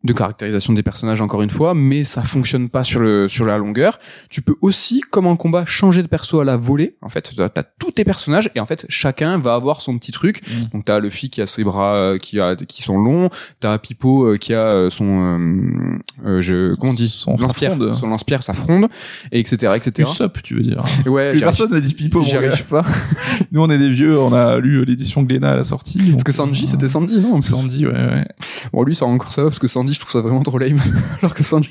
[0.03, 3.59] de caractérisation des personnages encore une fois, mais ça fonctionne pas sur le sur la
[3.59, 3.99] longueur.
[4.31, 6.97] Tu peux aussi, comme en combat, changer de perso à la volée.
[7.03, 10.13] En fait, t'as t'as tous tes personnages et en fait chacun va avoir son petit
[10.13, 10.41] truc.
[10.47, 10.65] Mm.
[10.73, 13.29] Donc t'as Luffy qui a ses bras euh, qui a qui sont longs,
[13.61, 17.09] t'as Pipo euh, qui a euh, son euh, je comment on dit?
[17.09, 18.89] Son lance-pierre, son lance-pierre, sa fronde,
[19.33, 20.09] et etc etc.
[20.11, 20.83] Usopp, tu veux dire.
[21.07, 22.23] Ouais, Plus personne n'a dit pipo.
[22.23, 22.85] j'y arrive pas.
[23.53, 25.99] Nous, on est des vieux, on a lu l'édition Glénat à la sortie.
[26.13, 28.25] Parce que Sanji, c'était Sandy, non Sandy, ouais, ouais.
[28.73, 30.79] Bon, lui, ça encore ça va parce que Sandy, je trouve ça vraiment trop lame.
[31.23, 31.71] Alors que Sanji,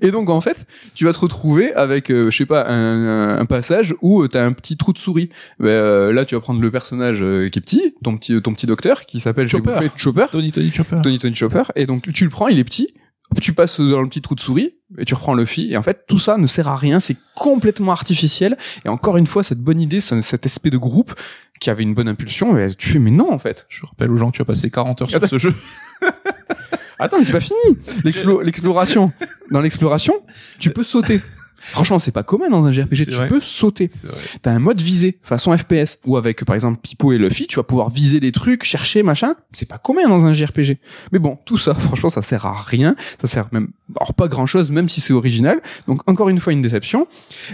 [0.00, 3.46] et donc en fait, tu vas te retrouver avec, euh, je sais pas, un, un
[3.46, 5.30] passage où euh, t'as un petit trou de souris.
[5.58, 8.52] Ben, euh, là, tu vas prendre le personnage euh, qui est petit, ton petit, ton
[8.54, 9.72] petit docteur qui s'appelle Chopper.
[9.74, 10.96] bouffé, Chopper, Tony Tony Chopper.
[11.02, 12.94] Tony Tony Chopper, et donc tu le prends, il est petit.
[13.40, 16.04] Tu passes dans le petit trou de souris et tu reprends Luffy et en fait
[16.06, 19.80] tout ça ne sert à rien, c'est complètement artificiel et encore une fois cette bonne
[19.80, 21.14] idée, ce- cet aspect de groupe
[21.58, 23.66] qui avait une bonne impulsion, tu fais mais non en fait.
[23.70, 25.54] Je rappelle aux gens que tu as passé 40 heures sur ce jeu.
[26.98, 27.58] Attends, mais c'est pas fini.
[28.04, 29.12] L'explo- L'exploration.
[29.50, 30.14] Dans l'exploration,
[30.58, 31.20] tu peux sauter.
[31.66, 33.06] Franchement, c'est pas commun dans un JRPG.
[33.06, 33.26] Tu vrai.
[33.26, 33.88] peux sauter.
[34.42, 37.62] T'as un mode visée, façon FPS, ou avec, par exemple, Pipo et Luffy, tu vas
[37.62, 39.34] pouvoir viser les trucs, chercher, machin.
[39.52, 40.76] C'est pas commun dans un JRPG.
[41.12, 42.94] Mais bon, tout ça, franchement, ça sert à rien.
[43.18, 43.68] Ça sert même,
[43.98, 45.62] alors pas grand chose, même si c'est original.
[45.88, 47.06] Donc, encore une fois, une déception.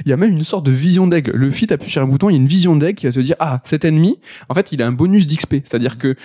[0.04, 1.30] Il y a même une sorte de vision d'aigle.
[1.36, 3.36] Luffy, t'appuies sur un bouton, il y a une vision d'aigle qui va te dire,
[3.38, 4.18] ah, cet ennemi,
[4.48, 5.56] en fait, il a un bonus d'XP.
[5.64, 6.16] C'est-à-dire que,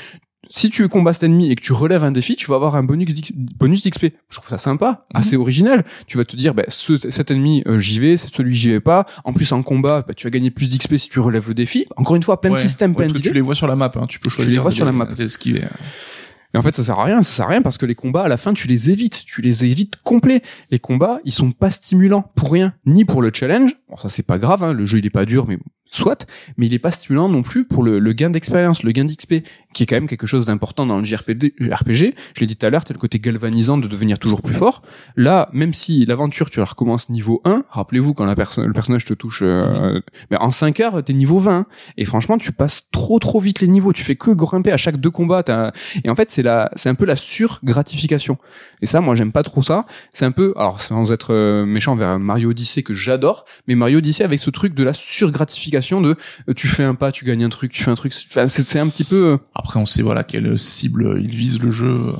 [0.49, 2.83] si tu combats cet ennemi et que tu relèves un défi, tu vas avoir un
[2.83, 4.07] bonus d'X- bonus d'XP.
[4.29, 5.83] Je trouve ça sympa, assez original.
[6.07, 8.79] Tu vas te dire, bah, ce, cet ennemi, euh, j'y vais, c'est celui j'y vais
[8.79, 9.05] pas.
[9.23, 11.85] En plus, en combat, bah, tu vas gagner plus d'XP si tu relèves le défi.
[11.97, 13.29] Encore une fois, plein de systèmes, Ouais, plein parce que d'idées.
[13.29, 14.05] tu les vois sur la map, hein.
[14.07, 14.51] Tu peux choisir.
[14.51, 15.07] les vois de sur la map.
[15.19, 15.63] esquiver.
[16.53, 18.23] Et en fait, ça sert à rien, ça sert à rien parce que les combats,
[18.23, 20.41] à la fin, tu les évites, tu les évites complets.
[20.71, 23.75] Les combats, ils sont pas stimulants pour rien, ni pour le challenge.
[23.89, 25.57] Bon, ça c'est pas grave, hein, le jeu il est pas dur, mais
[25.91, 26.25] soit,
[26.55, 29.45] mais il est pas stimulant non plus pour le, le gain d'expérience, le gain d'XP,
[29.75, 31.53] qui est quand même quelque chose d'important dans le JRPG.
[31.59, 32.15] RPG.
[32.33, 34.81] Je l'ai dit tout à l'heure, c'est le côté galvanisant de devenir toujours plus fort.
[35.17, 39.03] Là, même si l'aventure, tu la recommences niveau 1, rappelez-vous quand la personne, le personnage
[39.05, 39.99] te touche, euh,
[40.31, 41.65] mais en 5 heures, t'es niveau 20.
[41.97, 43.91] Et franchement, tu passes trop trop vite les niveaux.
[43.93, 45.43] Tu fais que grimper à chaque deux combats.
[45.43, 45.73] t'as-
[46.05, 48.37] Et en fait, c'est la, c'est un peu la surgratification.
[48.81, 49.85] Et ça, moi, j'aime pas trop ça.
[50.13, 53.97] C'est un peu, alors sans être euh, méchant vers Mario Odyssey que j'adore, mais Mario
[53.97, 56.15] Odyssey avec ce truc de la surgratification de,
[56.49, 58.13] euh, tu fais un pas, tu gagnes un truc, tu fais un truc.
[58.13, 59.15] C'est un petit peu.
[59.25, 62.13] euh, Après, on sait voilà quelle cible il vise le jeu.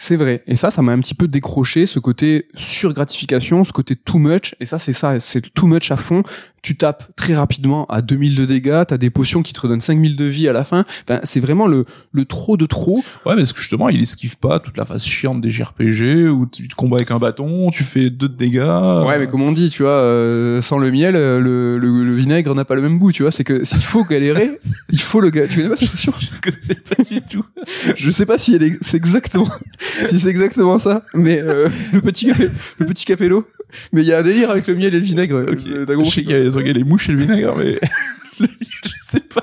[0.00, 0.44] C'est vrai.
[0.46, 4.54] Et ça, ça m'a un petit peu décroché ce côté surgratification, ce côté too much.
[4.60, 6.22] Et ça, c'est ça, c'est too much à fond.
[6.62, 10.16] Tu tapes très rapidement à 2000 de dégâts, t'as des potions qui te redonnent 5000
[10.16, 10.84] de vie à la fin.
[11.08, 13.02] Enfin, c'est vraiment le, le trop de trop.
[13.26, 16.74] Ouais, mais justement, il esquive pas toute la phase chiante des JRPG où tu te
[16.74, 19.04] combats avec un bâton, tu fais deux de dégâts.
[19.06, 22.14] Ouais, mais comme on dit, tu vois, euh, sans le miel, euh, le, le, le
[22.14, 23.30] vinaigre n'a pas le même goût, tu vois.
[23.32, 24.50] C'est que s'il faut galérer,
[24.90, 25.46] il faut le gars.
[25.46, 27.44] Tu connais pas cette expression Je connais pas du tout.
[27.96, 29.48] Je sais pas si elle est, c'est exactement,
[30.08, 32.30] si c'est exactement ça, mais euh, le petit
[32.78, 33.46] le petit capello.
[33.92, 35.44] Mais il y a un délire avec le miel et le vinaigre.
[35.48, 35.58] Ok.
[35.68, 37.72] Euh, T'as Je compris sais qu'il y a les mouches et le vinaigre, mais
[38.40, 39.37] le miel, je sais pas.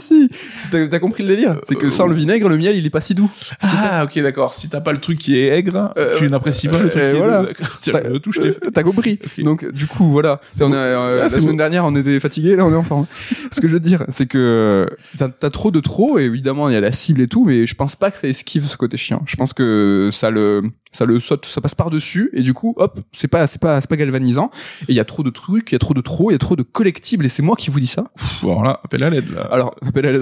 [0.00, 0.68] Si si.
[0.70, 1.58] T'as compris le délire.
[1.62, 3.30] C'est que sans le vinaigre, le miel il est pas si doux.
[3.62, 4.54] Ah, ok, d'accord.
[4.54, 7.12] Si t'as pas le truc qui est aigre, Euh, tu n'apprécies pas le truc euh,
[7.12, 7.42] qui voilà.
[7.42, 8.30] est doux,
[8.72, 8.80] T'as-.
[8.80, 9.18] Euh, compris.
[9.38, 10.40] Donc du coup voilà.
[10.60, 11.56] On a, euh, Ah, la semaine bon.
[11.56, 13.06] dernière on était fatigué, là on est en forme.
[13.52, 16.18] Ce que je veux dire, c'est que euh, t'as as trop de trop.
[16.18, 18.28] Et évidemment il y a la cible et tout, mais je pense pas que ça
[18.28, 19.22] esquive ce côté chiant.
[19.26, 20.62] Je pense que ça le
[20.92, 23.80] ça le saute, ça passe par dessus et du coup hop c'est pas c'est pas
[23.80, 24.50] c'est pas galvanisant.
[24.82, 26.36] Et il y a trop de trucs, il y a trop de trop, il y
[26.36, 28.04] a trop de collectibles et c'est moi qui vous dis ça.
[28.42, 29.42] Bon, alors là, appelle à l'aide, là.
[29.50, 29.74] Alors,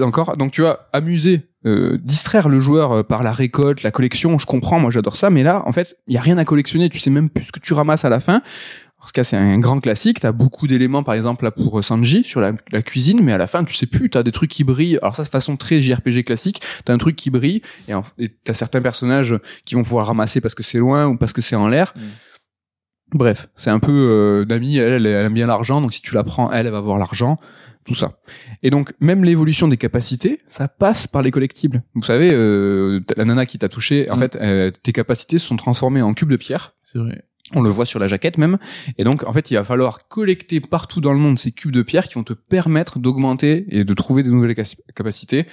[0.03, 0.37] encore.
[0.37, 4.45] Donc, tu vois, amuser, euh, distraire le joueur euh, par la récolte, la collection, je
[4.45, 6.99] comprends, moi j'adore ça, mais là, en fait, il y a rien à collectionner, tu
[6.99, 8.41] sais même plus ce que tu ramasses à la fin.
[9.03, 10.19] En ce cas, c'est un grand classique.
[10.19, 13.37] T'as beaucoup d'éléments, par exemple, là, pour euh, Sanji, sur la, la cuisine, mais à
[13.39, 14.99] la fin, tu sais plus, t'as des trucs qui brillent.
[15.01, 16.61] Alors ça, c'est façon très JRPG classique.
[16.85, 19.35] T'as un truc qui brille, et, t'as certains personnages
[19.65, 21.93] qui vont pouvoir ramasser parce que c'est loin ou parce que c'est en l'air.
[23.13, 26.15] Bref, c'est un peu euh, Nami, elle, elle, elle aime bien l'argent, donc si tu
[26.15, 27.37] la prends, elle, elle va avoir l'argent,
[27.85, 28.19] tout ça.
[28.63, 31.83] Et donc, même l'évolution des capacités, ça passe par les collectibles.
[31.95, 34.19] Vous savez, euh, la nana qui t'a touché, en Mm.
[34.19, 36.75] fait, euh, tes capacités se sont transformées en cubes de pierre.
[36.83, 37.23] C'est vrai.
[37.53, 38.57] On le voit sur la jaquette même.
[38.97, 41.81] Et donc, en fait, il va falloir collecter partout dans le monde ces cubes de
[41.81, 44.55] pierre qui vont te permettre d'augmenter et de trouver des nouvelles
[44.95, 45.45] capacités.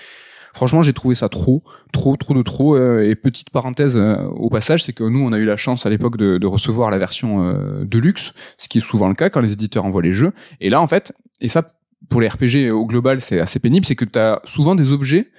[0.54, 2.76] Franchement, j'ai trouvé ça trop, trop, trop de trop.
[2.76, 5.86] euh, et petite parenthèse euh, au passage, c'est que nous, on a eu la chance
[5.86, 9.14] à l'époque de, de recevoir la version euh, de luxe, ce qui est souvent le
[9.14, 10.32] cas quand les éditeurs envoient les jeux.
[10.60, 11.66] Et là, en fait, et ça,
[12.08, 15.30] pour les RPG au global, c'est assez pénible, c'est que tu as souvent des objets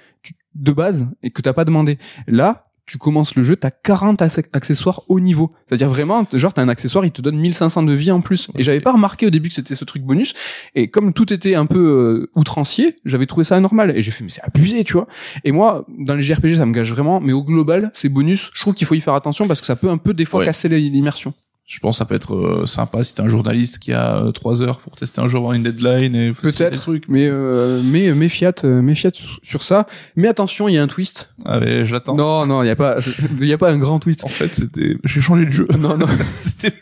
[0.54, 1.98] de base et que t'as pas demandé.
[2.26, 5.52] Là, tu commences le jeu, t'as 40 ac- accessoires au niveau.
[5.68, 8.48] C'est-à-dire vraiment, genre t'as un accessoire, il te donne 1500 de vie en plus.
[8.58, 10.34] Et j'avais pas remarqué au début que c'était ce truc bonus.
[10.74, 13.96] Et comme tout était un peu euh, outrancier, j'avais trouvé ça anormal.
[13.96, 15.06] Et j'ai fait, mais c'est abusé, tu vois.
[15.44, 17.20] Et moi, dans les JRPG, ça me gâche vraiment.
[17.20, 19.76] Mais au global, ces bonus, je trouve qu'il faut y faire attention parce que ça
[19.76, 20.46] peut un peu des fois Ouais.
[20.46, 21.32] casser l'immersion.
[21.72, 24.32] Je pense que ça peut être euh, sympa si t'es un journaliste qui a euh,
[24.32, 26.80] trois heures pour tester un jeu avant une deadline et Peut-être.
[26.80, 27.08] trucs.
[27.08, 29.86] Mais euh, mais mais fiat, euh, mais fiat sur- sur ça.
[30.16, 31.32] Mais attention, il y a un twist.
[31.46, 32.16] Allez, je l'attends.
[32.16, 32.96] Non, non, il y a pas,
[33.40, 34.24] il y a pas un grand twist.
[34.24, 35.68] En fait, c'était, j'ai changé de jeu.
[35.78, 36.06] Non, non.
[36.34, 36.74] c'était.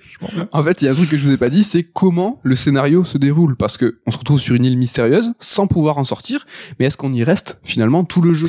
[0.52, 2.40] En fait, il y a un truc que je vous ai pas dit, c'est comment
[2.42, 3.56] le scénario se déroule.
[3.56, 6.46] Parce que on se retrouve sur une île mystérieuse, sans pouvoir en sortir.
[6.80, 8.48] Mais est-ce qu'on y reste finalement tout le jeu?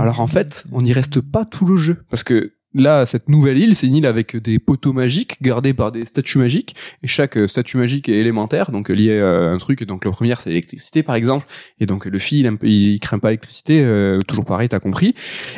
[0.00, 1.98] Alors en fait, on n'y reste pas tout le jeu.
[2.10, 5.92] Parce que là, cette nouvelle île, c'est une île avec des poteaux magiques gardés par
[5.92, 6.74] des statues magiques.
[7.02, 9.84] Et chaque euh, statue magique est élémentaire, donc euh, lié à un truc.
[9.84, 11.46] Donc la première, c'est l'électricité, par exemple.
[11.80, 13.80] Et donc le fil, il, craint pas l'électricité.
[13.82, 15.14] euh, toujours pareil, t'as compris.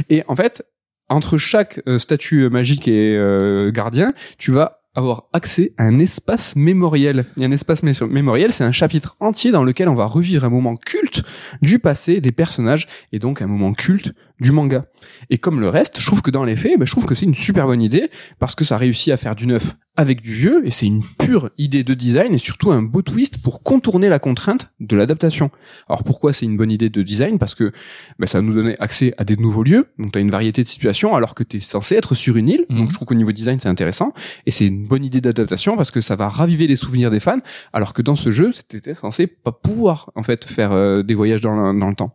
[0.09, 0.65] Et en fait,
[1.09, 6.57] entre chaque euh, statue magique et euh, gardien, tu vas avoir accès à un espace
[6.57, 7.25] mémoriel.
[7.39, 10.51] Et un espace mé- mémoriel, c'est un chapitre entier dans lequel on va revivre un
[10.51, 11.23] moment culte
[11.63, 14.85] du passé des personnages et donc un moment culte du manga.
[15.31, 17.27] Et comme le reste, je trouve que dans les faits, bah, je trouve que c'est
[17.27, 20.67] une super bonne idée parce que ça réussit à faire du neuf avec du vieux
[20.67, 24.19] et c'est une pure idée de design et surtout un beau twist pour contourner la
[24.19, 25.51] contrainte de l'adaptation.
[25.89, 27.39] Alors pourquoi c'est une bonne idée de design?
[27.39, 27.73] Parce que
[28.19, 30.63] bah, ça va nous donner accès à des nouveaux lieux, donc tu as une variété
[30.63, 32.89] de situations alors que tu es censé être sur une île, donc Mhm.
[32.89, 34.15] je trouve qu'au niveau design c'est intéressant
[34.47, 37.41] et c'est une bonne idée d'adaptation parce que ça va raviver les souvenirs des fans
[37.73, 41.41] alors que dans ce jeu c'était censé pas pouvoir en fait faire euh, des voyages
[41.43, 42.15] dans le, dans le temps.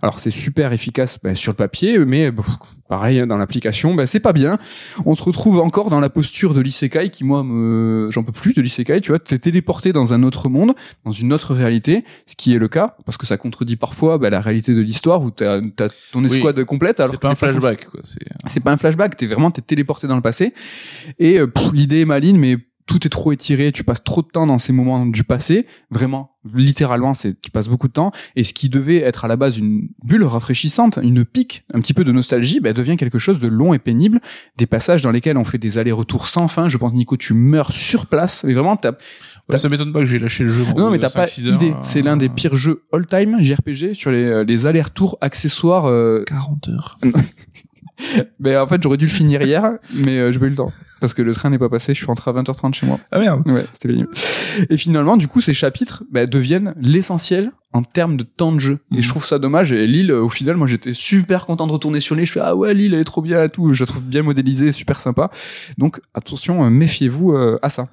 [0.00, 2.46] Alors c'est super efficace bah, sur le papier mais pff,
[2.88, 4.58] pareil hein, dans l'application bah, c'est pas bien.
[5.04, 8.54] On se retrouve encore dans la posture de l'isekai qui moi me j'en peux plus
[8.54, 10.74] de l'isekai, tu vois, t'es téléporté dans un autre monde,
[11.04, 14.30] dans une autre réalité, ce qui est le cas parce que ça contredit parfois bah,
[14.30, 17.86] la réalité de l'histoire où t'as as ton escouade complète alors C'est pas un flashback,
[17.86, 18.00] quoi.
[18.02, 20.54] C'est, c'est pas un flashback, t'es vraiment t'es téléporté dans le passé.
[21.18, 22.56] Et euh, l'idée est maligne, mais
[22.86, 23.72] tout est trop étiré.
[23.72, 25.66] Tu passes trop de temps dans ces moments du passé.
[25.90, 28.12] Vraiment, littéralement, c'est tu passes beaucoup de temps.
[28.36, 31.94] Et ce qui devait être à la base une bulle rafraîchissante, une pique, un petit
[31.94, 34.20] peu de nostalgie, bah, devient quelque chose de long et pénible.
[34.56, 36.68] Des passages dans lesquels on fait des allers-retours sans fin.
[36.68, 38.44] Je pense Nico, tu meurs sur place.
[38.44, 38.92] Mais vraiment, t'as
[39.48, 40.64] Ouais, ça m'étonne pas que j'ai lâché le jeu.
[40.76, 41.74] non, mais t'as pas idée.
[41.82, 45.86] C'est l'un des pires jeux all-time JRPG sur les, euh, les allers-retours accessoires.
[45.86, 46.98] euh, 40 heures.
[48.38, 50.70] Mais en fait, j'aurais dû le finir hier, mais euh, j'ai pas eu le temps.
[51.00, 52.98] Parce que le train n'est pas passé, je suis rentré à 20h30 chez moi.
[53.10, 53.42] Ah merde.
[53.46, 54.08] Ouais, c'était pénible.
[54.68, 58.78] Et finalement, du coup, ces chapitres bah, deviennent l'essentiel en termes de temps de jeu.
[58.92, 59.02] Et Mhm.
[59.02, 59.72] je trouve ça dommage.
[59.72, 62.26] Et Lille, au final, moi, j'étais super content de retourner sur l'île.
[62.26, 63.72] Je fais, ah ouais, Lille, elle est trop bien et tout.
[63.72, 65.30] Je la trouve bien modélisée, super sympa.
[65.78, 67.88] Donc, attention, euh, méfiez-vous euh, à ça.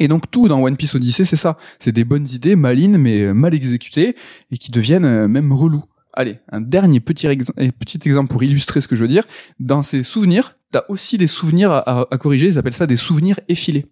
[0.00, 1.56] Et donc tout dans One Piece Odyssey, c'est ça.
[1.78, 4.14] C'est des bonnes idées, malines, mais euh, mal exécutées,
[4.50, 5.82] et qui deviennent euh, même relous.
[6.18, 9.22] Allez, un dernier petit, ex- petit exemple pour illustrer ce que je veux dire.
[9.60, 13.86] Dans ces souvenirs, t'as aussi des souvenirs à corriger, ils appellent ça des souvenirs effilés.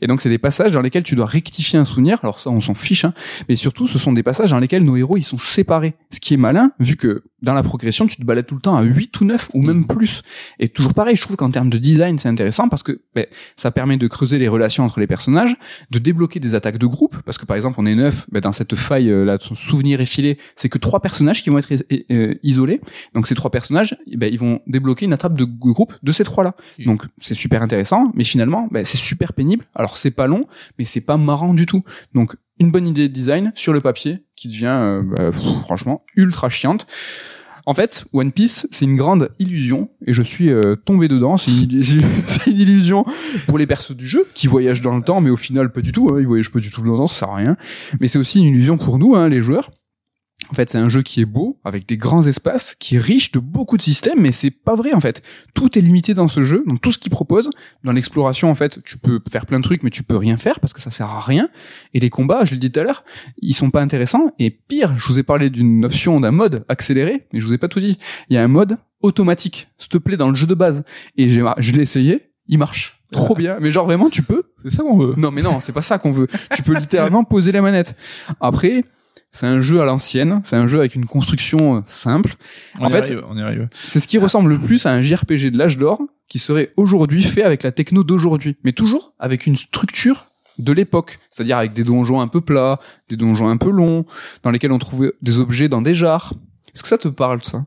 [0.00, 2.60] Et donc c'est des passages dans lesquels tu dois rectifier un souvenir, alors ça on
[2.60, 3.12] s'en fiche, hein,
[3.48, 5.94] mais surtout ce sont des passages dans lesquels nos héros ils sont séparés.
[6.10, 8.76] Ce qui est malin, vu que dans la progression tu te balades tout le temps
[8.76, 10.22] à 8 ou 9 ou même plus.
[10.58, 13.26] Et toujours pareil, je trouve qu'en termes de design c'est intéressant parce que ben,
[13.56, 15.56] ça permet de creuser les relations entre les personnages,
[15.90, 18.52] de débloquer des attaques de groupe, parce que par exemple on est neuf, ben, dans
[18.52, 21.70] cette faille euh, là de son souvenir effilé, c'est que trois personnages qui vont être
[21.72, 22.80] is- euh, isolés.
[23.14, 26.44] Donc ces trois personnages, ben, ils vont débloquer une attrape de groupe de ces trois
[26.44, 26.54] là.
[26.86, 29.55] Donc c'est super intéressant, mais finalement ben, c'est super pénible.
[29.74, 30.46] Alors c'est pas long,
[30.78, 31.82] mais c'est pas marrant du tout.
[32.14, 36.48] Donc une bonne idée de design sur le papier qui devient euh, bah, franchement ultra
[36.48, 36.86] chiante.
[37.68, 41.36] En fait, One Piece, c'est une grande illusion, et je suis euh, tombé dedans.
[41.36, 43.04] C'est une, c'est une illusion
[43.48, 45.90] pour les persos du jeu, qui voyagent dans le temps, mais au final, pas du
[45.90, 46.10] tout.
[46.10, 47.56] Hein, ils voyagent pas du tout dans le temps, ça sert à rien.
[47.98, 49.72] Mais c'est aussi une illusion pour nous, hein, les joueurs.
[50.50, 53.32] En fait, c'est un jeu qui est beau, avec des grands espaces, qui est riche
[53.32, 55.22] de beaucoup de systèmes, mais c'est pas vrai en fait.
[55.54, 57.50] Tout est limité dans ce jeu, donc tout ce qu'il propose.
[57.82, 60.60] Dans l'exploration, en fait, tu peux faire plein de trucs, mais tu peux rien faire
[60.60, 61.48] parce que ça sert à rien.
[61.94, 63.02] Et les combats, je l'ai dit tout à l'heure,
[63.38, 64.30] ils sont pas intéressants.
[64.38, 67.58] Et pire, je vous ai parlé d'une option d'un mode accéléré, mais je vous ai
[67.58, 67.98] pas tout dit.
[68.28, 70.84] Il y a un mode automatique, s'il te plaît, dans le jeu de base.
[71.16, 73.02] Et j'ai, je l'ai essayé, il marche.
[73.12, 73.56] Trop bien.
[73.60, 74.42] Mais genre vraiment, tu peux?
[74.62, 75.14] C'est ça qu'on veut.
[75.16, 76.28] Non, mais non, c'est pas ça qu'on veut.
[76.54, 77.96] Tu peux littéralement poser la manette.
[78.40, 78.84] Après,
[79.36, 82.34] c'est un jeu à l'ancienne, c'est un jeu avec une construction euh, simple.
[82.80, 83.68] On En fait- arrive, on y arrive.
[83.72, 87.22] C'est ce qui ressemble le plus à un JRPG de l'âge d'or qui serait aujourd'hui
[87.22, 90.26] fait avec la techno d'aujourd'hui, mais toujours avec une structure
[90.58, 92.80] de l'époque, c'est-à-dire avec des donjons un peu plats,
[93.10, 94.06] des donjons un peu longs,
[94.42, 96.32] dans lesquels on trouvait des objets dans des jars.
[96.74, 97.64] Est-ce que ça te parle ça?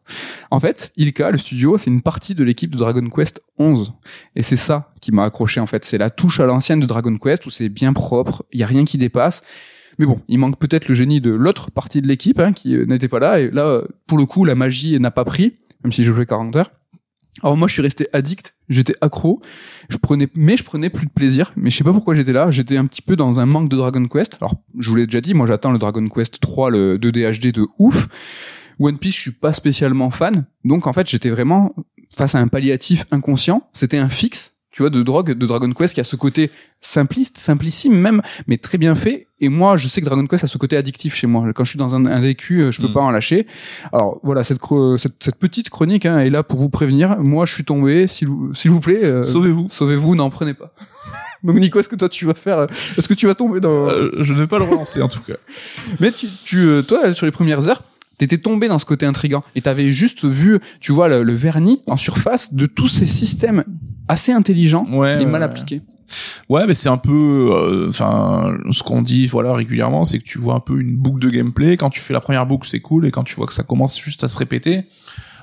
[0.51, 3.93] En fait, Ilka, le studio, c'est une partie de l'équipe de Dragon Quest 11,
[4.35, 5.85] et c'est ça qui m'a accroché en fait.
[5.85, 8.67] C'est la touche à l'ancienne de Dragon Quest où c'est bien propre, il y a
[8.67, 9.41] rien qui dépasse.
[9.99, 12.85] Mais bon, il manque peut-être le génie de l'autre partie de l'équipe hein, qui euh,
[12.85, 13.41] n'était pas là.
[13.41, 16.25] Et là, euh, pour le coup, la magie n'a pas pris, même si je jouais
[16.25, 16.71] 40 heures.
[17.43, 19.41] Alors moi, je suis resté addict, j'étais accro,
[19.89, 21.51] je prenais, mais je prenais plus de plaisir.
[21.55, 22.49] Mais je sais pas pourquoi j'étais là.
[22.49, 24.37] J'étais un petit peu dans un manque de Dragon Quest.
[24.41, 27.53] Alors, je vous l'ai déjà dit, moi j'attends le Dragon Quest 3, le 2D HD
[27.53, 28.07] de ouf.
[28.79, 30.45] One Piece, je suis pas spécialement fan.
[30.63, 31.75] Donc en fait, j'étais vraiment
[32.15, 33.69] face à un palliatif inconscient.
[33.73, 36.49] C'était un fixe, tu vois, de drogue, de Dragon Quest qui a ce côté
[36.79, 39.27] simpliste, simplissime même, mais très bien fait.
[39.41, 41.43] Et moi, je sais que Dragon Quest a ce côté addictif chez moi.
[41.53, 42.93] Quand je suis dans un, un vécu, euh, je peux Mm.
[42.93, 43.45] pas en lâcher.
[43.91, 44.61] Alors voilà, cette,
[44.97, 47.17] cette, cette petite chronique hein, est là pour vous prévenir.
[47.19, 48.07] Moi, je suis tombé.
[48.07, 49.67] S'il vous, s'il vous plaît, euh, Sauvez-vous.
[49.69, 50.73] sauvez-vous, n'en prenez pas.
[51.43, 53.89] Donc Nico, est-ce que toi tu vas faire euh, Est-ce que tu vas tomber dans
[53.89, 55.35] Euh, je ne vais pas le relancer en tout cas.
[55.99, 57.83] Mais tu, tu toi, sur les premières heures,
[58.19, 61.81] t'étais tombé dans ce côté intrigant et t'avais juste vu, tu vois, le, le vernis
[61.87, 63.63] en surface de tous ces systèmes
[64.07, 65.21] assez intelligents Ouais.
[65.21, 65.45] et mal ouais.
[65.45, 65.81] appliqués.
[66.49, 70.39] Ouais, mais c'est un peu, euh, enfin, ce qu'on dit, voilà, régulièrement, c'est que tu
[70.39, 71.77] vois un peu une boucle de gameplay.
[71.77, 73.99] Quand tu fais la première boucle, c'est cool, et quand tu vois que ça commence
[73.99, 74.81] juste à se répéter,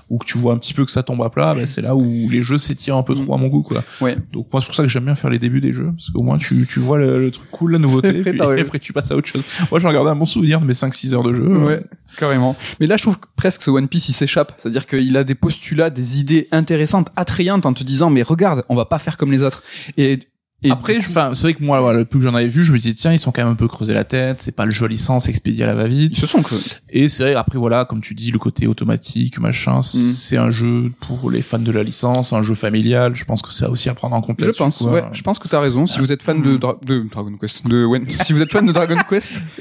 [0.09, 1.97] ou que tu vois un petit peu que ça tombe à plat, bah, c'est là
[1.97, 3.83] où les jeux s'étirent un peu trop à mon goût, quoi.
[4.01, 4.17] Ouais.
[4.33, 6.23] Donc moi, c'est pour ça que j'aime bien faire les débuts des jeux, parce qu'au
[6.23, 9.17] moins tu, tu vois le, le truc cool, la nouveauté, puis après tu passes à
[9.17, 9.43] autre chose.
[9.71, 11.47] Moi, j'en gardé un bon souvenir de mes 5-6 heures de jeu.
[11.47, 11.83] Ouais,
[12.17, 12.57] carrément.
[12.81, 14.53] Mais là, je trouve que presque ce One Piece, il s'échappe.
[14.59, 18.77] C'est-à-dire qu'il a des postulats, des idées intéressantes, attrayantes, en te disant, mais regarde, on
[18.77, 19.63] va pas faire comme les autres.
[19.97, 20.21] Et,
[20.63, 22.65] et Après, je- enfin, c'est vrai que moi, voilà, le plus que j'en avais vu,
[22.65, 24.41] je me disais tiens, ils sont quand même un peu creusés la tête.
[24.41, 26.17] C'est pas le jeu à licence expédié à la ils va-vite.
[26.17, 26.55] se sont que
[26.91, 29.83] Et c'est vrai, après voilà, comme tu dis, le côté automatique, machin, Mm.
[29.83, 33.15] c'est un jeu pour les fans de la licence, un jeu familial.
[33.15, 34.43] Je pense que c'est aussi à prendre en compte.
[34.43, 34.93] Je pense, quoi.
[34.93, 35.87] ouais, je pense que t'as raison.
[35.87, 38.65] Si vous êtes fan de, Dra- de Dragon Quest, de One, si vous êtes fan
[38.67, 39.43] de Dragon Quest,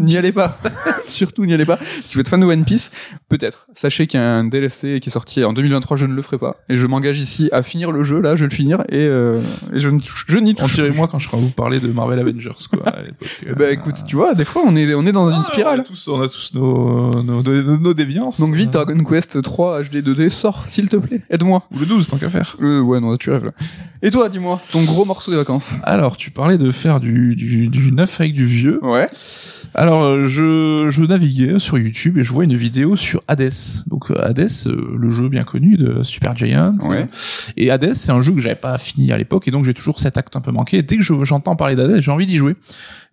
[0.00, 0.58] n'y allez pas.
[1.08, 1.78] Surtout n'y allez pas.
[2.04, 2.90] Si vous êtes fan de One Piece,
[3.28, 3.66] peut-être.
[3.74, 6.38] Sachez qu'il y a un DLC qui est sorti en 2023, je ne le ferai
[6.38, 6.56] pas.
[6.68, 9.38] Et je m'engage ici à finir le jeu, là, je vais le finir, et, euh,
[9.74, 10.74] et je, ne- je n'y touche.
[10.74, 13.28] dirait moi quand je serai à vous parler de Marvel Avengers, quoi, à l'époque.
[13.58, 15.78] Bah écoute, tu vois, des fois on est, on est dans une Ah, spirale.
[15.78, 18.38] On a tous, on a tous nos, nos, nos, nos déviances.
[18.40, 21.64] Donc vite, Dragon Quest 3 HD 2D, sort, s'il te plaît, aide-moi.
[21.74, 22.56] Ou le 12, tant qu'à faire.
[22.60, 23.50] Euh, ouais, non, tu rêves là.
[24.02, 25.74] Et toi, dis-moi, ton gros morceau des vacances.
[25.82, 28.78] Alors, tu parlais de faire du, du, du neuf avec du vieux.
[28.84, 29.08] Ouais.
[29.74, 33.52] Alors, euh, je, je naviguais sur YouTube et je vois une vidéo sur Hades.
[33.86, 36.76] Donc, euh, Hades, euh, le jeu bien connu de Super Giant.
[36.84, 37.06] Ouais.
[37.56, 40.00] Et Hades, c'est un jeu que j'avais pas fini à l'époque et donc j'ai toujours
[40.00, 40.78] cet acte un peu manqué.
[40.78, 42.56] Et dès que je- j'entends parler d'Hades, j'ai envie d'y jouer.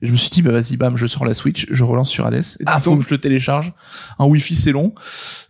[0.01, 2.25] Et je me suis dit, bah vas-y, bam, je sors la Switch, je relance sur
[2.25, 2.41] Hades.
[2.65, 3.73] Ah, faut donc- que je le télécharge.
[4.19, 4.93] Un Wi-Fi, c'est long.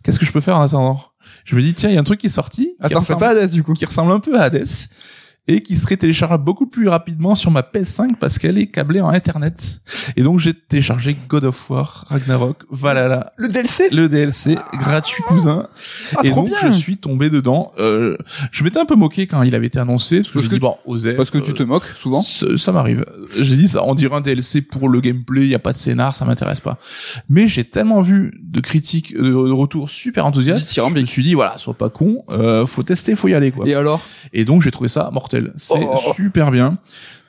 [0.04, 1.02] Qu'est-ce que je peux faire en attendant?
[1.46, 2.72] Je me dis tiens, il y a un truc qui est sorti.
[2.80, 3.74] Attends, c'est pas Hades du coup.
[3.74, 4.64] qui ressemble un peu à Hades
[5.48, 9.10] et qui serait téléchargeable beaucoup plus rapidement sur ma PS5 parce qu'elle est câblée en
[9.10, 9.82] Internet.
[10.16, 15.68] Et donc j'ai téléchargé God of War, Ragnarok, Valhalla, Le DLC le DLC gratuit cousin.
[16.16, 17.72] Ah, et trop donc bien je suis tombé dedans.
[17.80, 18.18] Euh,
[18.52, 20.56] je m'étais un peu moqué quand il avait été annoncé parce que Parce je que
[20.56, 20.78] dis bon.
[21.16, 22.22] Parce que tu te moques souvent.
[22.22, 23.06] Ça, ça m'arrive.
[23.38, 25.78] J'ai dit ça, on dirait un DLC pour le gameplay, il y a pas de
[25.78, 26.78] scénar, ça m'intéresse pas.
[27.30, 31.34] Mais j'ai tellement vu de critiques, de, de retours super enthousiastes, je me suis dit
[31.34, 33.68] voilà, sois pas con, euh, faut tester, faut y aller quoi.
[33.68, 34.02] Et alors?
[34.34, 35.35] Et donc j'ai trouvé ça mortel.
[35.56, 35.98] C'est Oh.
[36.16, 36.78] super bien.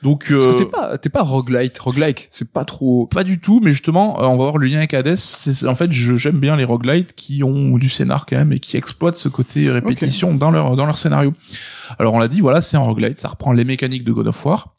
[0.03, 3.07] Donc euh, t'es pas, t'es pas roguelite, roguelike, c'est pas trop.
[3.07, 5.15] pas du tout, mais justement, euh, on va voir le lien avec Hades.
[5.15, 8.59] C'est en fait, je- j'aime bien les roguelites qui ont du scénar quand même et
[8.59, 11.33] qui exploitent ce côté répétition dans leur dans leur scénario.
[11.97, 14.45] Alors on l'a dit, voilà, c'est un roguelite, ça reprend les mécaniques de God of
[14.45, 14.75] War.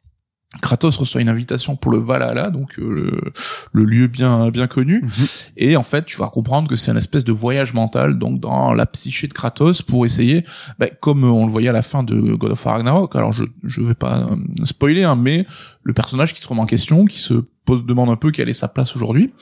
[0.62, 3.32] Kratos reçoit une invitation pour le Valhalla, donc euh, le,
[3.72, 5.02] le lieu bien bien connu.
[5.02, 5.26] Mhm.
[5.58, 8.72] Et en fait, tu vas comprendre que c'est une espèce de voyage mental, donc dans
[8.72, 10.46] la psyché de Kratos, pour essayer,
[10.78, 13.14] bah, comme on le voyait à la fin de God of War Ragnarok.
[13.14, 15.44] Alors je je vais pas euh, spoiler, hein, mais
[15.82, 17.34] le personnage qui se remet en question, qui se
[17.66, 19.34] pose demande un peu quelle est sa place aujourd'hui.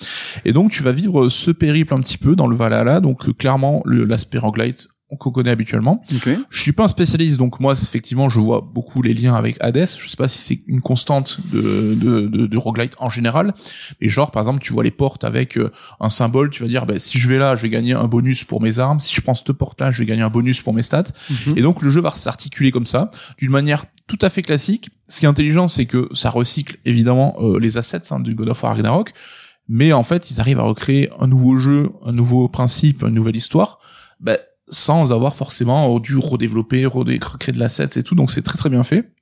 [0.45, 2.99] Et donc tu vas vivre ce périple un petit peu dans le Valhalla.
[2.99, 6.03] Donc euh, clairement l'aspect roguelite qu'on connaît habituellement.
[6.15, 6.29] Ok.
[6.51, 9.87] Je suis pas un spécialiste, donc moi, effectivement, je vois beaucoup les liens avec Hades.
[9.99, 13.55] Je sais pas si c'est une constante de, de, de, de roguelite en général.
[14.01, 15.71] Mais genre, par exemple, tu vois les portes avec euh,
[16.01, 18.43] un symbole, tu vas dire, bah, si je vais là, je vais gagner un bonus
[18.43, 18.99] pour mes armes.
[18.99, 21.05] Si je prends cette porte-là, je vais gagner un bonus pour mes stats.
[21.31, 21.55] Mhm.
[21.57, 24.91] Et donc, le jeu va s'articuler comme ça, d'une manière tout à fait classique.
[25.09, 28.49] Ce qui est intelligent, c'est que ça recycle, évidemment, euh, les assets hein, du God
[28.49, 29.13] of War Ragnarok.
[29.69, 33.37] Mais en fait, ils arrivent à recréer un nouveau jeu, un nouveau principe, une nouvelle
[33.37, 33.79] histoire.
[34.21, 34.37] Bah,
[34.69, 38.69] sans avoir forcément dû redévelopper, redé- recréer de l'assets et tout, donc c'est très très
[38.71, 39.13] bien fait.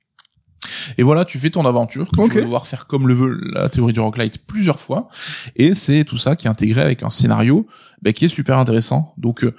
[0.97, 2.31] Et voilà, tu fais ton aventure, que Ok.
[2.31, 5.09] tu vas devoir faire comme le veut la théorie du roguelite plusieurs fois,
[5.55, 7.67] et c'est tout ça qui est intégré avec un scénario
[8.01, 9.13] bah, qui est super intéressant.
[9.17, 9.53] Donc euh,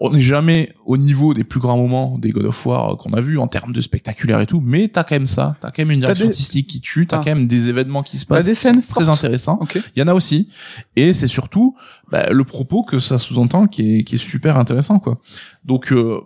[0.00, 3.20] on n'est jamais au niveau des plus grands moments des God of War qu'on a
[3.20, 5.90] vu en termes de spectaculaire et tout, mais t'as quand même ça, t'as quand même
[5.90, 7.22] une direction des- artistique qui tue, t'as Ah.
[7.24, 9.08] quand même des événements qui se T'as passent des scènes très fortes.
[9.08, 9.58] intéressants.
[9.96, 10.48] Il y en a aussi,
[10.94, 11.74] et c'est surtout
[12.12, 15.18] bah, le propos que ça sous-entend qui est, qui est super intéressant quoi.
[15.64, 16.20] Donc euh,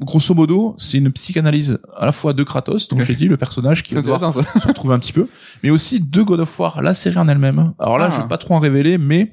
[0.00, 3.82] grosso modo, c'est une psychanalyse à la fois de Kratos, donc j'ai dit le personnage
[3.84, 5.26] qui va devoir se retrouver un petit peu,
[5.62, 7.72] mais aussi de God of War, la série en elle-même.
[7.78, 8.14] Alors là, Ah.
[8.16, 9.30] je vais pas trop en révéler, mais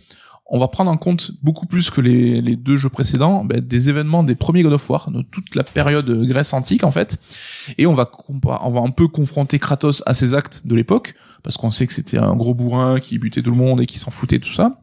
[0.54, 4.22] on va prendre en compte beaucoup plus que les, deux jeux précédents ben, des événements
[4.22, 7.20] des premiers God of War, de toute la période Grèce antique en fait,
[7.78, 11.56] et on va on va un peu confronter Kratos à ses actes de l'époque, parce
[11.56, 14.12] qu'on sait que c'était un gros bourrin qui butait tout le monde et qui s'en
[14.12, 14.82] foutait tout ça,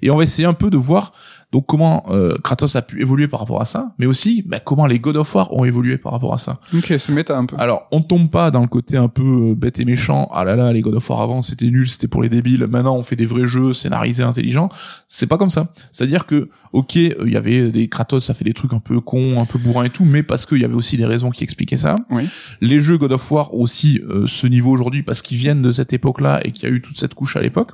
[0.00, 1.12] et on va essayer un peu de voir
[1.52, 4.86] donc comment euh, Kratos a pu évoluer par rapport à ça, mais aussi ben, comment
[4.86, 6.60] les God of War ont évolué par rapport à ça.
[6.74, 7.56] Ok, c'est méta un peu.
[7.58, 10.28] Alors, on tombe pas dans le côté un peu euh, bête et méchant.
[10.32, 12.66] Ah là là, les God of War avant, c'était nul, c'était pour les débiles.
[12.66, 14.68] Maintenant, on fait des vrais jeux scénarisés, intelligents.
[15.08, 15.72] C'est pas comme ça.
[15.90, 19.00] C'est-à-dire que, ok, euh, il y avait des Kratos, ça fait des trucs un peu
[19.00, 21.42] cons, un peu bourrins et tout, mais parce qu'il y avait aussi des raisons qui
[21.42, 21.96] expliquaient ça.
[22.10, 22.28] Oui.
[22.60, 25.70] Les jeux God of War ont aussi euh, ce niveau aujourd'hui parce qu'ils viennent de
[25.70, 27.72] cette époque-là et qu'il y a eu toute cette couche à l'époque.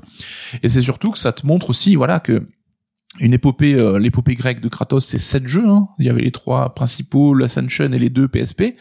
[0.63, 2.47] Et c'est surtout que ça te montre aussi, voilà, que
[3.21, 5.67] une épopée, euh, l'épopée grecque de Kratos, c'est sept jeux.
[5.67, 5.87] Hein.
[5.99, 8.75] Il y avait les trois principaux, l'Ascension et les deux PSP.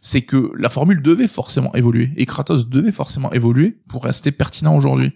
[0.00, 4.76] C'est que la formule devait forcément évoluer et Kratos devait forcément évoluer pour rester pertinent
[4.76, 5.12] aujourd'hui.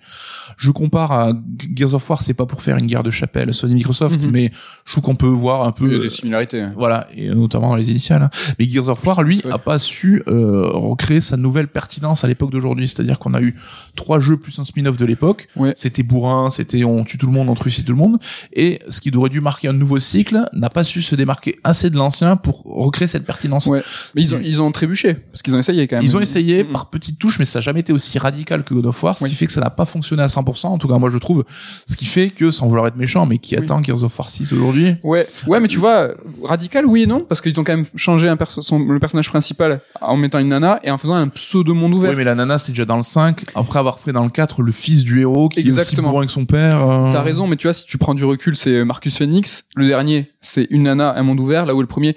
[0.57, 1.33] Je compare à
[1.75, 4.31] Gears of War, c'est pas pour faire une guerre de chapelle Sony Microsoft, Mhm.
[4.31, 4.51] mais
[4.85, 6.63] je trouve qu'on peut voir un Il y a peu des similarités.
[6.77, 8.23] voilà, et notamment dans les initiales.
[8.23, 8.31] hein.
[8.59, 9.53] Mais Gears of War, lui, Ouais.
[9.53, 12.89] a pas su euh, recréer sa nouvelle pertinence à l'époque d'aujourd'hui.
[12.89, 13.55] C'est-à-dire qu'on a eu
[13.97, 15.49] trois jeux plus un spin-off de l'époque.
[15.57, 15.73] Ouais.
[15.77, 18.19] C'était bourrin, c'était on tue tout le monde, on trucide tout le monde.
[18.53, 21.91] Et ce qui aurait dû marquer un nouveau cycle n'a pas su se démarquer assez
[21.91, 23.67] de l'ancien pour recréer cette pertinence.
[23.67, 23.83] Ouais.
[24.15, 26.05] Mais ils ont, ils ont trébuché parce qu'ils ont essayé quand même.
[26.05, 26.73] Ils ont essayé Mhm.
[26.73, 29.25] par petites touches, mais ça n'a jamais été aussi radical que God of War, ce
[29.25, 29.31] Oui.
[29.31, 30.69] qui fait que ça n'a pas fonctionné à 100%.
[30.73, 31.45] En tout cas, moi, je trouve.
[31.87, 33.63] Ce qui fait que, sans vouloir être méchant, mais qui Oui.
[33.63, 36.09] attend Gears of War 6 aujourd'hui, Ouais, ouais, mais tu vois,
[36.43, 39.29] radical, oui et non, parce qu'ils ont quand même changé un perso son, le personnage
[39.29, 42.11] principal en mettant une nana et en faisant un pseudo monde ouvert.
[42.11, 43.45] Oui, mais la nana, c'était déjà dans le 5.
[43.55, 46.11] Après avoir pris dans le 4 le fils du héros qui est aussi Exactement.
[46.11, 46.81] bourrin que son père.
[46.89, 49.65] euh, T'as raison, mais tu vois, si tu prends du recul, c'est Marcus Phoenix.
[49.77, 52.15] Le dernier, c'est une nana, un monde ouvert, là où le premier.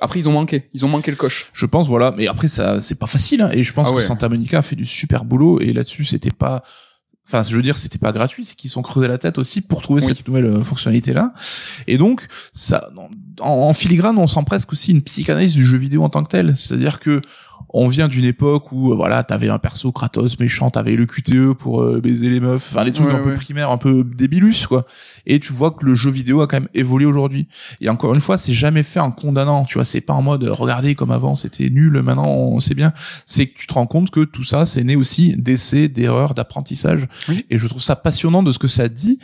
[0.00, 0.66] Après, ils ont manqué.
[0.74, 1.50] Ils ont manqué le coche.
[1.54, 2.12] Je pense, voilà.
[2.16, 3.42] Mais après, ça, c'est pas facile.
[3.42, 3.50] hein.
[3.52, 4.00] Et je pense Ah que.
[4.00, 5.60] Santa Monica a fait du super boulot.
[5.60, 6.62] Et là-dessus, c'était pas.
[7.26, 9.80] Enfin, je veux dire, c'était pas gratuit, c'est qu'ils sont creusés la tête aussi pour
[9.80, 10.06] trouver Oui.
[10.08, 11.32] cette nouvelle euh, fonctionnalité-là.
[11.86, 12.86] Et donc, ça,
[13.40, 16.28] en, en filigrane, on sent presque aussi une psychanalyse du jeu vidéo en tant que
[16.28, 16.54] tel.
[16.54, 17.22] C'est-à-dire que
[17.76, 21.54] on vient d'une époque où, euh, voilà, t'avais un perso Kratos méchant, t'avais le QTE
[21.54, 24.66] pour euh, baiser les meufs, enfin, les trucs Ouais, un peu primaires, un peu débilus,
[24.66, 24.86] quoi.
[25.26, 27.48] Et tu vois que le jeu vidéo a quand même évolué aujourd'hui.
[27.80, 30.44] Et encore une fois, c'est jamais fait en condamnant, tu vois, c'est pas en mode,
[30.44, 32.92] euh, regardez comme avant, c'était nul, maintenant, on sait bien.
[33.26, 37.08] C'est que tu te rends compte que tout ça, c'est né aussi d'essais, d'erreurs, d'apprentissage.
[37.28, 37.44] Oui.
[37.50, 39.18] Et je trouve ça passionnant de ce que ça dit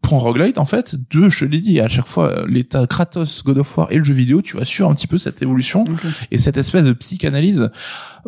[0.00, 2.86] pour un roguelite, en fait, deux, je te l'ai dit, à chaque fois, euh, l'état
[2.86, 5.42] Kratos, God of War et le jeu vidéo, tu vas suivre un petit peu cette
[5.42, 5.84] évolution
[6.30, 7.70] et cette espèce de psychanalyse,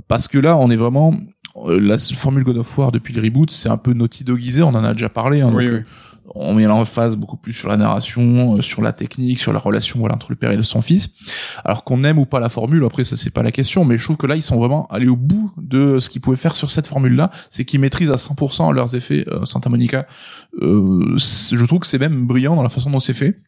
[0.09, 1.15] parce que là, on est vraiment
[1.57, 4.69] euh, la formule God of War depuis le reboot, c'est un peu Naughty Dogisé, on
[4.69, 5.41] en a déjà parlé.
[5.41, 5.83] Hein, Oui, donc, oui.
[6.35, 9.99] On met l'emphase beaucoup plus sur la narration, euh, sur la technique, sur la relation
[9.99, 11.11] voilà entre le père et son fils.
[11.65, 14.05] Alors qu'on aime ou pas la formule, après ça c'est pas la question, mais je
[14.05, 16.71] trouve que là ils sont vraiment allés au bout de ce qu'ils pouvaient faire sur
[16.71, 20.07] cette formule-là, c'est qu'ils maîtrisent à 100% leurs effets euh, Santa Monica.
[20.63, 23.41] Euh, je trouve que c'est même brillant dans la façon dont c'est fait.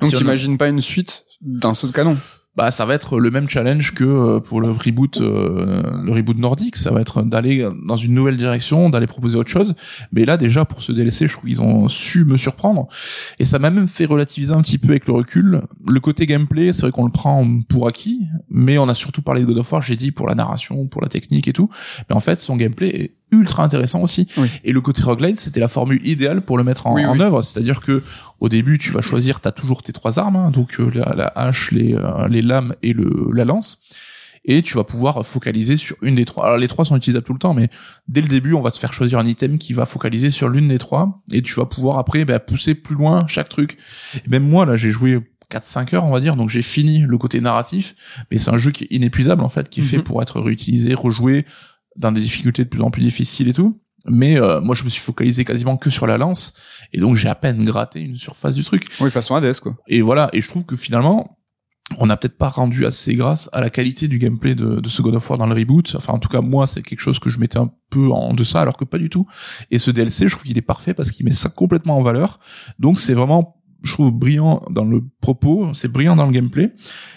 [0.00, 2.16] Donc Si a- t'imagines pas une suite d'un saut de canon?
[2.56, 6.38] Bah ça va être le même challenge que euh, pour le reboot euh, le reboot
[6.38, 6.76] nordique.
[6.76, 9.74] Ça va être d'aller dans une nouvelle direction d'aller proposer autre chose.
[10.12, 12.88] Mais là déjà pour ce DLC je trouve qu'ils ont su me surprendre.
[13.38, 15.62] Et ça m'a même fait relativiser un petit peu avec le recul.
[15.88, 19.42] Le côté gameplay c'est vrai qu'on le prend pour acquis mais on a surtout parlé
[19.42, 19.82] de God of War.
[19.82, 21.70] J'ai dit pour la narration pour la technique et tout.
[22.08, 24.48] Mais en fait son gameplay est ultra intéressant aussi Oui.
[24.64, 27.20] et le côté roguelite c'était la formule idéale pour le mettre en, Oui, en oui.
[27.22, 28.02] œuvre c'est-à-dire que
[28.40, 31.26] au début, tu vas choisir, t'as toujours tes trois armes, hein, donc euh, la, la
[31.36, 33.78] hache, les, euh, les lames et le, la lance,
[34.44, 36.46] et tu vas pouvoir focaliser sur une des trois.
[36.46, 37.68] Alors les trois sont utilisables tout le temps, mais
[38.08, 40.66] dès le début, on va te faire choisir un item qui va focaliser sur l'une
[40.66, 43.76] des trois, et tu vas pouvoir après bah, pousser plus loin chaque truc.
[44.26, 45.20] Et même moi, là, j'ai joué
[45.52, 47.94] 4-5 heures, on va dire, donc j'ai fini le côté narratif,
[48.32, 50.02] mais c'est un jeu qui est inépuisable en fait, qui est fait Mhm.
[50.02, 51.44] pour être réutilisé, rejoué
[51.96, 53.78] dans des difficultés de plus en plus difficiles et tout.
[54.08, 56.54] Mais euh, moi, je me suis focalisé quasiment que sur la lance,
[56.92, 58.86] et donc j'ai à peine gratté une surface du truc.
[59.00, 59.76] Oui, façon Hades quoi.
[59.86, 61.36] Et voilà, et je trouve que finalement,
[61.98, 65.02] on n'a peut-être pas rendu assez grâce à la qualité du gameplay de, de ce
[65.02, 65.94] God of War dans le reboot.
[65.96, 68.60] Enfin, en tout cas, moi, c'est quelque chose que je mettais un peu en deçà,
[68.60, 69.26] alors que pas du tout.
[69.70, 72.40] Et ce DLC, je trouve qu'il est parfait parce qu'il met ça complètement en valeur.
[72.78, 76.72] Donc, c'est vraiment, je trouve, brillant dans le propos, c'est brillant dans le gameplay,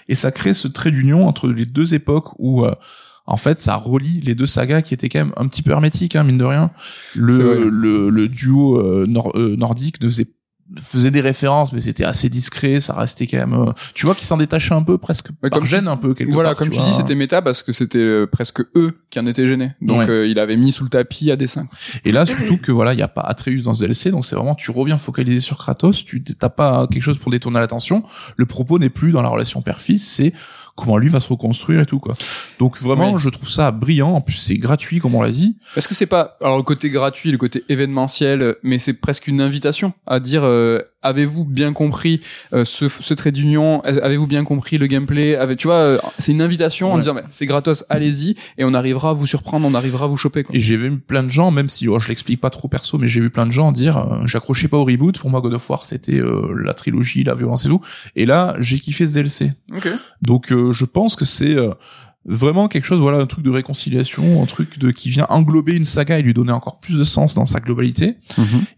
[0.07, 2.75] et ça crée ce trait d'union entre les deux époques où euh,
[3.27, 6.15] en fait, ça relie les deux sagas qui étaient quand même un petit peu hermétiques,
[6.15, 6.69] hein, mine de rien.
[7.15, 10.27] Le, le, le duo euh, euh, nordique ne faisait
[10.79, 14.25] faisait des références mais c'était assez discret ça restait quand même euh, tu vois qu'ils
[14.25, 16.71] s'en détachaient un peu presque Mais par comme gêne un peu quelque Voilà, part, comme
[16.71, 19.73] tu dis, c'était méta parce que c'était euh, presque eux qui en étaient gênés.
[19.81, 20.09] Donc Ouais.
[20.09, 21.67] euh, il avait mis sous le tapis à dessin.
[22.03, 24.35] et là surtout que voilà il y a pas Atreus dans ce DLC donc c'est
[24.35, 28.01] vraiment tu reviens focalisé sur Kratos tu t'as pas quelque chose pour détourner l'attention
[28.35, 30.33] le propos n'est plus dans la relation père-fils c'est
[30.75, 32.13] comment lui va se reconstruire et tout quoi.
[32.59, 33.19] Donc vraiment Oui.
[33.21, 34.11] je trouve ça brillant.
[34.11, 35.57] En plus c'est gratuit comme on l'a dit.
[35.75, 39.41] Est-ce que c'est pas alors le côté gratuit, le côté événementiel, mais c'est presque une
[39.41, 42.21] invitation à dire euh, avez-vous bien compris
[42.53, 43.81] euh, ce, ce trait d'union?
[43.81, 45.35] Avez-vous bien compris le gameplay?
[45.35, 48.73] Avez- Tu vois, euh, c'est une invitation en disant bah, c'est gratos, allez-y et on
[48.73, 50.43] arrivera à vous surprendre, on arrivera à vous choper.
[50.43, 50.55] Quoi.
[50.55, 53.07] Et j'ai vu plein de gens, même si oh, je l'explique pas trop perso, mais
[53.07, 55.17] j'ai vu plein de gens dire euh, j'accrochais pas au reboot.
[55.19, 57.81] Pour moi, God of War c'était euh, la trilogie, la violence et tout.
[58.15, 59.51] Et là, j'ai kiffé ce DLC.
[59.75, 59.87] Ok.
[60.21, 61.71] Donc euh, je pense que c'est euh,
[62.25, 65.85] vraiment quelque chose, voilà, un truc de réconciliation, un truc de qui vient englober une
[65.85, 68.17] saga et lui donner encore plus de sens dans sa globalité.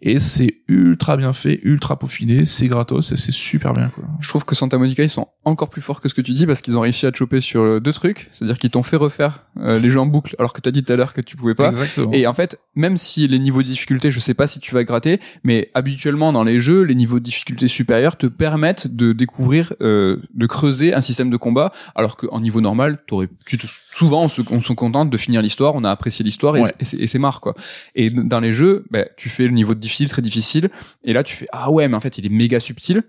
[0.01, 3.89] Et c'est ultra bien fait, ultra peaufiné, c'est gratos et c'est super bien.
[3.89, 4.03] Quoi.
[4.19, 6.45] Je trouve que Santa Monica ils sont encore plus forts que ce que tu dis
[6.45, 8.97] parce qu'ils ont réussi à te choper sur euh, deux trucs, c'est-à-dire qu'ils t'ont fait
[8.97, 11.37] refaire euh, les jeux en boucle alors que t'as dit tout à l'heure que tu
[11.37, 11.69] pouvais pas.
[11.69, 12.11] Exactement.
[12.13, 14.83] Et en fait, même si les niveaux de difficulté, je sais pas si tu vas
[14.83, 19.73] gratter, mais habituellement dans les jeux, les niveaux de difficulté supérieurs te permettent de découvrir,
[19.81, 24.23] euh, de creuser un système de combat, alors qu'en niveau normal, t'aurais, tu te, souvent
[24.23, 26.72] on se, on se contente de finir l'histoire, on a apprécié l'histoire et, Ouais.
[26.80, 27.53] et c'est- marre quoi.
[27.95, 30.69] Et dans les jeux, ben, tu fais le niveau de difficile, très difficile,
[31.03, 33.03] et là tu fais ah ouais, mais en fait il est méga subtil.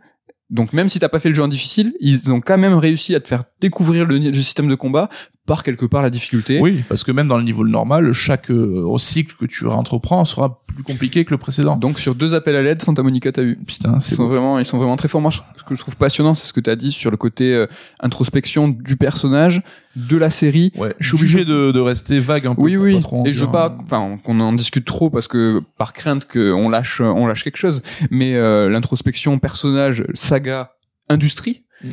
[0.51, 3.15] Donc même si t'as pas fait le jeu en difficile, ils ont quand même réussi
[3.15, 5.11] à te faire découvrir le, le système de combat
[5.49, 6.61] par quelque part la difficulté.
[6.61, 10.63] Oui, parce que même dans le niveau normal, chaque euh, cycle que tu entreprends sera
[10.67, 11.77] plus compliqué que le précédent.
[11.77, 13.57] Donc sur deux appels à l'aide, Santa Monica t'as eu.
[13.67, 14.29] Putain, Ils c'est sont beau.
[14.29, 15.23] vraiment, ils sont vraiment très forts.
[15.23, 17.55] Moi, ce que je trouve passionnant, c'est ce que tu as dit sur le côté
[17.55, 17.67] euh,
[18.01, 19.63] introspection du personnage,
[19.97, 20.71] de la série.
[20.77, 22.61] Ouais, je suis obligé de, de rester vague un peu.
[22.61, 22.95] Oui, oui.
[22.97, 25.95] pas trop en Et je veux pas, enfin, qu'on en discute trop parce que par
[25.95, 27.81] crainte qu'on lâche, on lâche quelque chose.
[28.11, 30.73] Mais euh, l'introspection personnage, saga,
[31.09, 31.65] industrie.
[31.83, 31.89] Mm.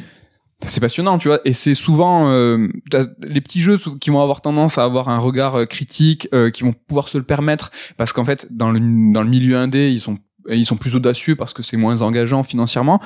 [0.65, 2.67] C'est passionnant, tu vois, et c'est souvent euh,
[3.21, 6.63] les petits jeux qui vont avoir tendance à avoir un regard euh, critique, euh, qui
[6.63, 8.79] vont pouvoir se le permettre, parce qu'en fait, dans le
[9.13, 10.17] dans le milieu indé, ils sont
[10.49, 12.99] ils sont plus audacieux parce que c'est moins engageant financièrement.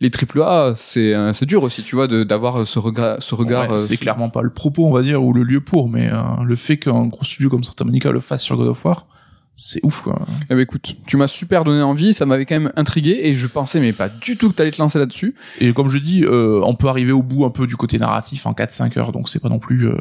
[0.00, 3.68] Les triple A, c'est euh, c'est dur aussi, tu vois, d'avoir ce regard ce regard.
[3.68, 6.10] ouais, euh, c'est clairement pas le propos, on va dire, ou le lieu pour, mais
[6.12, 9.06] euh, le fait qu'un gros studio comme Santa Monica le fasse sur God of War,
[9.62, 10.22] c'est ouf, quoi.
[10.48, 13.46] Eh ben, écoute, tu m'as super donné envie, ça m'avait quand même intrigué et je
[13.46, 15.34] pensais mais pas du tout que t'allais te lancer là-dessus.
[15.60, 18.46] Et comme je dis, euh, on peut arriver au bout un peu du côté narratif
[18.46, 19.88] en 4-5 heures, donc c'est pas non plus...
[19.88, 19.94] Euh,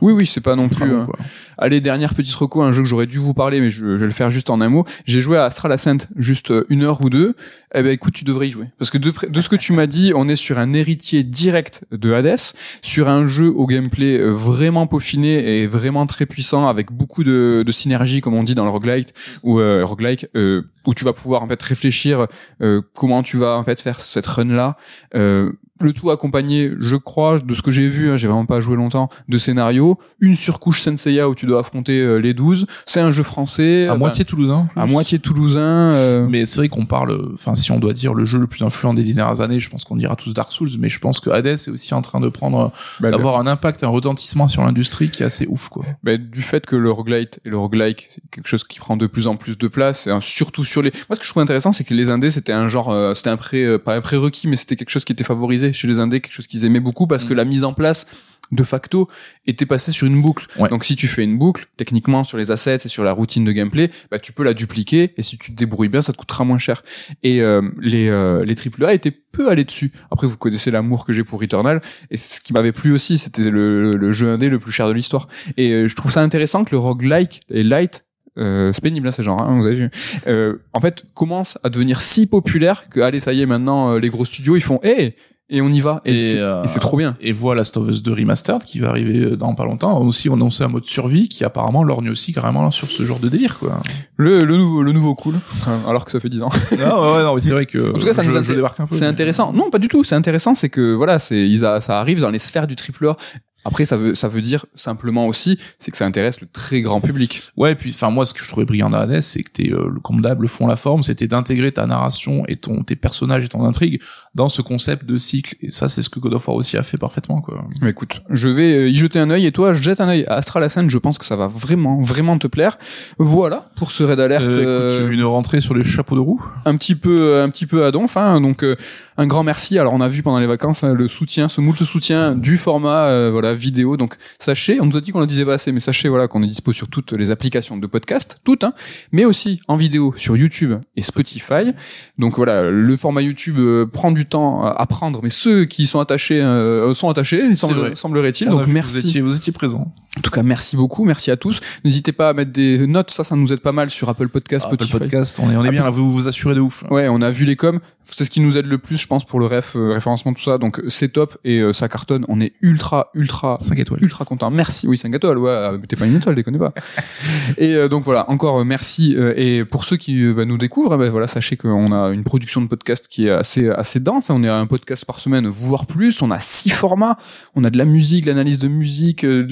[0.00, 0.86] Oui, oui, c'est pas non plus.
[0.88, 1.16] long, euh, quoi.
[1.58, 4.06] Allez, dernière petite reco, un jeu que j'aurais dû vous parler, mais je, je vais
[4.06, 4.84] le faire juste en un mot.
[5.04, 7.34] J'ai joué à Astral Ascent juste euh, une heure ou deux.
[7.74, 8.66] Eh ben, écoute, tu devrais y jouer.
[8.78, 11.84] Parce que de, de ce que tu m'as dit, on est sur un héritier direct
[11.92, 12.38] de Hades,
[12.82, 17.62] sur un jeu au gameplay euh, vraiment peaufiné et vraiment très puissant, avec beaucoup de,
[17.66, 18.93] de synergie, comme on dit dans le roguelite,
[19.42, 22.26] ou euh, roguelike euh, où tu vas pouvoir en fait réfléchir
[22.62, 24.76] euh, comment tu vas en fait faire cette run là
[25.14, 25.52] euh,
[25.84, 28.76] le tout accompagné, je crois, de ce que j'ai vu, hein, j'ai vraiment pas joué
[28.76, 33.12] longtemps, de scénario, une surcouche Senseiya où tu dois affronter euh, les 12, c'est un
[33.12, 34.66] jeu français, à enfin, moitié toulousain.
[34.76, 38.24] à moitié toulousain, euh, Mais c'est vrai qu'on parle, enfin, si on doit dire le
[38.24, 40.70] jeu le plus influent des dix dernières années, je pense qu'on dira tous Dark Souls,
[40.78, 43.46] mais je pense que Hades est aussi en train de prendre, bah, le- d'avoir un
[43.46, 45.84] impact, un retentissement sur l'industrie qui est assez ouf, quoi.
[46.02, 49.06] bah, du fait que le roguelite et le roguelike, c'est quelque chose qui prend de
[49.06, 50.90] plus en plus de place, et hein, surtout sur les...
[51.08, 53.30] Moi, ce que je trouve intéressant, c'est que les indés, c'était un genre, euh, c'était
[53.30, 56.00] un pré, euh, pas un prérequis, mais c'était quelque chose qui était favorisé chez les
[56.00, 57.36] indés, quelque chose qu'ils aimaient beaucoup, parce que Mm.
[57.36, 58.06] la mise en place,
[58.52, 59.08] de facto,
[59.46, 60.46] était passée sur une boucle.
[60.58, 60.68] Ouais.
[60.68, 63.52] Donc, si tu fais une boucle, techniquement, sur les assets et sur la routine de
[63.52, 66.44] gameplay, bah, tu peux la dupliquer, et si tu te débrouilles bien, ça te coûtera
[66.44, 66.82] moins cher.
[67.22, 69.92] Et euh, les, euh, les AAA étaient peu allés dessus.
[70.10, 71.80] Après, vous connaissez l'amour que j'ai pour Returnal,
[72.10, 74.92] et ce qui m'avait plu aussi, c'était le, le jeu indé le plus cher de
[74.92, 75.26] l'histoire.
[75.56, 78.04] Et euh, je trouve ça intéressant que le roguelike et light
[78.36, 79.90] euh, c'est pénible hein, ces genres, hein, vous avez vu.
[80.26, 83.98] Euh, en fait, commence à devenir si populaire que allez, ça y est, maintenant euh,
[84.00, 85.14] les gros studios ils font, hé,
[85.50, 86.00] et on y va.
[86.04, 87.14] Et, Et, c'est- euh, et c'est trop bien.
[87.20, 89.98] Et voilà Last of Us 2 Remastered qui va arriver dans pas longtemps.
[90.00, 93.18] Aussi, on a annoncé un mode survie qui apparemment lorgne aussi carrément sur ce genre
[93.20, 93.80] de délire, quoi.
[94.16, 95.34] Le, le nouveau, le nouveau cool.
[95.88, 96.48] Alors que ça fait 10 ans.
[96.72, 98.80] non, ouais, ouais, non, mais c'est vrai que En tout cas, ça je, je débarque
[98.80, 98.94] un peu.
[98.94, 99.52] C'est mais- intéressant.
[99.52, 100.02] Non, pas du tout.
[100.04, 103.06] C'est intéressant, c'est que voilà, c'est ils a- ça arrive dans les sphères du triple
[103.08, 103.16] A.
[103.64, 107.00] Après, ça veut ça veut dire simplement aussi, c'est que ça intéresse le très grand
[107.00, 107.42] public.
[107.56, 109.70] Ouais, et puis enfin moi ce que je trouvais brillant dans Hades, c'est que t'es
[109.72, 113.44] euh, le d'hab, le fond la forme, c'était d'intégrer ta narration et ton tes personnages
[113.44, 114.00] et ton intrigue
[114.34, 115.56] dans ce concept de cycle.
[115.60, 117.66] Et ça, c'est ce que God of War aussi a fait parfaitement, quoi.
[117.80, 120.34] Mais écoute, je vais euh, y jeter un œil et toi, jette un œil à
[120.34, 120.88] Astral Ascent.
[120.88, 122.78] Je pense que ça va vraiment, vraiment te plaire.
[123.18, 124.44] Voilà pour ce raid alert.
[124.44, 126.42] Euh, écoute, euh, une rentrée sur les chapeaux de roue.
[126.64, 128.40] un petit peu un petit peu à donf hein.
[128.40, 128.76] donc euh,
[129.16, 131.82] un grand merci alors on a vu pendant les vacances hein, le soutien ce moult
[131.82, 133.96] soutien du format euh, voilà vidéo.
[133.96, 136.42] Donc sachez on nous a dit qu'on le disait pas assez mais sachez voilà qu'on
[136.42, 138.74] est dispo sur toutes les applications de podcast toutes hein,
[139.12, 141.72] mais aussi en vidéo sur YouTube et Spotify.
[142.18, 145.86] Donc voilà le format YouTube euh, prend du temps à prendre mais ceux qui y
[145.86, 148.48] sont attachés euh, sont attachés semble- semblerait-il.
[148.48, 149.00] On a donc merci.
[149.00, 149.92] Vous étiez, vous étiez présent.
[150.18, 153.24] En tout cas merci beaucoup merci à tous n'hésitez pas à mettre des notes ça
[153.24, 155.70] ça nous aide pas mal sur Apple Podcast Apple Spotify Podcast, on est, on est
[155.70, 156.84] bien là, vous vous assurez de ouf.
[156.90, 157.80] Ouais, on a vu les coms.
[158.04, 160.42] C'est ce qui nous aide le plus, je pense, pour le ref, euh, référencement, tout
[160.42, 160.58] ça.
[160.58, 162.24] Donc c'est top et euh, ça cartonne.
[162.28, 164.02] On est ultra, ultra, 5 étoiles.
[164.02, 164.50] ultra content.
[164.50, 164.86] Merci.
[164.86, 165.38] Oui, 5 étoiles.
[165.38, 166.72] Ouais, euh, t'es pas une étoile, déconne pas.
[167.58, 169.14] et euh, donc voilà, encore euh, merci.
[169.16, 172.60] euh, et pour ceux qui bah, nous découvrent, bah, voilà, sachez qu'on a une production
[172.60, 174.28] de podcast qui est assez, assez dense.
[174.30, 176.20] On est à un podcast par semaine, voire plus.
[176.20, 177.16] On a six formats.
[177.54, 179.44] On a de la musique, l'analyse de musique, euh,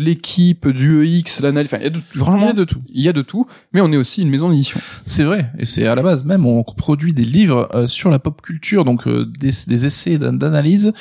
[0.55, 1.69] du EX, l'analyse.
[1.73, 2.79] Enfin, il y a de, vraiment Il y a de tout.
[2.95, 3.47] Il y a de tout.
[3.73, 4.81] Mais on est aussi une maison d'édition.
[5.05, 8.19] C'est vrai, et c'est à la base même, on produit des livres euh, sur la
[8.19, 10.93] pop culture, donc euh, des, des essais d'an- d'analyse.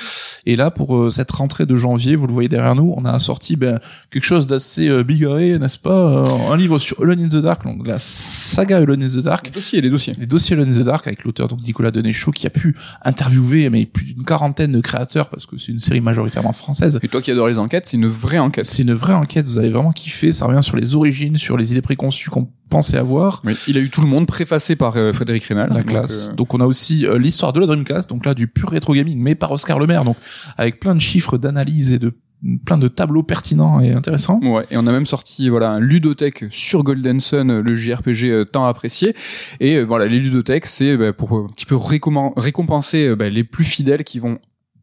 [0.45, 3.17] Et là, pour euh, cette rentrée de janvier, vous le voyez derrière nous, on a
[3.19, 3.79] sorti ben,
[4.09, 7.63] quelque chose d'assez euh, bigarré, n'est-ce pas euh, Un livre sur Alone in the Dark,
[7.63, 9.45] donc la saga Alone in the Dark.
[9.45, 10.13] Les dossiers, les dossiers.
[10.19, 13.69] Les dossiers Alone in the Dark avec l'auteur donc Nicolas Denéchaud qui a pu interviewer
[13.69, 16.99] mais plus d'une quarantaine de créateurs parce que c'est une série majoritairement française.
[17.01, 18.65] Et toi qui adores les enquêtes, c'est une vraie enquête.
[18.65, 21.71] C'est une vraie enquête, vous allez vraiment kiffer, ça revient sur les origines, sur les
[21.71, 23.41] idées préconçues qu'on pensait avoir.
[23.45, 25.69] Oui, il a eu tout le monde préfacé par euh, Frédéric Rénal.
[25.69, 26.29] La Donc, classe.
[26.31, 28.93] euh, Donc on a aussi euh, l'histoire de la Dreamcast, donc là du pur rétro
[28.93, 30.17] gaming, mais par Oscar Lemaire, donc
[30.57, 32.13] avec plein de chiffres d'analyse et de
[32.65, 34.39] plein de tableaux pertinents et intéressants.
[34.41, 38.65] Ouais, et on a même sorti voilà un ludothèque sur Golden Sun, le JRPG tant
[38.65, 39.15] apprécié.
[39.59, 43.63] Et euh, voilà, les ludothèques, c'est bah, pour un petit peu récompenser bah, les plus
[43.63, 44.39] fidèles qui vont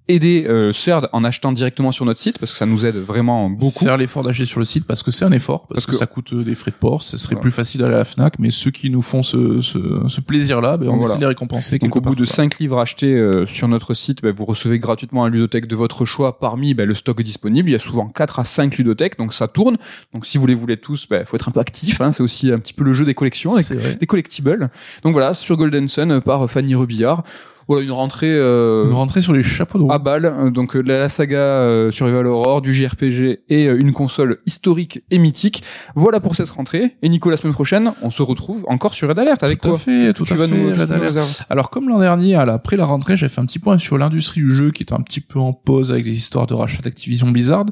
[0.08, 3.50] aider euh, CERD en achetant directement sur notre site parce que ça nous aide vraiment
[3.50, 3.84] beaucoup.
[3.84, 5.96] Faire l'effort d'acheter sur le site parce que c'est un effort, parce, Parce que, que-
[5.98, 7.42] ça coûte euh, des frais de port, ce serait Voilà.
[7.42, 9.78] plus facile d'aller à la Fnac, mais ceux qui nous font ce, ce,
[10.08, 11.04] ce plaisir-là, ben, on Voilà.
[11.06, 11.78] essaie de les récompenser.
[11.78, 12.34] Donc au bout de quoi.
[12.34, 16.04] 5 livres achetés euh, sur notre site, bah, vous recevez gratuitement un ludothèque de votre
[16.04, 17.68] choix parmi bah, le stock disponible.
[17.68, 19.76] Il y a souvent 4 à 5 ludothèques, donc ça tourne.
[20.14, 22.00] Donc si vous les voulez tous, il faut être un peu actif.
[22.00, 24.70] Hein, c'est aussi un petit peu le jeu des collections, avec des collectibles.
[25.02, 27.22] Donc voilà, sur Golden Sun euh, par Fanny Rebillard.
[27.68, 29.92] Voilà une rentrée euh, Une rentrée sur les chapeaux de roue.
[29.92, 30.50] à balle.
[30.52, 35.02] Donc euh, la, la saga euh, Survival Horror, du JRPG et euh, une console historique
[35.10, 35.62] et mythique.
[35.94, 36.96] Voilà pour cette rentrée.
[37.02, 40.06] Et Nico, la semaine prochaine, on se retrouve encore sur Red Alert avec Tout fait,
[40.06, 41.44] que tout tu à vas fait, nous, Red Alert.
[41.50, 43.98] Alors comme l'an dernier, à la- après la rentrée, j'ai fait un petit point sur
[43.98, 46.80] l'industrie du jeu qui était un petit peu en pause avec les histoires de rachat
[46.82, 47.66] d'Activision Blizzard.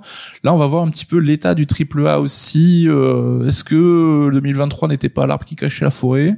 [0.44, 2.86] Là, on va voir un petit peu l'état du triple A aussi.
[2.86, 6.35] Euh, Est-ce que 2023 n'était pas l'arbre qui cachait la forêt?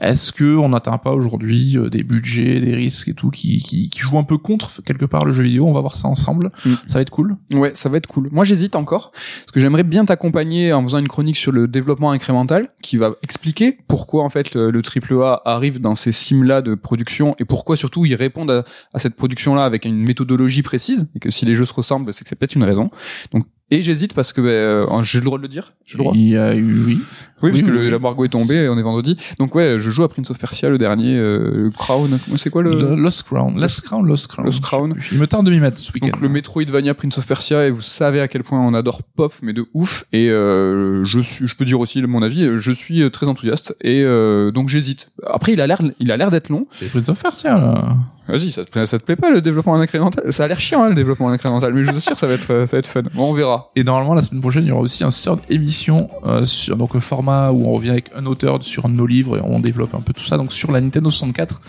[0.00, 3.88] Est-ce que on n'atteint pas aujourd'hui euh, des budgets, des risques et tout qui, qui,
[3.88, 5.66] qui jouent un peu contre quelque part le jeu vidéo?
[5.66, 6.52] On va voir ça ensemble.
[6.64, 6.74] Mm.
[6.86, 7.36] Ça va être cool?
[7.52, 8.28] Ouais, ça va être cool.
[8.30, 12.10] Moi, j'hésite encore parce que j'aimerais bien t'accompagner en faisant une chronique sur le développement
[12.10, 16.74] incrémental qui va expliquer pourquoi en fait le, le AAA arrive dans ces sims-là de
[16.74, 18.64] production et pourquoi surtout ils répondent à,
[18.94, 22.22] à cette production-là avec une méthodologie précise et que si les jeux se ressemblent, c'est
[22.22, 22.90] que c'est peut-être une raison.
[23.32, 25.74] Donc Et j'hésite parce que bah, j'ai le droit de le dire.
[25.84, 26.14] J'ai le droit.
[26.16, 26.98] Il y a eu, oui.
[27.42, 27.90] Oui, parce Oui, que oui, le- oui.
[27.90, 29.14] l'embargo est tombé, on est vendredi.
[29.38, 32.18] Donc ouais, je joue à Prince of Persia, le dernier, euh, le Crown.
[32.36, 33.60] C'est quoi le The Lost Crown.
[33.60, 34.46] Lost Crown, Lost Crown.
[34.46, 34.94] Lost Crown.
[35.12, 36.08] Il me tarde de m'y mettre ce week-end.
[36.08, 39.34] Donc le Metroidvania Prince of Persia et vous savez à quel point on adore Pop
[39.42, 43.02] mais de ouf et euh, je suis je peux dire aussi mon avis je suis
[43.02, 45.10] euh, très enthousiaste et euh, donc j'hésite.
[45.26, 46.66] Après il a l'air il a l'air d'être long.
[46.70, 47.96] C'est Prince of Persia, là.
[48.28, 50.32] Vas-y ça te ça te plaît pas le développement incrémental?
[50.32, 52.34] Ça a l'air chiant hein, le développement incrémental mais je suis sûr que ça va
[52.34, 53.02] être euh, ça va être fun.
[53.14, 53.70] Bon, on verra.
[53.74, 56.94] Et normalement, la semaine prochaine, il y aura aussi un sort d'émission euh, sur donc
[56.94, 59.60] un format où on revient avec un auteur sur un de nos livres et on
[59.60, 60.36] développe un peu tout ça.
[60.36, 61.60] Donc sur la Nintendo 64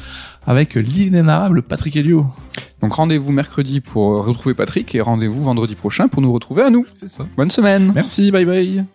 [0.45, 2.25] avec l'inénarrable Patrick Helio.
[2.81, 6.69] Donc rendez-vous mercredi pour euh, retrouver Patrick et rendez-vous vendredi prochain pour nous retrouver à
[6.69, 6.85] nous.
[6.93, 7.25] C'est ça.
[7.37, 7.91] Bonne semaine.
[7.93, 8.85] Merci, bye bye.